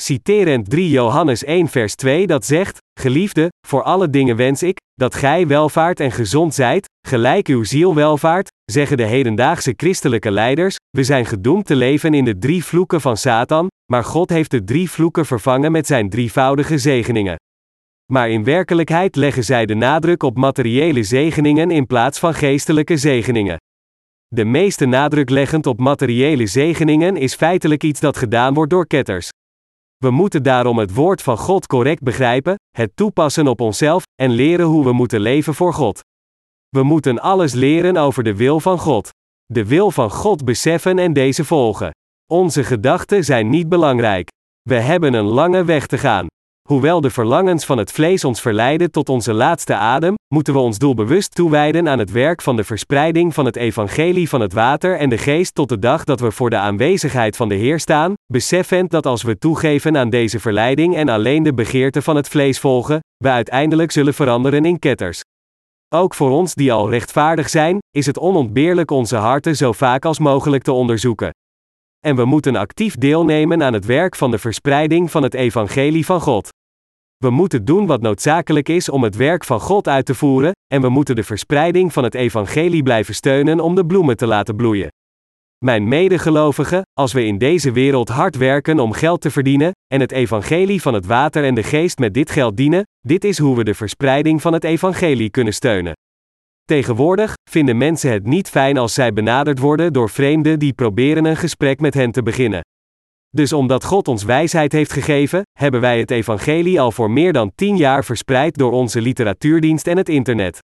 Citerend 0.00 0.70
3 0.70 0.90
Johannes 0.90 1.44
1 1.44 1.68
vers 1.68 1.94
2 1.94 2.26
dat 2.26 2.44
zegt, 2.44 2.84
Geliefde, 3.00 3.48
voor 3.66 3.82
alle 3.82 4.10
dingen 4.10 4.36
wens 4.36 4.62
ik, 4.62 4.78
dat 4.94 5.14
gij 5.14 5.46
welvaart 5.46 6.00
en 6.00 6.12
gezond 6.12 6.54
zijt, 6.54 6.86
gelijk 7.08 7.48
uw 7.48 7.64
ziel 7.64 7.94
welvaart, 7.94 8.48
zeggen 8.64 8.96
de 8.96 9.02
hedendaagse 9.02 9.72
christelijke 9.76 10.30
leiders: 10.30 10.76
we 10.90 11.04
zijn 11.04 11.26
gedoemd 11.26 11.66
te 11.66 11.76
leven 11.76 12.14
in 12.14 12.24
de 12.24 12.38
drie 12.38 12.64
vloeken 12.64 13.00
van 13.00 13.16
Satan, 13.16 13.66
maar 13.92 14.04
God 14.04 14.30
heeft 14.30 14.50
de 14.50 14.64
drie 14.64 14.90
vloeken 14.90 15.26
vervangen 15.26 15.72
met 15.72 15.86
zijn 15.86 16.10
drievoudige 16.10 16.78
zegeningen. 16.78 17.36
Maar 18.12 18.30
in 18.30 18.44
werkelijkheid 18.44 19.16
leggen 19.16 19.44
zij 19.44 19.66
de 19.66 19.74
nadruk 19.74 20.22
op 20.22 20.36
materiële 20.36 21.02
zegeningen 21.02 21.70
in 21.70 21.86
plaats 21.86 22.18
van 22.18 22.34
geestelijke 22.34 22.96
zegeningen. 22.96 23.56
De 24.28 24.44
meeste 24.44 24.86
nadruk 24.86 25.30
leggend 25.30 25.66
op 25.66 25.78
materiële 25.78 26.46
zegeningen 26.46 27.16
is 27.16 27.34
feitelijk 27.34 27.82
iets 27.82 28.00
dat 28.00 28.16
gedaan 28.16 28.54
wordt 28.54 28.70
door 28.70 28.86
ketters. 28.86 29.28
We 29.96 30.10
moeten 30.10 30.42
daarom 30.42 30.78
het 30.78 30.94
woord 30.94 31.22
van 31.22 31.38
God 31.38 31.66
correct 31.66 32.02
begrijpen, 32.02 32.54
het 32.70 32.96
toepassen 32.96 33.46
op 33.46 33.60
onszelf 33.60 34.02
en 34.22 34.30
leren 34.30 34.66
hoe 34.66 34.84
we 34.84 34.92
moeten 34.92 35.20
leven 35.20 35.54
voor 35.54 35.72
God. 35.72 36.00
We 36.68 36.82
moeten 36.82 37.20
alles 37.20 37.52
leren 37.52 37.96
over 37.96 38.22
de 38.22 38.36
wil 38.36 38.60
van 38.60 38.78
God. 38.78 39.08
De 39.44 39.66
wil 39.66 39.90
van 39.90 40.10
God 40.10 40.44
beseffen 40.44 40.98
en 40.98 41.12
deze 41.12 41.44
volgen. 41.44 41.90
Onze 42.32 42.64
gedachten 42.64 43.24
zijn 43.24 43.48
niet 43.48 43.68
belangrijk. 43.68 44.28
We 44.62 44.74
hebben 44.74 45.14
een 45.14 45.24
lange 45.24 45.64
weg 45.64 45.86
te 45.86 45.98
gaan. 45.98 46.26
Hoewel 46.66 47.00
de 47.00 47.10
verlangens 47.10 47.64
van 47.64 47.78
het 47.78 47.92
vlees 47.92 48.24
ons 48.24 48.40
verleiden 48.40 48.90
tot 48.90 49.08
onze 49.08 49.32
laatste 49.32 49.74
adem, 49.74 50.14
moeten 50.34 50.54
we 50.54 50.60
ons 50.60 50.78
doelbewust 50.78 51.34
toewijden 51.34 51.88
aan 51.88 51.98
het 51.98 52.10
werk 52.10 52.42
van 52.42 52.56
de 52.56 52.64
verspreiding 52.64 53.34
van 53.34 53.44
het 53.44 53.56
evangelie 53.56 54.28
van 54.28 54.40
het 54.40 54.52
water 54.52 54.98
en 54.98 55.08
de 55.08 55.18
geest 55.18 55.54
tot 55.54 55.68
de 55.68 55.78
dag 55.78 56.04
dat 56.04 56.20
we 56.20 56.30
voor 56.30 56.50
de 56.50 56.56
aanwezigheid 56.56 57.36
van 57.36 57.48
de 57.48 57.54
Heer 57.54 57.80
staan, 57.80 58.14
beseffend 58.32 58.90
dat 58.90 59.06
als 59.06 59.22
we 59.22 59.38
toegeven 59.38 59.96
aan 59.96 60.10
deze 60.10 60.40
verleiding 60.40 60.96
en 60.96 61.08
alleen 61.08 61.42
de 61.42 61.54
begeerte 61.54 62.02
van 62.02 62.16
het 62.16 62.28
vlees 62.28 62.58
volgen, 62.58 63.00
we 63.16 63.28
uiteindelijk 63.28 63.92
zullen 63.92 64.14
veranderen 64.14 64.64
in 64.64 64.78
ketters. 64.78 65.20
Ook 65.94 66.14
voor 66.14 66.30
ons 66.30 66.54
die 66.54 66.72
al 66.72 66.90
rechtvaardig 66.90 67.48
zijn, 67.48 67.78
is 67.90 68.06
het 68.06 68.18
onontbeerlijk 68.18 68.90
onze 68.90 69.16
harten 69.16 69.56
zo 69.56 69.72
vaak 69.72 70.04
als 70.04 70.18
mogelijk 70.18 70.62
te 70.62 70.72
onderzoeken. 70.72 71.30
En 72.06 72.16
we 72.16 72.24
moeten 72.24 72.56
actief 72.56 72.94
deelnemen 72.94 73.62
aan 73.62 73.72
het 73.72 73.84
werk 73.84 74.16
van 74.16 74.30
de 74.30 74.38
verspreiding 74.38 75.10
van 75.10 75.22
het 75.22 75.34
evangelie 75.34 76.06
van 76.06 76.20
God. 76.20 76.48
We 77.16 77.30
moeten 77.30 77.64
doen 77.64 77.86
wat 77.86 78.00
noodzakelijk 78.00 78.68
is 78.68 78.88
om 78.88 79.02
het 79.02 79.16
werk 79.16 79.44
van 79.44 79.60
God 79.60 79.88
uit 79.88 80.06
te 80.06 80.14
voeren, 80.14 80.52
en 80.66 80.80
we 80.80 80.88
moeten 80.88 81.16
de 81.16 81.22
verspreiding 81.22 81.92
van 81.92 82.04
het 82.04 82.14
evangelie 82.14 82.82
blijven 82.82 83.14
steunen 83.14 83.60
om 83.60 83.74
de 83.74 83.86
bloemen 83.86 84.16
te 84.16 84.26
laten 84.26 84.56
bloeien. 84.56 84.88
Mijn 85.64 85.88
medegelovigen, 85.88 86.82
als 86.92 87.12
we 87.12 87.24
in 87.24 87.38
deze 87.38 87.72
wereld 87.72 88.08
hard 88.08 88.36
werken 88.36 88.80
om 88.80 88.92
geld 88.92 89.20
te 89.20 89.30
verdienen, 89.30 89.72
en 89.86 90.00
het 90.00 90.12
evangelie 90.12 90.82
van 90.82 90.94
het 90.94 91.06
water 91.06 91.44
en 91.44 91.54
de 91.54 91.62
geest 91.62 91.98
met 91.98 92.14
dit 92.14 92.30
geld 92.30 92.56
dienen, 92.56 92.82
dit 93.00 93.24
is 93.24 93.38
hoe 93.38 93.56
we 93.56 93.64
de 93.64 93.74
verspreiding 93.74 94.42
van 94.42 94.52
het 94.52 94.64
evangelie 94.64 95.30
kunnen 95.30 95.54
steunen. 95.54 95.92
Tegenwoordig 96.66 97.34
vinden 97.50 97.76
mensen 97.76 98.10
het 98.12 98.26
niet 98.26 98.48
fijn 98.48 98.78
als 98.78 98.94
zij 98.94 99.12
benaderd 99.12 99.58
worden 99.58 99.92
door 99.92 100.10
vreemden 100.10 100.58
die 100.58 100.72
proberen 100.72 101.24
een 101.24 101.36
gesprek 101.36 101.80
met 101.80 101.94
hen 101.94 102.10
te 102.10 102.22
beginnen. 102.22 102.60
Dus 103.28 103.52
omdat 103.52 103.84
God 103.84 104.08
ons 104.08 104.24
wijsheid 104.24 104.72
heeft 104.72 104.92
gegeven, 104.92 105.42
hebben 105.58 105.80
wij 105.80 105.98
het 105.98 106.10
evangelie 106.10 106.80
al 106.80 106.92
voor 106.92 107.10
meer 107.10 107.32
dan 107.32 107.52
tien 107.54 107.76
jaar 107.76 108.04
verspreid 108.04 108.54
door 108.54 108.72
onze 108.72 109.00
literatuurdienst 109.00 109.86
en 109.86 109.96
het 109.96 110.08
internet. 110.08 110.58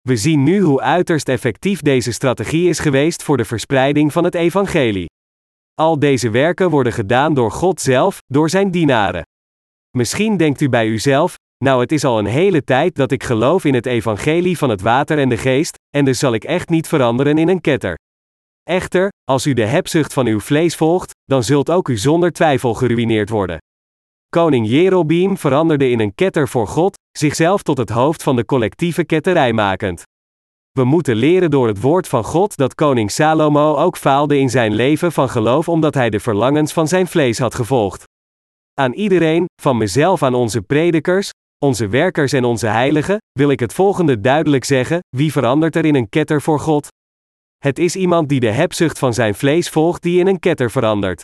We 0.00 0.16
zien 0.16 0.42
nu 0.42 0.60
hoe 0.60 0.80
uiterst 0.80 1.28
effectief 1.28 1.80
deze 1.80 2.12
strategie 2.12 2.68
is 2.68 2.78
geweest 2.78 3.22
voor 3.22 3.36
de 3.36 3.44
verspreiding 3.44 4.12
van 4.12 4.24
het 4.24 4.34
evangelie. 4.34 5.06
Al 5.74 5.98
deze 5.98 6.30
werken 6.30 6.70
worden 6.70 6.92
gedaan 6.92 7.34
door 7.34 7.50
God 7.50 7.80
zelf, 7.80 8.18
door 8.26 8.50
zijn 8.50 8.70
dienaren. 8.70 9.22
Misschien 9.96 10.36
denkt 10.36 10.60
u 10.60 10.68
bij 10.68 10.86
uzelf, 10.86 11.34
nou 11.64 11.80
het 11.80 11.92
is 11.92 12.04
al 12.04 12.18
een 12.18 12.26
hele 12.26 12.64
tijd 12.64 12.94
dat 12.94 13.12
ik 13.12 13.22
geloof 13.22 13.64
in 13.64 13.74
het 13.74 13.86
evangelie 13.86 14.58
van 14.58 14.70
het 14.70 14.80
water 14.80 15.18
en 15.18 15.28
de 15.28 15.36
geest, 15.36 15.76
en 15.96 16.04
dus 16.04 16.18
zal 16.18 16.34
ik 16.34 16.44
echt 16.44 16.68
niet 16.68 16.88
veranderen 16.88 17.38
in 17.38 17.48
een 17.48 17.60
ketter. 17.60 17.96
Echter, 18.62 19.08
als 19.24 19.46
u 19.46 19.52
de 19.52 19.64
hebzucht 19.64 20.12
van 20.12 20.26
uw 20.26 20.40
vlees 20.40 20.76
volgt, 20.76 21.10
dan 21.24 21.42
zult 21.42 21.70
ook 21.70 21.88
u 21.88 21.96
zonder 21.96 22.32
twijfel 22.32 22.74
geruineerd 22.74 23.28
worden. 23.28 23.58
Koning 24.28 24.68
Jerobeam 24.68 25.36
veranderde 25.36 25.90
in 25.90 26.00
een 26.00 26.14
ketter 26.14 26.48
voor 26.48 26.66
God, 26.66 26.96
zichzelf 27.18 27.62
tot 27.62 27.78
het 27.78 27.90
hoofd 27.90 28.22
van 28.22 28.36
de 28.36 28.44
collectieve 28.44 29.04
ketterij 29.04 29.52
makend. 29.52 30.02
We 30.70 30.84
moeten 30.84 31.16
leren 31.16 31.50
door 31.50 31.66
het 31.66 31.80
woord 31.80 32.08
van 32.08 32.24
God 32.24 32.56
dat 32.56 32.74
koning 32.74 33.10
Salomo 33.10 33.74
ook 33.74 33.96
faalde 33.96 34.38
in 34.38 34.50
zijn 34.50 34.74
leven 34.74 35.12
van 35.12 35.28
geloof 35.28 35.68
omdat 35.68 35.94
hij 35.94 36.10
de 36.10 36.20
verlangens 36.20 36.72
van 36.72 36.88
zijn 36.88 37.06
vlees 37.06 37.38
had 37.38 37.54
gevolgd. 37.54 38.04
Aan 38.74 38.92
iedereen, 38.92 39.46
van 39.62 39.76
mezelf 39.76 40.22
aan 40.22 40.34
onze 40.34 40.62
predikers, 40.62 41.30
onze 41.58 41.88
werkers 41.88 42.32
en 42.32 42.44
onze 42.44 42.66
heiligen, 42.66 43.18
wil 43.32 43.50
ik 43.50 43.60
het 43.60 43.72
volgende 43.72 44.20
duidelijk 44.20 44.64
zeggen: 44.64 44.98
wie 45.16 45.32
verandert 45.32 45.76
er 45.76 45.84
in 45.84 45.94
een 45.94 46.08
ketter 46.08 46.42
voor 46.42 46.60
God? 46.60 46.88
Het 47.58 47.78
is 47.78 47.96
iemand 47.96 48.28
die 48.28 48.40
de 48.40 48.50
hebzucht 48.50 48.98
van 48.98 49.14
zijn 49.14 49.34
vlees 49.34 49.68
volgt 49.68 50.02
die 50.02 50.20
in 50.20 50.26
een 50.26 50.38
ketter 50.38 50.70
verandert. 50.70 51.22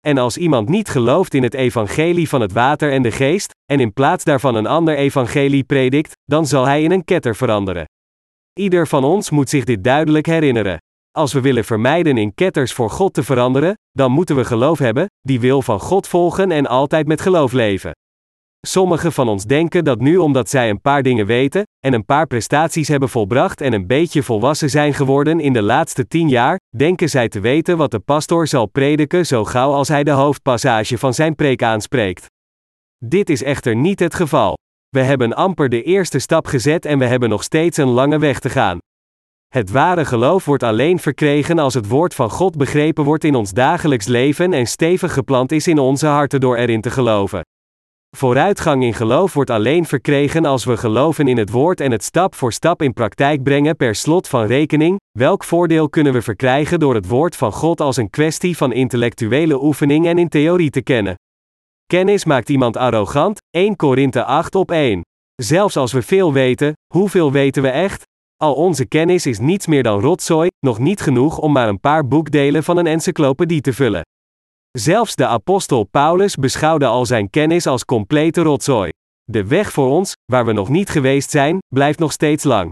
En 0.00 0.18
als 0.18 0.36
iemand 0.36 0.68
niet 0.68 0.88
gelooft 0.88 1.34
in 1.34 1.42
het 1.42 1.54
evangelie 1.54 2.28
van 2.28 2.40
het 2.40 2.52
water 2.52 2.92
en 2.92 3.02
de 3.02 3.10
geest, 3.10 3.50
en 3.64 3.80
in 3.80 3.92
plaats 3.92 4.24
daarvan 4.24 4.54
een 4.54 4.66
ander 4.66 4.96
evangelie 4.96 5.64
predikt, 5.64 6.12
dan 6.24 6.46
zal 6.46 6.64
hij 6.64 6.82
in 6.82 6.90
een 6.90 7.04
ketter 7.04 7.36
veranderen. 7.36 7.84
Ieder 8.52 8.86
van 8.86 9.04
ons 9.04 9.30
moet 9.30 9.48
zich 9.48 9.64
dit 9.64 9.84
duidelijk 9.84 10.26
herinneren. 10.26 10.78
Als 11.10 11.32
we 11.32 11.40
willen 11.40 11.64
vermijden 11.64 12.16
in 12.16 12.34
ketters 12.34 12.72
voor 12.72 12.90
God 12.90 13.14
te 13.14 13.22
veranderen, 13.22 13.74
dan 13.92 14.12
moeten 14.12 14.36
we 14.36 14.44
geloof 14.44 14.78
hebben, 14.78 15.06
die 15.20 15.40
wil 15.40 15.62
van 15.62 15.80
God 15.80 16.08
volgen 16.08 16.50
en 16.50 16.66
altijd 16.66 17.06
met 17.06 17.20
geloof 17.20 17.52
leven. 17.52 17.92
Sommigen 18.66 19.12
van 19.12 19.28
ons 19.28 19.44
denken 19.44 19.84
dat 19.84 20.00
nu 20.00 20.16
omdat 20.16 20.48
zij 20.48 20.70
een 20.70 20.80
paar 20.80 21.02
dingen 21.02 21.26
weten, 21.26 21.62
en 21.84 21.92
een 21.92 22.04
paar 22.04 22.26
prestaties 22.26 22.88
hebben 22.88 23.08
volbracht 23.08 23.60
en 23.60 23.72
een 23.72 23.86
beetje 23.86 24.22
volwassen 24.22 24.70
zijn 24.70 24.94
geworden 24.94 25.40
in 25.40 25.52
de 25.52 25.62
laatste 25.62 26.06
tien 26.08 26.28
jaar, 26.28 26.58
denken 26.76 27.08
zij 27.08 27.28
te 27.28 27.40
weten 27.40 27.76
wat 27.76 27.90
de 27.90 27.98
pastoor 27.98 28.46
zal 28.46 28.66
prediken 28.66 29.26
zo 29.26 29.44
gauw 29.44 29.72
als 29.72 29.88
hij 29.88 30.04
de 30.04 30.10
hoofdpassage 30.10 30.98
van 30.98 31.14
zijn 31.14 31.34
preek 31.34 31.62
aanspreekt. 31.62 32.26
Dit 33.04 33.30
is 33.30 33.42
echter 33.42 33.76
niet 33.76 34.00
het 34.00 34.14
geval. 34.14 34.54
We 34.88 35.02
hebben 35.02 35.34
amper 35.34 35.68
de 35.68 35.82
eerste 35.82 36.18
stap 36.18 36.46
gezet 36.46 36.84
en 36.84 36.98
we 36.98 37.04
hebben 37.04 37.28
nog 37.28 37.42
steeds 37.42 37.76
een 37.76 37.88
lange 37.88 38.18
weg 38.18 38.38
te 38.38 38.50
gaan. 38.50 38.78
Het 39.48 39.70
ware 39.70 40.04
geloof 40.04 40.44
wordt 40.44 40.62
alleen 40.62 40.98
verkregen 40.98 41.58
als 41.58 41.74
het 41.74 41.88
woord 41.88 42.14
van 42.14 42.30
God 42.30 42.56
begrepen 42.56 43.04
wordt 43.04 43.24
in 43.24 43.34
ons 43.34 43.52
dagelijks 43.52 44.06
leven 44.06 44.52
en 44.52 44.66
stevig 44.66 45.12
geplant 45.12 45.52
is 45.52 45.66
in 45.66 45.78
onze 45.78 46.06
harten 46.06 46.40
door 46.40 46.56
erin 46.56 46.80
te 46.80 46.90
geloven. 46.90 47.40
Vooruitgang 48.16 48.82
in 48.82 48.94
geloof 48.94 49.34
wordt 49.34 49.50
alleen 49.50 49.84
verkregen 49.84 50.44
als 50.44 50.64
we 50.64 50.76
geloven 50.76 51.28
in 51.28 51.36
het 51.36 51.50
woord 51.50 51.80
en 51.80 51.90
het 51.90 52.04
stap 52.04 52.34
voor 52.34 52.52
stap 52.52 52.82
in 52.82 52.92
praktijk 52.92 53.42
brengen 53.42 53.76
per 53.76 53.94
slot 53.94 54.28
van 54.28 54.46
rekening. 54.46 55.00
Welk 55.18 55.44
voordeel 55.44 55.88
kunnen 55.88 56.12
we 56.12 56.22
verkrijgen 56.22 56.80
door 56.80 56.94
het 56.94 57.08
woord 57.08 57.36
van 57.36 57.52
God 57.52 57.80
als 57.80 57.96
een 57.96 58.10
kwestie 58.10 58.56
van 58.56 58.72
intellectuele 58.72 59.62
oefening 59.62 60.06
en 60.06 60.18
in 60.18 60.28
theorie 60.28 60.70
te 60.70 60.82
kennen? 60.82 61.14
Kennis 61.86 62.24
maakt 62.24 62.48
iemand 62.48 62.76
arrogant, 62.76 63.38
1 63.50 63.76
Korinthe 63.76 64.24
8 64.24 64.54
op 64.54 64.70
1. 64.70 65.00
Zelfs 65.34 65.76
als 65.76 65.92
we 65.92 66.02
veel 66.02 66.32
weten, 66.32 66.72
hoeveel 66.92 67.32
weten 67.32 67.62
we 67.62 67.68
echt? 67.68 68.02
Al 68.36 68.54
onze 68.54 68.86
kennis 68.86 69.26
is 69.26 69.38
niets 69.38 69.66
meer 69.66 69.82
dan 69.82 70.00
rotzooi, 70.00 70.48
nog 70.66 70.78
niet 70.78 71.00
genoeg 71.00 71.38
om 71.38 71.52
maar 71.52 71.68
een 71.68 71.80
paar 71.80 72.08
boekdelen 72.08 72.64
van 72.64 72.76
een 72.76 72.86
encyclopedie 72.86 73.60
te 73.60 73.72
vullen. 73.72 74.02
Zelfs 74.78 75.14
de 75.14 75.26
apostel 75.26 75.84
Paulus 75.84 76.34
beschouwde 76.34 76.86
al 76.86 77.06
zijn 77.06 77.30
kennis 77.30 77.66
als 77.66 77.84
complete 77.84 78.42
rotzooi. 78.42 78.90
De 79.24 79.46
weg 79.46 79.72
voor 79.72 79.90
ons, 79.90 80.12
waar 80.32 80.44
we 80.44 80.52
nog 80.52 80.68
niet 80.68 80.88
geweest 80.88 81.30
zijn, 81.30 81.58
blijft 81.74 81.98
nog 81.98 82.12
steeds 82.12 82.44
lang. 82.44 82.70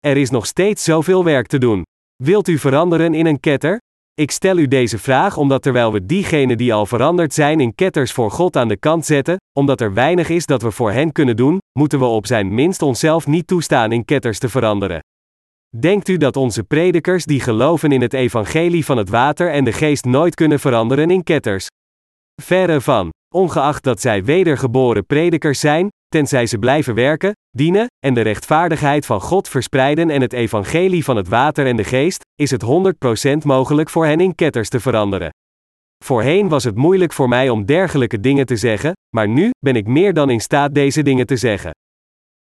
Er 0.00 0.16
is 0.16 0.30
nog 0.30 0.46
steeds 0.46 0.84
zoveel 0.84 1.24
werk 1.24 1.46
te 1.46 1.58
doen. 1.58 1.82
Wilt 2.22 2.48
u 2.48 2.58
veranderen 2.58 3.14
in 3.14 3.26
een 3.26 3.40
ketter? 3.40 3.78
Ik 4.14 4.30
stel 4.30 4.58
u 4.58 4.68
deze 4.68 4.98
vraag 4.98 5.36
omdat 5.36 5.62
terwijl 5.62 5.92
we 5.92 6.06
diegenen 6.06 6.56
die 6.56 6.74
al 6.74 6.86
veranderd 6.86 7.34
zijn 7.34 7.60
in 7.60 7.74
ketters 7.74 8.12
voor 8.12 8.30
God 8.30 8.56
aan 8.56 8.68
de 8.68 8.76
kant 8.76 9.06
zetten, 9.06 9.36
omdat 9.58 9.80
er 9.80 9.94
weinig 9.94 10.28
is 10.28 10.46
dat 10.46 10.62
we 10.62 10.70
voor 10.70 10.92
hen 10.92 11.12
kunnen 11.12 11.36
doen, 11.36 11.58
moeten 11.78 11.98
we 11.98 12.04
op 12.04 12.26
zijn 12.26 12.54
minst 12.54 12.82
onszelf 12.82 13.26
niet 13.26 13.46
toestaan 13.46 13.92
in 13.92 14.04
ketters 14.04 14.38
te 14.38 14.48
veranderen. 14.48 15.00
Denkt 15.76 16.08
u 16.08 16.16
dat 16.16 16.36
onze 16.36 16.62
predikers 16.62 17.24
die 17.24 17.40
geloven 17.40 17.92
in 17.92 18.00
het 18.00 18.12
evangelie 18.12 18.84
van 18.84 18.96
het 18.96 19.08
water 19.08 19.50
en 19.50 19.64
de 19.64 19.72
geest 19.72 20.04
nooit 20.04 20.34
kunnen 20.34 20.60
veranderen 20.60 21.10
in 21.10 21.22
ketters? 21.22 21.66
Verre 22.42 22.80
van. 22.80 23.08
Ongeacht 23.34 23.84
dat 23.84 24.00
zij 24.00 24.24
wedergeboren 24.24 25.06
predikers 25.06 25.60
zijn, 25.60 25.88
tenzij 26.08 26.46
ze 26.46 26.58
blijven 26.58 26.94
werken, 26.94 27.32
dienen, 27.50 27.86
en 28.06 28.14
de 28.14 28.20
rechtvaardigheid 28.20 29.06
van 29.06 29.20
God 29.20 29.48
verspreiden 29.48 30.10
en 30.10 30.20
het 30.20 30.32
evangelie 30.32 31.04
van 31.04 31.16
het 31.16 31.28
water 31.28 31.66
en 31.66 31.76
de 31.76 31.84
geest, 31.84 32.20
is 32.34 32.50
het 32.50 32.64
100% 32.64 33.44
mogelijk 33.44 33.90
voor 33.90 34.06
hen 34.06 34.20
in 34.20 34.34
ketters 34.34 34.68
te 34.68 34.80
veranderen. 34.80 35.30
Voorheen 36.04 36.48
was 36.48 36.64
het 36.64 36.76
moeilijk 36.76 37.12
voor 37.12 37.28
mij 37.28 37.48
om 37.48 37.64
dergelijke 37.64 38.20
dingen 38.20 38.46
te 38.46 38.56
zeggen, 38.56 38.92
maar 39.16 39.28
nu 39.28 39.50
ben 39.58 39.76
ik 39.76 39.86
meer 39.86 40.14
dan 40.14 40.30
in 40.30 40.40
staat 40.40 40.74
deze 40.74 41.02
dingen 41.02 41.26
te 41.26 41.36
zeggen. 41.36 41.70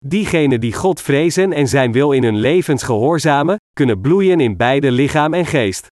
Diegenen 0.08 0.60
die 0.60 0.72
God 0.72 1.00
vrezen 1.00 1.52
en 1.52 1.68
zijn 1.68 1.92
wil 1.92 2.12
in 2.12 2.22
hun 2.22 2.36
levens 2.36 2.82
gehoorzamen, 2.82 3.56
kunnen 3.72 4.00
bloeien 4.00 4.40
in 4.40 4.56
beide 4.56 4.90
lichaam 4.90 5.34
en 5.34 5.46
geest. 5.46 5.86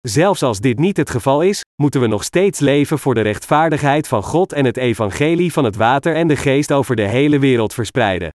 Zelfs 0.00 0.42
als 0.42 0.60
dit 0.60 0.78
niet 0.78 0.96
het 0.96 1.10
geval 1.10 1.42
is, 1.42 1.64
moeten 1.82 2.00
we 2.00 2.06
nog 2.06 2.24
steeds 2.24 2.58
leven 2.58 2.98
voor 2.98 3.14
de 3.14 3.20
rechtvaardigheid 3.20 4.08
van 4.08 4.22
God 4.22 4.52
en 4.52 4.64
het 4.64 4.76
evangelie 4.76 5.52
van 5.52 5.64
het 5.64 5.76
water 5.76 6.14
en 6.14 6.28
de 6.28 6.36
geest 6.36 6.72
over 6.72 6.96
de 6.96 7.06
hele 7.06 7.38
wereld 7.38 7.74
verspreiden. 7.74 8.30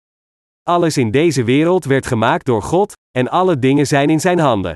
Alles 0.64 0.98
in 0.98 1.12
deze 1.12 1.44
wereld 1.44 1.86
werd 1.86 2.06
gemaakt 2.06 2.46
door 2.46 2.62
God, 2.62 2.94
en 3.18 3.30
alle 3.30 3.60
dingen 3.60 3.88
zijn 3.88 4.10
in 4.10 4.20
zijn 4.20 4.40
handen. 4.40 4.74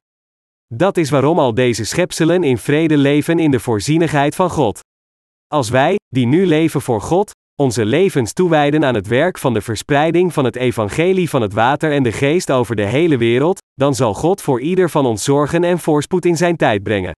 Dat 0.74 0.98
is 0.98 1.10
waarom 1.10 1.40
al 1.40 1.54
deze 1.54 1.86
schepselen 1.86 2.44
in 2.44 2.58
vrede 2.58 2.98
leven 2.98 3.40
in 3.40 3.52
de 3.52 3.60
voorzienigheid 3.60 4.36
van 4.36 4.50
God. 4.50 4.80
Als 5.48 5.70
wij, 5.70 5.96
die 6.08 6.26
nu 6.26 6.46
leven 6.46 6.82
voor 6.82 7.02
God, 7.02 7.32
onze 7.60 7.86
levens 7.86 8.34
toewijden 8.34 8.86
aan 8.86 8.96
het 8.96 9.08
werk 9.08 9.38
van 9.38 9.54
de 9.54 9.62
verspreiding 9.62 10.34
van 10.34 10.46
het 10.46 10.56
evangelie 10.56 11.30
van 11.30 11.42
het 11.42 11.54
water 11.54 11.92
en 11.92 12.04
de 12.04 12.12
geest 12.12 12.52
over 12.52 12.76
de 12.76 12.86
hele 12.86 13.18
wereld, 13.18 13.60
dan 13.74 13.96
zal 13.96 14.14
God 14.14 14.42
voor 14.42 14.62
ieder 14.62 14.90
van 14.90 15.06
ons 15.06 15.24
zorgen 15.24 15.64
en 15.64 15.80
voorspoed 15.80 16.26
in 16.26 16.38
zijn 16.38 16.56
tijd 16.56 16.84
brengen. 16.84 17.12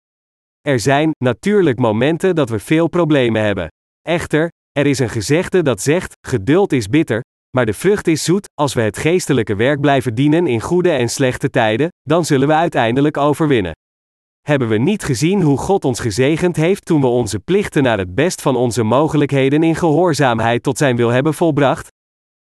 Er 0.60 0.80
zijn 0.80 1.10
natuurlijk 1.18 1.78
momenten 1.78 2.34
dat 2.34 2.50
we 2.50 2.58
veel 2.58 2.88
problemen 2.88 3.42
hebben. 3.42 3.68
Echter, 4.02 4.48
er 4.72 4.86
is 4.86 4.98
een 4.98 5.08
gezegde 5.08 5.62
dat 5.62 5.80
zegt: 5.80 6.12
geduld 6.28 6.72
is 6.72 6.86
bitter, 6.86 7.20
maar 7.56 7.66
de 7.66 7.72
vrucht 7.72 8.06
is 8.06 8.24
zoet. 8.24 8.48
Als 8.54 8.74
we 8.74 8.80
het 8.80 8.98
geestelijke 8.98 9.56
werk 9.56 9.80
blijven 9.80 10.14
dienen 10.14 10.46
in 10.46 10.60
goede 10.60 10.90
en 10.90 11.08
slechte 11.08 11.50
tijden, 11.50 11.88
dan 12.02 12.24
zullen 12.24 12.48
we 12.48 12.54
uiteindelijk 12.54 13.16
overwinnen. 13.16 13.72
Hebben 14.40 14.68
we 14.68 14.76
niet 14.76 15.04
gezien 15.04 15.42
hoe 15.42 15.58
God 15.58 15.84
ons 15.84 16.00
gezegend 16.00 16.56
heeft 16.56 16.84
toen 16.84 17.00
we 17.00 17.06
onze 17.06 17.38
plichten 17.38 17.82
naar 17.82 17.98
het 17.98 18.14
best 18.14 18.42
van 18.42 18.56
onze 18.56 18.82
mogelijkheden 18.82 19.62
in 19.62 19.74
gehoorzaamheid 19.74 20.62
tot 20.62 20.78
Zijn 20.78 20.96
wil 20.96 21.08
hebben 21.08 21.34
volbracht? 21.34 21.88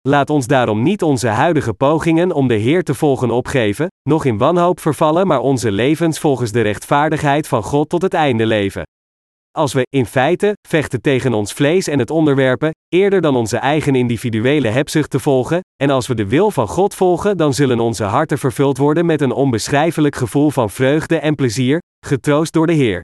Laat 0.08 0.30
ons 0.30 0.46
daarom 0.46 0.82
niet 0.82 1.02
onze 1.02 1.28
huidige 1.28 1.74
pogingen 1.74 2.32
om 2.32 2.48
de 2.48 2.54
Heer 2.54 2.82
te 2.82 2.94
volgen 2.94 3.30
opgeven, 3.30 3.88
nog 4.02 4.24
in 4.24 4.38
wanhoop 4.38 4.80
vervallen, 4.80 5.26
maar 5.26 5.40
onze 5.40 5.70
levens 5.70 6.18
volgens 6.18 6.52
de 6.52 6.60
rechtvaardigheid 6.60 7.48
van 7.48 7.62
God 7.62 7.88
tot 7.88 8.02
het 8.02 8.14
einde 8.14 8.46
leven. 8.46 8.82
Als 9.56 9.72
we, 9.72 9.86
in 9.90 10.06
feite, 10.06 10.52
vechten 10.68 11.00
tegen 11.00 11.34
ons 11.34 11.52
vlees 11.52 11.88
en 11.88 11.98
het 11.98 12.10
onderwerpen, 12.10 12.70
eerder 12.88 13.20
dan 13.20 13.36
onze 13.36 13.56
eigen 13.56 13.94
individuele 13.94 14.68
hebzucht 14.68 15.10
te 15.10 15.18
volgen, 15.18 15.60
en 15.82 15.90
als 15.90 16.06
we 16.06 16.14
de 16.14 16.28
wil 16.28 16.50
van 16.50 16.68
God 16.68 16.94
volgen, 16.94 17.36
dan 17.36 17.54
zullen 17.54 17.80
onze 17.80 18.04
harten 18.04 18.38
vervuld 18.38 18.78
worden 18.78 19.06
met 19.06 19.20
een 19.20 19.32
onbeschrijfelijk 19.32 20.16
gevoel 20.16 20.50
van 20.50 20.70
vreugde 20.70 21.18
en 21.18 21.34
plezier, 21.34 21.78
getroost 22.06 22.52
door 22.52 22.66
de 22.66 22.72
Heer. 22.72 23.00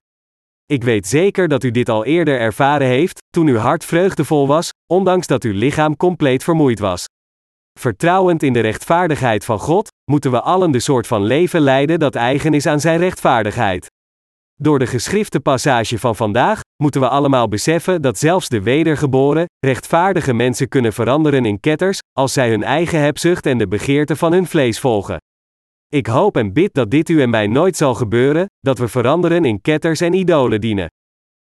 Ik 0.66 0.84
weet 0.84 1.06
zeker 1.06 1.48
dat 1.48 1.64
u 1.64 1.70
dit 1.70 1.88
al 1.88 2.04
eerder 2.04 2.38
ervaren 2.38 2.86
heeft, 2.86 3.18
toen 3.28 3.46
uw 3.46 3.56
hart 3.56 3.84
vreugdevol 3.84 4.46
was, 4.46 4.70
ondanks 4.92 5.26
dat 5.26 5.44
uw 5.44 5.54
lichaam 5.54 5.96
compleet 5.96 6.44
vermoeid 6.44 6.78
was. 6.78 7.04
Vertrouwend 7.78 8.42
in 8.42 8.52
de 8.52 8.60
rechtvaardigheid 8.60 9.44
van 9.44 9.58
God, 9.58 9.88
moeten 10.10 10.30
we 10.30 10.40
allen 10.40 10.70
de 10.70 10.80
soort 10.80 11.06
van 11.06 11.22
leven 11.22 11.60
leiden 11.60 11.98
dat 11.98 12.14
eigen 12.14 12.54
is 12.54 12.66
aan 12.66 12.80
Zijn 12.80 12.98
rechtvaardigheid. 12.98 13.86
Door 14.62 14.78
de 14.78 14.86
geschrifte 14.86 15.40
passage 15.40 15.98
van 15.98 16.16
vandaag 16.16 16.60
moeten 16.82 17.00
we 17.00 17.08
allemaal 17.08 17.48
beseffen 17.48 18.02
dat 18.02 18.18
zelfs 18.18 18.48
de 18.48 18.62
wedergeboren, 18.62 19.44
rechtvaardige 19.66 20.32
mensen 20.32 20.68
kunnen 20.68 20.92
veranderen 20.92 21.44
in 21.44 21.60
ketters, 21.60 21.98
als 22.12 22.32
zij 22.32 22.50
hun 22.50 22.62
eigen 22.62 23.00
hebzucht 23.00 23.46
en 23.46 23.58
de 23.58 23.68
begeerte 23.68 24.16
van 24.16 24.32
hun 24.32 24.46
vlees 24.46 24.80
volgen. 24.80 25.16
Ik 25.88 26.06
hoop 26.06 26.36
en 26.36 26.52
bid 26.52 26.74
dat 26.74 26.90
dit 26.90 27.08
u 27.08 27.22
en 27.22 27.30
mij 27.30 27.46
nooit 27.46 27.76
zal 27.76 27.94
gebeuren, 27.94 28.46
dat 28.60 28.78
we 28.78 28.88
veranderen 28.88 29.44
in 29.44 29.60
ketters 29.60 30.00
en 30.00 30.12
idolen 30.12 30.60
dienen. 30.60 30.88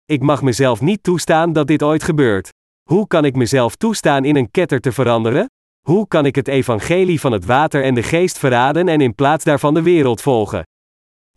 Ik 0.05 0.21
mag 0.21 0.41
mezelf 0.41 0.81
niet 0.81 1.03
toestaan 1.03 1.53
dat 1.53 1.67
dit 1.67 1.83
ooit 1.83 2.03
gebeurt. 2.03 2.49
Hoe 2.89 3.07
kan 3.07 3.25
ik 3.25 3.35
mezelf 3.35 3.75
toestaan 3.75 4.25
in 4.25 4.35
een 4.35 4.51
ketter 4.51 4.79
te 4.79 4.91
veranderen? 4.91 5.45
Hoe 5.85 6.07
kan 6.07 6.25
ik 6.25 6.35
het 6.35 6.47
evangelie 6.47 7.19
van 7.19 7.31
het 7.31 7.45
water 7.45 7.83
en 7.83 7.93
de 7.93 8.03
geest 8.03 8.37
verraden 8.37 8.87
en 8.87 9.01
in 9.01 9.15
plaats 9.15 9.43
daarvan 9.43 9.73
de 9.73 9.81
wereld 9.81 10.21
volgen? 10.21 10.63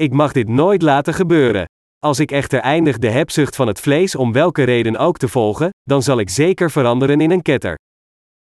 Ik 0.03 0.13
mag 0.13 0.33
dit 0.33 0.49
nooit 0.49 0.83
laten 0.83 1.15
gebeuren. 1.15 1.65
Als 1.99 2.19
ik 2.19 2.31
echter 2.31 2.61
eindig 2.61 2.99
de 2.99 3.11
hebzucht 3.11 3.57
van 3.57 3.67
het 3.67 3.81
vlees 3.81 4.15
om 4.15 4.33
welke 4.33 4.63
reden 4.63 4.97
ook 4.97 5.17
te 5.17 5.29
volgen, 5.29 5.71
dan 5.83 6.03
zal 6.03 6.19
ik 6.19 6.31
zeker 6.31 6.71
veranderen 6.71 7.21
in 7.21 7.31
een 7.31 7.43
ketter. 7.43 7.75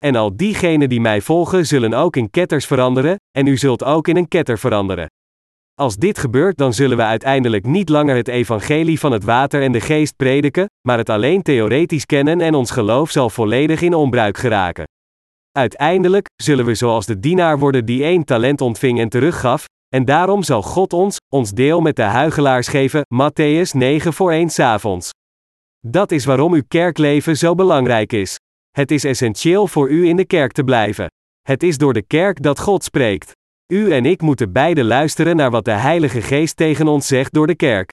En 0.05 0.16
al 0.16 0.36
diegenen 0.36 0.89
die 0.89 1.01
mij 1.01 1.22
volgen 1.22 1.66
zullen 1.66 1.93
ook 1.93 2.16
in 2.16 2.30
ketters 2.30 2.66
veranderen, 2.66 3.16
en 3.38 3.47
u 3.47 3.58
zult 3.58 3.84
ook 3.84 4.08
in 4.08 4.18
een 4.18 4.28
ketter 4.28 4.60
veranderen. 4.60 5.08
Als 5.74 5.95
dit 5.95 6.18
gebeurt, 6.18 6.58
dan 6.58 6.74
zullen 6.74 6.97
we 6.97 7.03
uiteindelijk 7.03 7.66
niet 7.66 7.89
langer 7.89 8.16
het 8.16 8.28
evangelie 8.28 8.99
van 8.99 9.12
het 9.12 9.24
water 9.24 9.62
en 9.62 9.72
de 9.72 9.82
geest 9.82 10.16
prediken, 10.16 10.66
maar 10.88 10.97
het 10.97 11.10
alleen 11.10 11.41
theoretisch 11.41 12.05
kennen 12.05 12.41
en 12.41 12.55
ons 12.55 12.72
geloof 12.72 13.12
zal 13.12 13.30
volledig 13.30 13.82
in 13.82 13.93
onbruik 13.93 14.38
geraken. 14.38 14.86
Uiteindelijk 15.51 16.26
zullen 16.36 16.66
we 16.66 16.76
zoals 16.76 17.05
de 17.05 17.20
dienaar 17.20 17.60
worden 17.60 17.86
die 17.86 18.03
één 18.03 18.24
talent 18.24 18.62
ontving 18.62 18.99
en 18.99 19.10
teruggaf, 19.10 19.66
en 19.90 20.06
daarom 20.06 20.44
zal 20.44 20.62
God 20.62 20.94
ons, 20.94 21.18
ons 21.34 21.52
deel 21.52 21.82
met 21.82 21.96
de 21.96 22.02
huigelaars 22.02 22.68
geven, 22.68 23.06
Matthäus 23.16 23.72
9 23.72 24.14
voor 24.14 24.32
1 24.32 24.60
avonds. 24.60 25.10
Dat 25.80 26.12
is 26.12 26.26
waarom 26.26 26.54
uw 26.54 26.64
kerkleven 26.68 27.38
zo 27.38 27.56
belangrijk 27.56 28.14
is. 28.14 28.36
Het 28.72 28.92
is 28.92 29.04
essentieel 29.04 29.68
voor 29.68 29.90
u 29.90 30.08
in 30.08 30.16
de 30.16 30.26
kerk 30.26 30.52
te 30.52 30.64
blijven. 30.64 31.08
Het 31.42 31.64
is 31.64 31.78
door 31.78 31.94
de 31.94 32.02
kerk 32.02 32.42
dat 32.42 32.60
God 32.60 32.84
spreekt. 32.84 33.32
U 33.74 33.92
en 33.92 34.06
ik 34.06 34.22
moeten 34.22 34.52
beide 34.52 34.84
luisteren 34.84 35.36
naar 35.36 35.52
wat 35.52 35.66
de 35.66 35.72
Heilige 35.72 36.22
Geest 36.22 36.56
tegen 36.56 36.88
ons 36.88 37.08
zegt 37.08 37.34
door 37.34 37.48
de 37.48 37.56
kerk. 37.56 37.90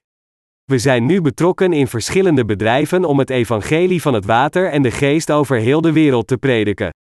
We 0.65 0.79
zijn 0.79 1.07
nu 1.07 1.21
betrokken 1.21 1.73
in 1.73 1.87
verschillende 1.87 2.45
bedrijven 2.45 3.05
om 3.05 3.19
het 3.19 3.31
evangelie 3.31 4.03
van 4.03 4.15
het 4.15 4.25
water 4.25 4.71
en 4.71 4.83
de 4.83 4.91
geest 4.91 5.31
over 5.31 5.57
heel 5.57 5.81
de 5.81 5.93
wereld 5.93 6.27
te 6.27 6.37
prediken. 6.37 6.91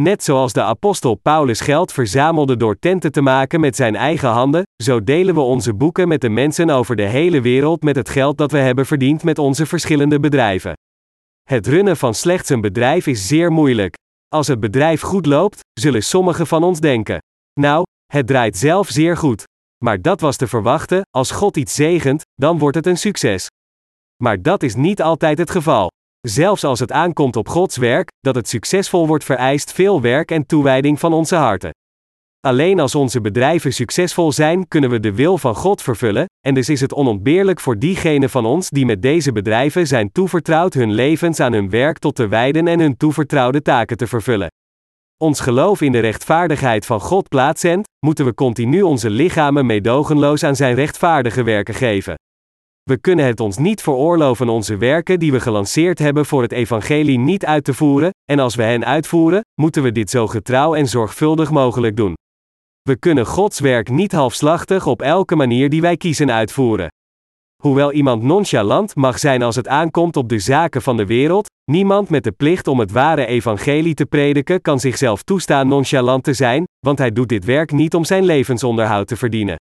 Net 0.00 0.24
zoals 0.24 0.52
de 0.52 0.62
apostel 0.62 1.14
Paulus 1.14 1.60
geld 1.60 1.92
verzamelde 1.92 2.56
door 2.56 2.78
tenten 2.78 3.12
te 3.12 3.20
maken 3.20 3.60
met 3.60 3.76
zijn 3.76 3.96
eigen 3.96 4.28
handen, 4.28 4.62
zo 4.82 5.04
delen 5.04 5.34
we 5.34 5.40
onze 5.40 5.74
boeken 5.74 6.08
met 6.08 6.20
de 6.20 6.28
mensen 6.28 6.70
over 6.70 6.96
de 6.96 7.02
hele 7.02 7.40
wereld 7.40 7.82
met 7.82 7.96
het 7.96 8.08
geld 8.08 8.38
dat 8.38 8.50
we 8.50 8.58
hebben 8.58 8.86
verdiend 8.86 9.22
met 9.22 9.38
onze 9.38 9.66
verschillende 9.66 10.20
bedrijven. 10.20 10.72
Het 11.48 11.66
runnen 11.66 11.96
van 11.96 12.14
slechts 12.14 12.48
een 12.48 12.60
bedrijf 12.60 13.06
is 13.06 13.26
zeer 13.26 13.52
moeilijk. 13.52 13.94
Als 14.28 14.46
het 14.46 14.60
bedrijf 14.60 15.00
goed 15.00 15.26
loopt, 15.26 15.60
zullen 15.80 16.02
sommigen 16.02 16.46
van 16.46 16.64
ons 16.64 16.80
denken: 16.80 17.18
Nou, 17.60 17.82
het 18.12 18.26
draait 18.26 18.56
zelf 18.56 18.88
zeer 18.88 19.16
goed. 19.16 19.44
Maar 19.84 20.02
dat 20.02 20.20
was 20.20 20.36
te 20.36 20.46
verwachten, 20.46 21.02
als 21.10 21.30
God 21.30 21.56
iets 21.56 21.74
zegent, 21.74 22.22
dan 22.34 22.58
wordt 22.58 22.76
het 22.76 22.86
een 22.86 22.98
succes. 22.98 23.46
Maar 24.22 24.42
dat 24.42 24.62
is 24.62 24.74
niet 24.74 25.02
altijd 25.02 25.38
het 25.38 25.50
geval. 25.50 25.88
Zelfs 26.28 26.64
als 26.64 26.80
het 26.80 26.92
aankomt 26.92 27.36
op 27.36 27.48
Gods 27.48 27.76
werk, 27.76 28.08
dat 28.20 28.34
het 28.34 28.48
succesvol 28.48 29.06
wordt 29.06 29.24
vereist 29.24 29.72
veel 29.72 30.00
werk 30.00 30.30
en 30.30 30.46
toewijding 30.46 30.98
van 31.00 31.12
onze 31.12 31.34
harten. 31.34 31.70
Alleen 32.40 32.80
als 32.80 32.94
onze 32.94 33.20
bedrijven 33.20 33.72
succesvol 33.72 34.32
zijn, 34.32 34.68
kunnen 34.68 34.90
we 34.90 35.00
de 35.00 35.14
wil 35.14 35.38
van 35.38 35.54
God 35.54 35.82
vervullen, 35.82 36.24
en 36.46 36.54
dus 36.54 36.68
is 36.68 36.80
het 36.80 36.94
onontbeerlijk 36.94 37.60
voor 37.60 37.78
diegenen 37.78 38.30
van 38.30 38.46
ons 38.46 38.68
die 38.68 38.86
met 38.86 39.02
deze 39.02 39.32
bedrijven 39.32 39.86
zijn 39.86 40.12
toevertrouwd 40.12 40.74
hun 40.74 40.92
levens 40.92 41.40
aan 41.40 41.52
hun 41.52 41.70
werk 41.70 41.98
tot 41.98 42.14
te 42.14 42.28
wijden 42.28 42.68
en 42.68 42.80
hun 42.80 42.96
toevertrouwde 42.96 43.62
taken 43.62 43.96
te 43.96 44.06
vervullen. 44.06 44.48
Ons 45.16 45.40
geloof 45.40 45.80
in 45.80 45.92
de 45.92 45.98
rechtvaardigheid 45.98 46.86
van 46.86 47.00
God 47.00 47.28
plaatsend, 47.28 47.88
moeten 48.06 48.24
we 48.24 48.34
continu 48.34 48.82
onze 48.82 49.10
lichamen 49.10 49.66
meedogenloos 49.66 50.42
aan 50.42 50.56
zijn 50.56 50.74
rechtvaardige 50.74 51.42
werken 51.42 51.74
geven. 51.74 52.14
We 52.90 52.98
kunnen 52.98 53.26
het 53.26 53.40
ons 53.40 53.58
niet 53.58 53.82
veroorloven 53.82 54.48
onze 54.48 54.76
werken 54.76 55.18
die 55.18 55.32
we 55.32 55.40
gelanceerd 55.40 55.98
hebben 55.98 56.26
voor 56.26 56.42
het 56.42 56.52
evangelie 56.52 57.18
niet 57.18 57.46
uit 57.46 57.64
te 57.64 57.74
voeren, 57.74 58.10
en 58.24 58.38
als 58.38 58.54
we 58.54 58.62
hen 58.62 58.84
uitvoeren, 58.84 59.40
moeten 59.60 59.82
we 59.82 59.92
dit 59.92 60.10
zo 60.10 60.26
getrouw 60.26 60.74
en 60.74 60.86
zorgvuldig 60.86 61.50
mogelijk 61.50 61.96
doen. 61.96 62.14
We 62.82 62.96
kunnen 62.96 63.26
Gods 63.26 63.60
werk 63.60 63.90
niet 63.90 64.12
halfslachtig 64.12 64.86
op 64.86 65.02
elke 65.02 65.36
manier 65.36 65.68
die 65.68 65.80
wij 65.80 65.96
kiezen 65.96 66.32
uitvoeren. 66.32 66.88
Hoewel 67.62 67.92
iemand 67.92 68.22
nonchalant 68.22 68.94
mag 68.94 69.18
zijn 69.18 69.42
als 69.42 69.56
het 69.56 69.68
aankomt 69.68 70.16
op 70.16 70.28
de 70.28 70.38
zaken 70.38 70.82
van 70.82 70.96
de 70.96 71.06
wereld, 71.06 71.48
niemand 71.70 72.08
met 72.08 72.24
de 72.24 72.32
plicht 72.32 72.66
om 72.66 72.78
het 72.78 72.92
ware 72.92 73.26
evangelie 73.26 73.94
te 73.94 74.06
prediken 74.06 74.60
kan 74.60 74.80
zichzelf 74.80 75.22
toestaan 75.22 75.68
nonchalant 75.68 76.24
te 76.24 76.32
zijn, 76.32 76.64
want 76.86 76.98
hij 76.98 77.12
doet 77.12 77.28
dit 77.28 77.44
werk 77.44 77.72
niet 77.72 77.94
om 77.94 78.04
zijn 78.04 78.24
levensonderhoud 78.24 79.06
te 79.06 79.16
verdienen. 79.16 79.56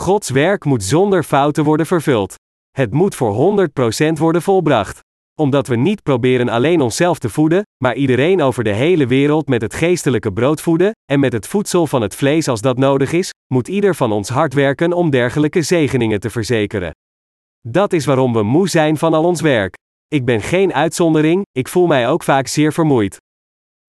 Gods 0.00 0.30
werk 0.30 0.64
moet 0.64 0.84
zonder 0.84 1.22
fouten 1.22 1.64
worden 1.64 1.86
vervuld. 1.86 2.34
Het 2.70 2.92
moet 2.92 3.14
voor 3.14 3.68
100% 4.10 4.12
worden 4.18 4.42
volbracht. 4.42 5.00
Omdat 5.40 5.66
we 5.66 5.76
niet 5.76 6.02
proberen 6.02 6.48
alleen 6.48 6.80
onszelf 6.80 7.18
te 7.18 7.28
voeden, 7.28 7.62
maar 7.84 7.94
iedereen 7.94 8.42
over 8.42 8.64
de 8.64 8.72
hele 8.72 9.06
wereld 9.06 9.48
met 9.48 9.62
het 9.62 9.74
geestelijke 9.74 10.32
brood 10.32 10.60
voeden, 10.60 10.92
en 11.12 11.20
met 11.20 11.32
het 11.32 11.46
voedsel 11.46 11.86
van 11.86 12.02
het 12.02 12.14
vlees 12.14 12.48
als 12.48 12.60
dat 12.60 12.78
nodig 12.78 13.12
is, 13.12 13.30
moet 13.54 13.68
ieder 13.68 13.94
van 13.94 14.12
ons 14.12 14.28
hard 14.28 14.54
werken 14.54 14.92
om 14.92 15.10
dergelijke 15.10 15.62
zegeningen 15.62 16.20
te 16.20 16.30
verzekeren. 16.30 16.90
Dat 17.68 17.92
is 17.92 18.04
waarom 18.04 18.32
we 18.32 18.42
moe 18.42 18.68
zijn 18.68 18.96
van 18.96 19.14
al 19.14 19.24
ons 19.24 19.40
werk. 19.40 19.74
Ik 20.08 20.24
ben 20.24 20.40
geen 20.40 20.74
uitzondering, 20.74 21.42
ik 21.52 21.68
voel 21.68 21.86
mij 21.86 22.08
ook 22.08 22.22
vaak 22.22 22.46
zeer 22.46 22.72
vermoeid. 22.72 23.16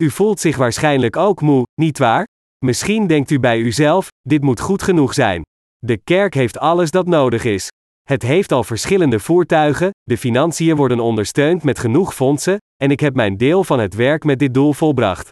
U 0.04 0.10
voelt 0.10 0.40
zich 0.40 0.58
waarschijnlijk 0.58 1.16
ook 1.16 1.42
moe, 1.42 1.64
niet 1.82 1.98
waar? 1.98 2.28
Misschien 2.66 3.08
denkt 3.08 3.30
u 3.30 3.40
bij 3.40 3.60
uzelf: 3.60 4.08
dit 4.22 4.42
moet 4.42 4.60
goed 4.60 4.84
genoeg 4.84 5.14
zijn. 5.14 5.42
De 5.86 5.98
kerk 5.98 6.34
heeft 6.34 6.58
alles 6.58 6.92
dat 6.92 7.08
nodig 7.08 7.44
is. 7.44 7.68
Het 8.02 8.22
heeft 8.22 8.52
al 8.52 8.64
verschillende 8.64 9.20
voertuigen, 9.20 9.90
de 10.04 10.18
financiën 10.18 10.76
worden 10.76 11.00
ondersteund 11.00 11.64
met 11.64 11.80
genoeg 11.80 12.16
fondsen, 12.16 12.58
en 12.76 12.92
ik 12.92 13.00
heb 13.00 13.16
mijn 13.16 13.38
deel 13.38 13.64
van 13.64 13.80
het 13.80 13.94
werk 13.94 14.24
met 14.24 14.40
dit 14.40 14.54
doel 14.54 14.74
volbracht. 14.74 15.30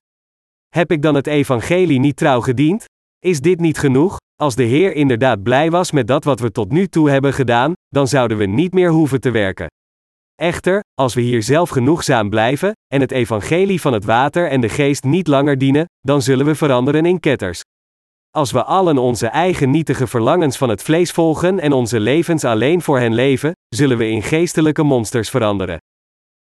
Heb 0.68 0.92
ik 0.92 1.02
dan 1.02 1.16
het 1.16 1.28
evangelie 1.28 2.00
niet 2.00 2.16
trouw 2.16 2.42
gediend? 2.42 2.86
Is 3.20 3.42
dit 3.42 3.60
niet 3.60 3.78
genoeg? 3.78 4.18
Als 4.36 4.56
de 4.56 4.64
Heer 4.64 4.94
inderdaad 4.94 5.44
blij 5.44 5.70
was 5.72 5.92
met 5.92 6.08
dat 6.08 6.24
wat 6.24 6.40
we 6.40 6.52
tot 6.52 6.72
nu 6.72 6.88
toe 6.88 7.10
hebben 7.10 7.34
gedaan, 7.34 7.74
dan 7.88 8.08
zouden 8.08 8.38
we 8.38 8.46
niet 8.46 8.74
meer 8.74 8.90
hoeven 8.90 9.22
te 9.22 9.32
werken. 9.32 9.68
Echter, 10.36 10.80
als 10.94 11.14
we 11.14 11.22
hier 11.22 11.44
zelf 11.44 11.70
genoegzaam 11.70 12.30
blijven, 12.30 12.72
en 12.94 13.02
het 13.02 13.12
evangelie 13.12 13.82
van 13.82 13.94
het 13.94 14.06
water 14.06 14.48
en 14.48 14.62
de 14.62 14.70
geest 14.70 15.04
niet 15.04 15.28
langer 15.28 15.58
dienen, 15.58 15.86
dan 16.00 16.22
zullen 16.22 16.46
we 16.46 16.56
veranderen 16.56 17.06
in 17.06 17.20
ketters. 17.20 17.62
Als 18.32 18.52
we 18.52 18.64
allen 18.64 18.98
onze 18.98 19.28
eigen 19.28 19.70
nietige 19.70 20.08
verlangens 20.08 20.58
van 20.58 20.70
het 20.70 20.84
vlees 20.84 21.12
volgen 21.12 21.60
en 21.60 21.72
onze 21.72 22.00
levens 22.00 22.44
alleen 22.44 22.82
voor 22.82 23.00
hen 23.00 23.14
leven, 23.14 23.52
zullen 23.76 23.98
we 23.98 24.10
in 24.10 24.24
geestelijke 24.24 24.84
monsters 24.84 25.30
veranderen. 25.30 25.78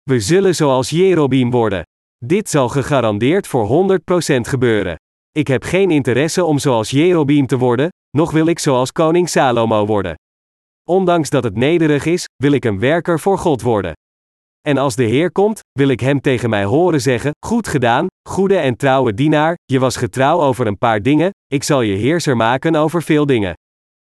We 0.03 0.21
zullen 0.21 0.55
zoals 0.55 0.91
Jerobeam 0.91 1.51
worden. 1.51 1.83
Dit 2.25 2.51
zal 2.51 2.69
gegarandeerd 2.69 3.47
voor 3.47 3.99
100% 4.01 4.01
gebeuren. 4.41 4.97
Ik 5.31 5.47
heb 5.47 5.63
geen 5.63 5.91
interesse 5.91 6.45
om 6.45 6.59
zoals 6.59 6.91
Jerobeam 6.91 7.47
te 7.47 7.59
worden, 7.59 7.89
nog 8.17 8.31
wil 8.31 8.47
ik 8.47 8.59
zoals 8.59 8.93
koning 8.93 9.29
Salomo 9.29 9.87
worden. 9.87 10.15
Ondanks 10.89 11.31
dat 11.31 11.45
het 11.45 11.57
nederig 11.57 12.05
is, 12.05 12.25
wil 12.37 12.53
ik 12.53 12.65
een 12.65 12.79
werker 12.79 13.21
voor 13.21 13.39
God 13.39 13.63
worden. 13.63 13.93
En 14.69 14.79
als 14.79 14.97
de 14.97 15.05
Heer 15.05 15.33
komt, 15.33 15.61
wil 15.73 15.89
ik 15.89 16.01
hem 16.01 16.21
tegen 16.21 16.51
mij 16.51 16.65
horen 16.65 17.01
zeggen: 17.01 17.31
Goed 17.47 17.69
gedaan, 17.69 18.07
goede 18.29 18.57
en 18.57 18.77
trouwe 18.77 19.15
dienaar, 19.15 19.57
je 19.65 19.79
was 19.79 19.97
getrouw 19.97 20.41
over 20.41 20.67
een 20.67 20.79
paar 20.79 21.03
dingen, 21.03 21.31
ik 21.47 21.63
zal 21.63 21.81
je 21.81 21.95
heerser 21.95 22.37
maken 22.37 22.75
over 22.75 23.03
veel 23.03 23.27
dingen. 23.27 23.55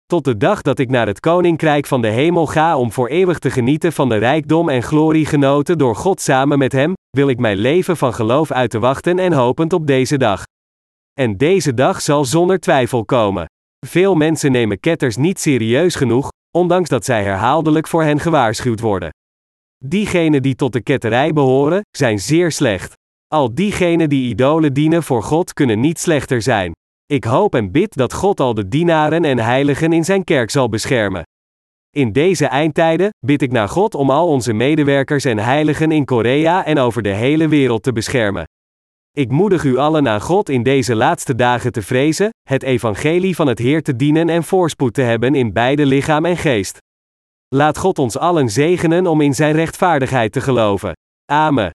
Tot 0.05 0.23
de 0.23 0.37
dag 0.37 0.61
dat 0.61 0.79
ik 0.79 0.89
naar 0.89 1.07
het 1.07 1.19
koninkrijk 1.19 1.85
van 1.85 2.01
de 2.01 2.07
hemel 2.07 2.45
ga 2.45 2.77
om 2.77 2.91
voor 2.91 3.07
eeuwig 3.07 3.39
te 3.39 3.49
genieten 3.51 3.93
van 3.93 4.09
de 4.09 4.15
rijkdom 4.15 4.69
en 4.69 4.83
glorie 4.83 5.25
genoten 5.25 5.77
door 5.77 5.95
God 5.95 6.21
samen 6.21 6.57
met 6.57 6.71
Hem, 6.71 6.93
wil 7.09 7.29
ik 7.29 7.39
mijn 7.39 7.57
leven 7.57 7.97
van 7.97 8.13
geloof 8.13 8.51
uit 8.51 8.69
te 8.69 8.79
wachten 8.79 9.19
en 9.19 9.33
hopend 9.33 9.73
op 9.73 9.87
deze 9.87 10.17
dag. 10.17 10.43
En 11.13 11.37
deze 11.37 11.73
dag 11.73 12.01
zal 12.01 12.25
zonder 12.25 12.59
twijfel 12.59 13.05
komen. 13.05 13.45
Veel 13.87 14.15
mensen 14.15 14.51
nemen 14.51 14.79
ketters 14.79 15.15
niet 15.15 15.39
serieus 15.39 15.95
genoeg, 15.95 16.29
ondanks 16.57 16.89
dat 16.89 17.05
zij 17.05 17.23
herhaaldelijk 17.23 17.87
voor 17.87 18.03
hen 18.03 18.19
gewaarschuwd 18.19 18.79
worden. 18.79 19.09
Diegenen 19.88 20.41
die 20.41 20.55
tot 20.55 20.73
de 20.73 20.81
ketterij 20.81 21.33
behoren, 21.33 21.81
zijn 21.91 22.19
zeer 22.19 22.51
slecht. 22.51 22.93
Al 23.27 23.53
diegenen 23.53 24.09
die 24.09 24.29
idolen 24.29 24.73
dienen 24.73 25.03
voor 25.03 25.23
God 25.23 25.53
kunnen 25.53 25.79
niet 25.79 25.99
slechter 25.99 26.41
zijn. 26.41 26.71
Ik 27.05 27.23
hoop 27.23 27.55
en 27.55 27.71
bid 27.71 27.95
dat 27.95 28.13
God 28.13 28.39
al 28.39 28.53
de 28.53 28.67
dienaren 28.67 29.25
en 29.25 29.39
heiligen 29.39 29.93
in 29.93 30.05
zijn 30.05 30.23
kerk 30.23 30.49
zal 30.49 30.69
beschermen. 30.69 31.23
In 31.95 32.11
deze 32.11 32.45
eindtijden 32.45 33.09
bid 33.25 33.41
ik 33.41 33.51
naar 33.51 33.69
God 33.69 33.95
om 33.95 34.09
al 34.09 34.27
onze 34.27 34.53
medewerkers 34.53 35.25
en 35.25 35.38
heiligen 35.38 35.91
in 35.91 36.05
Korea 36.05 36.65
en 36.65 36.77
over 36.77 37.01
de 37.01 37.13
hele 37.13 37.47
wereld 37.47 37.83
te 37.83 37.91
beschermen. 37.91 38.43
Ik 39.11 39.31
moedig 39.31 39.63
u 39.63 39.77
allen 39.77 40.07
aan 40.07 40.21
God 40.21 40.49
in 40.49 40.63
deze 40.63 40.95
laatste 40.95 41.36
dagen 41.36 41.71
te 41.71 41.81
vrezen, 41.81 42.29
het 42.49 42.63
evangelie 42.63 43.36
van 43.36 43.47
het 43.47 43.59
Heer 43.59 43.83
te 43.83 43.95
dienen 43.95 44.29
en 44.29 44.43
voorspoed 44.43 44.93
te 44.93 45.01
hebben 45.01 45.36
in 45.36 45.53
beide 45.53 45.86
lichaam 45.86 46.25
en 46.25 46.38
geest. 46.38 46.77
Laat 47.47 47.77
God 47.77 47.99
ons 47.99 48.17
allen 48.17 48.49
zegenen 48.49 49.07
om 49.07 49.21
in 49.21 49.33
Zijn 49.33 49.55
rechtvaardigheid 49.55 50.31
te 50.31 50.41
geloven. 50.41 50.93
Amen. 51.31 51.71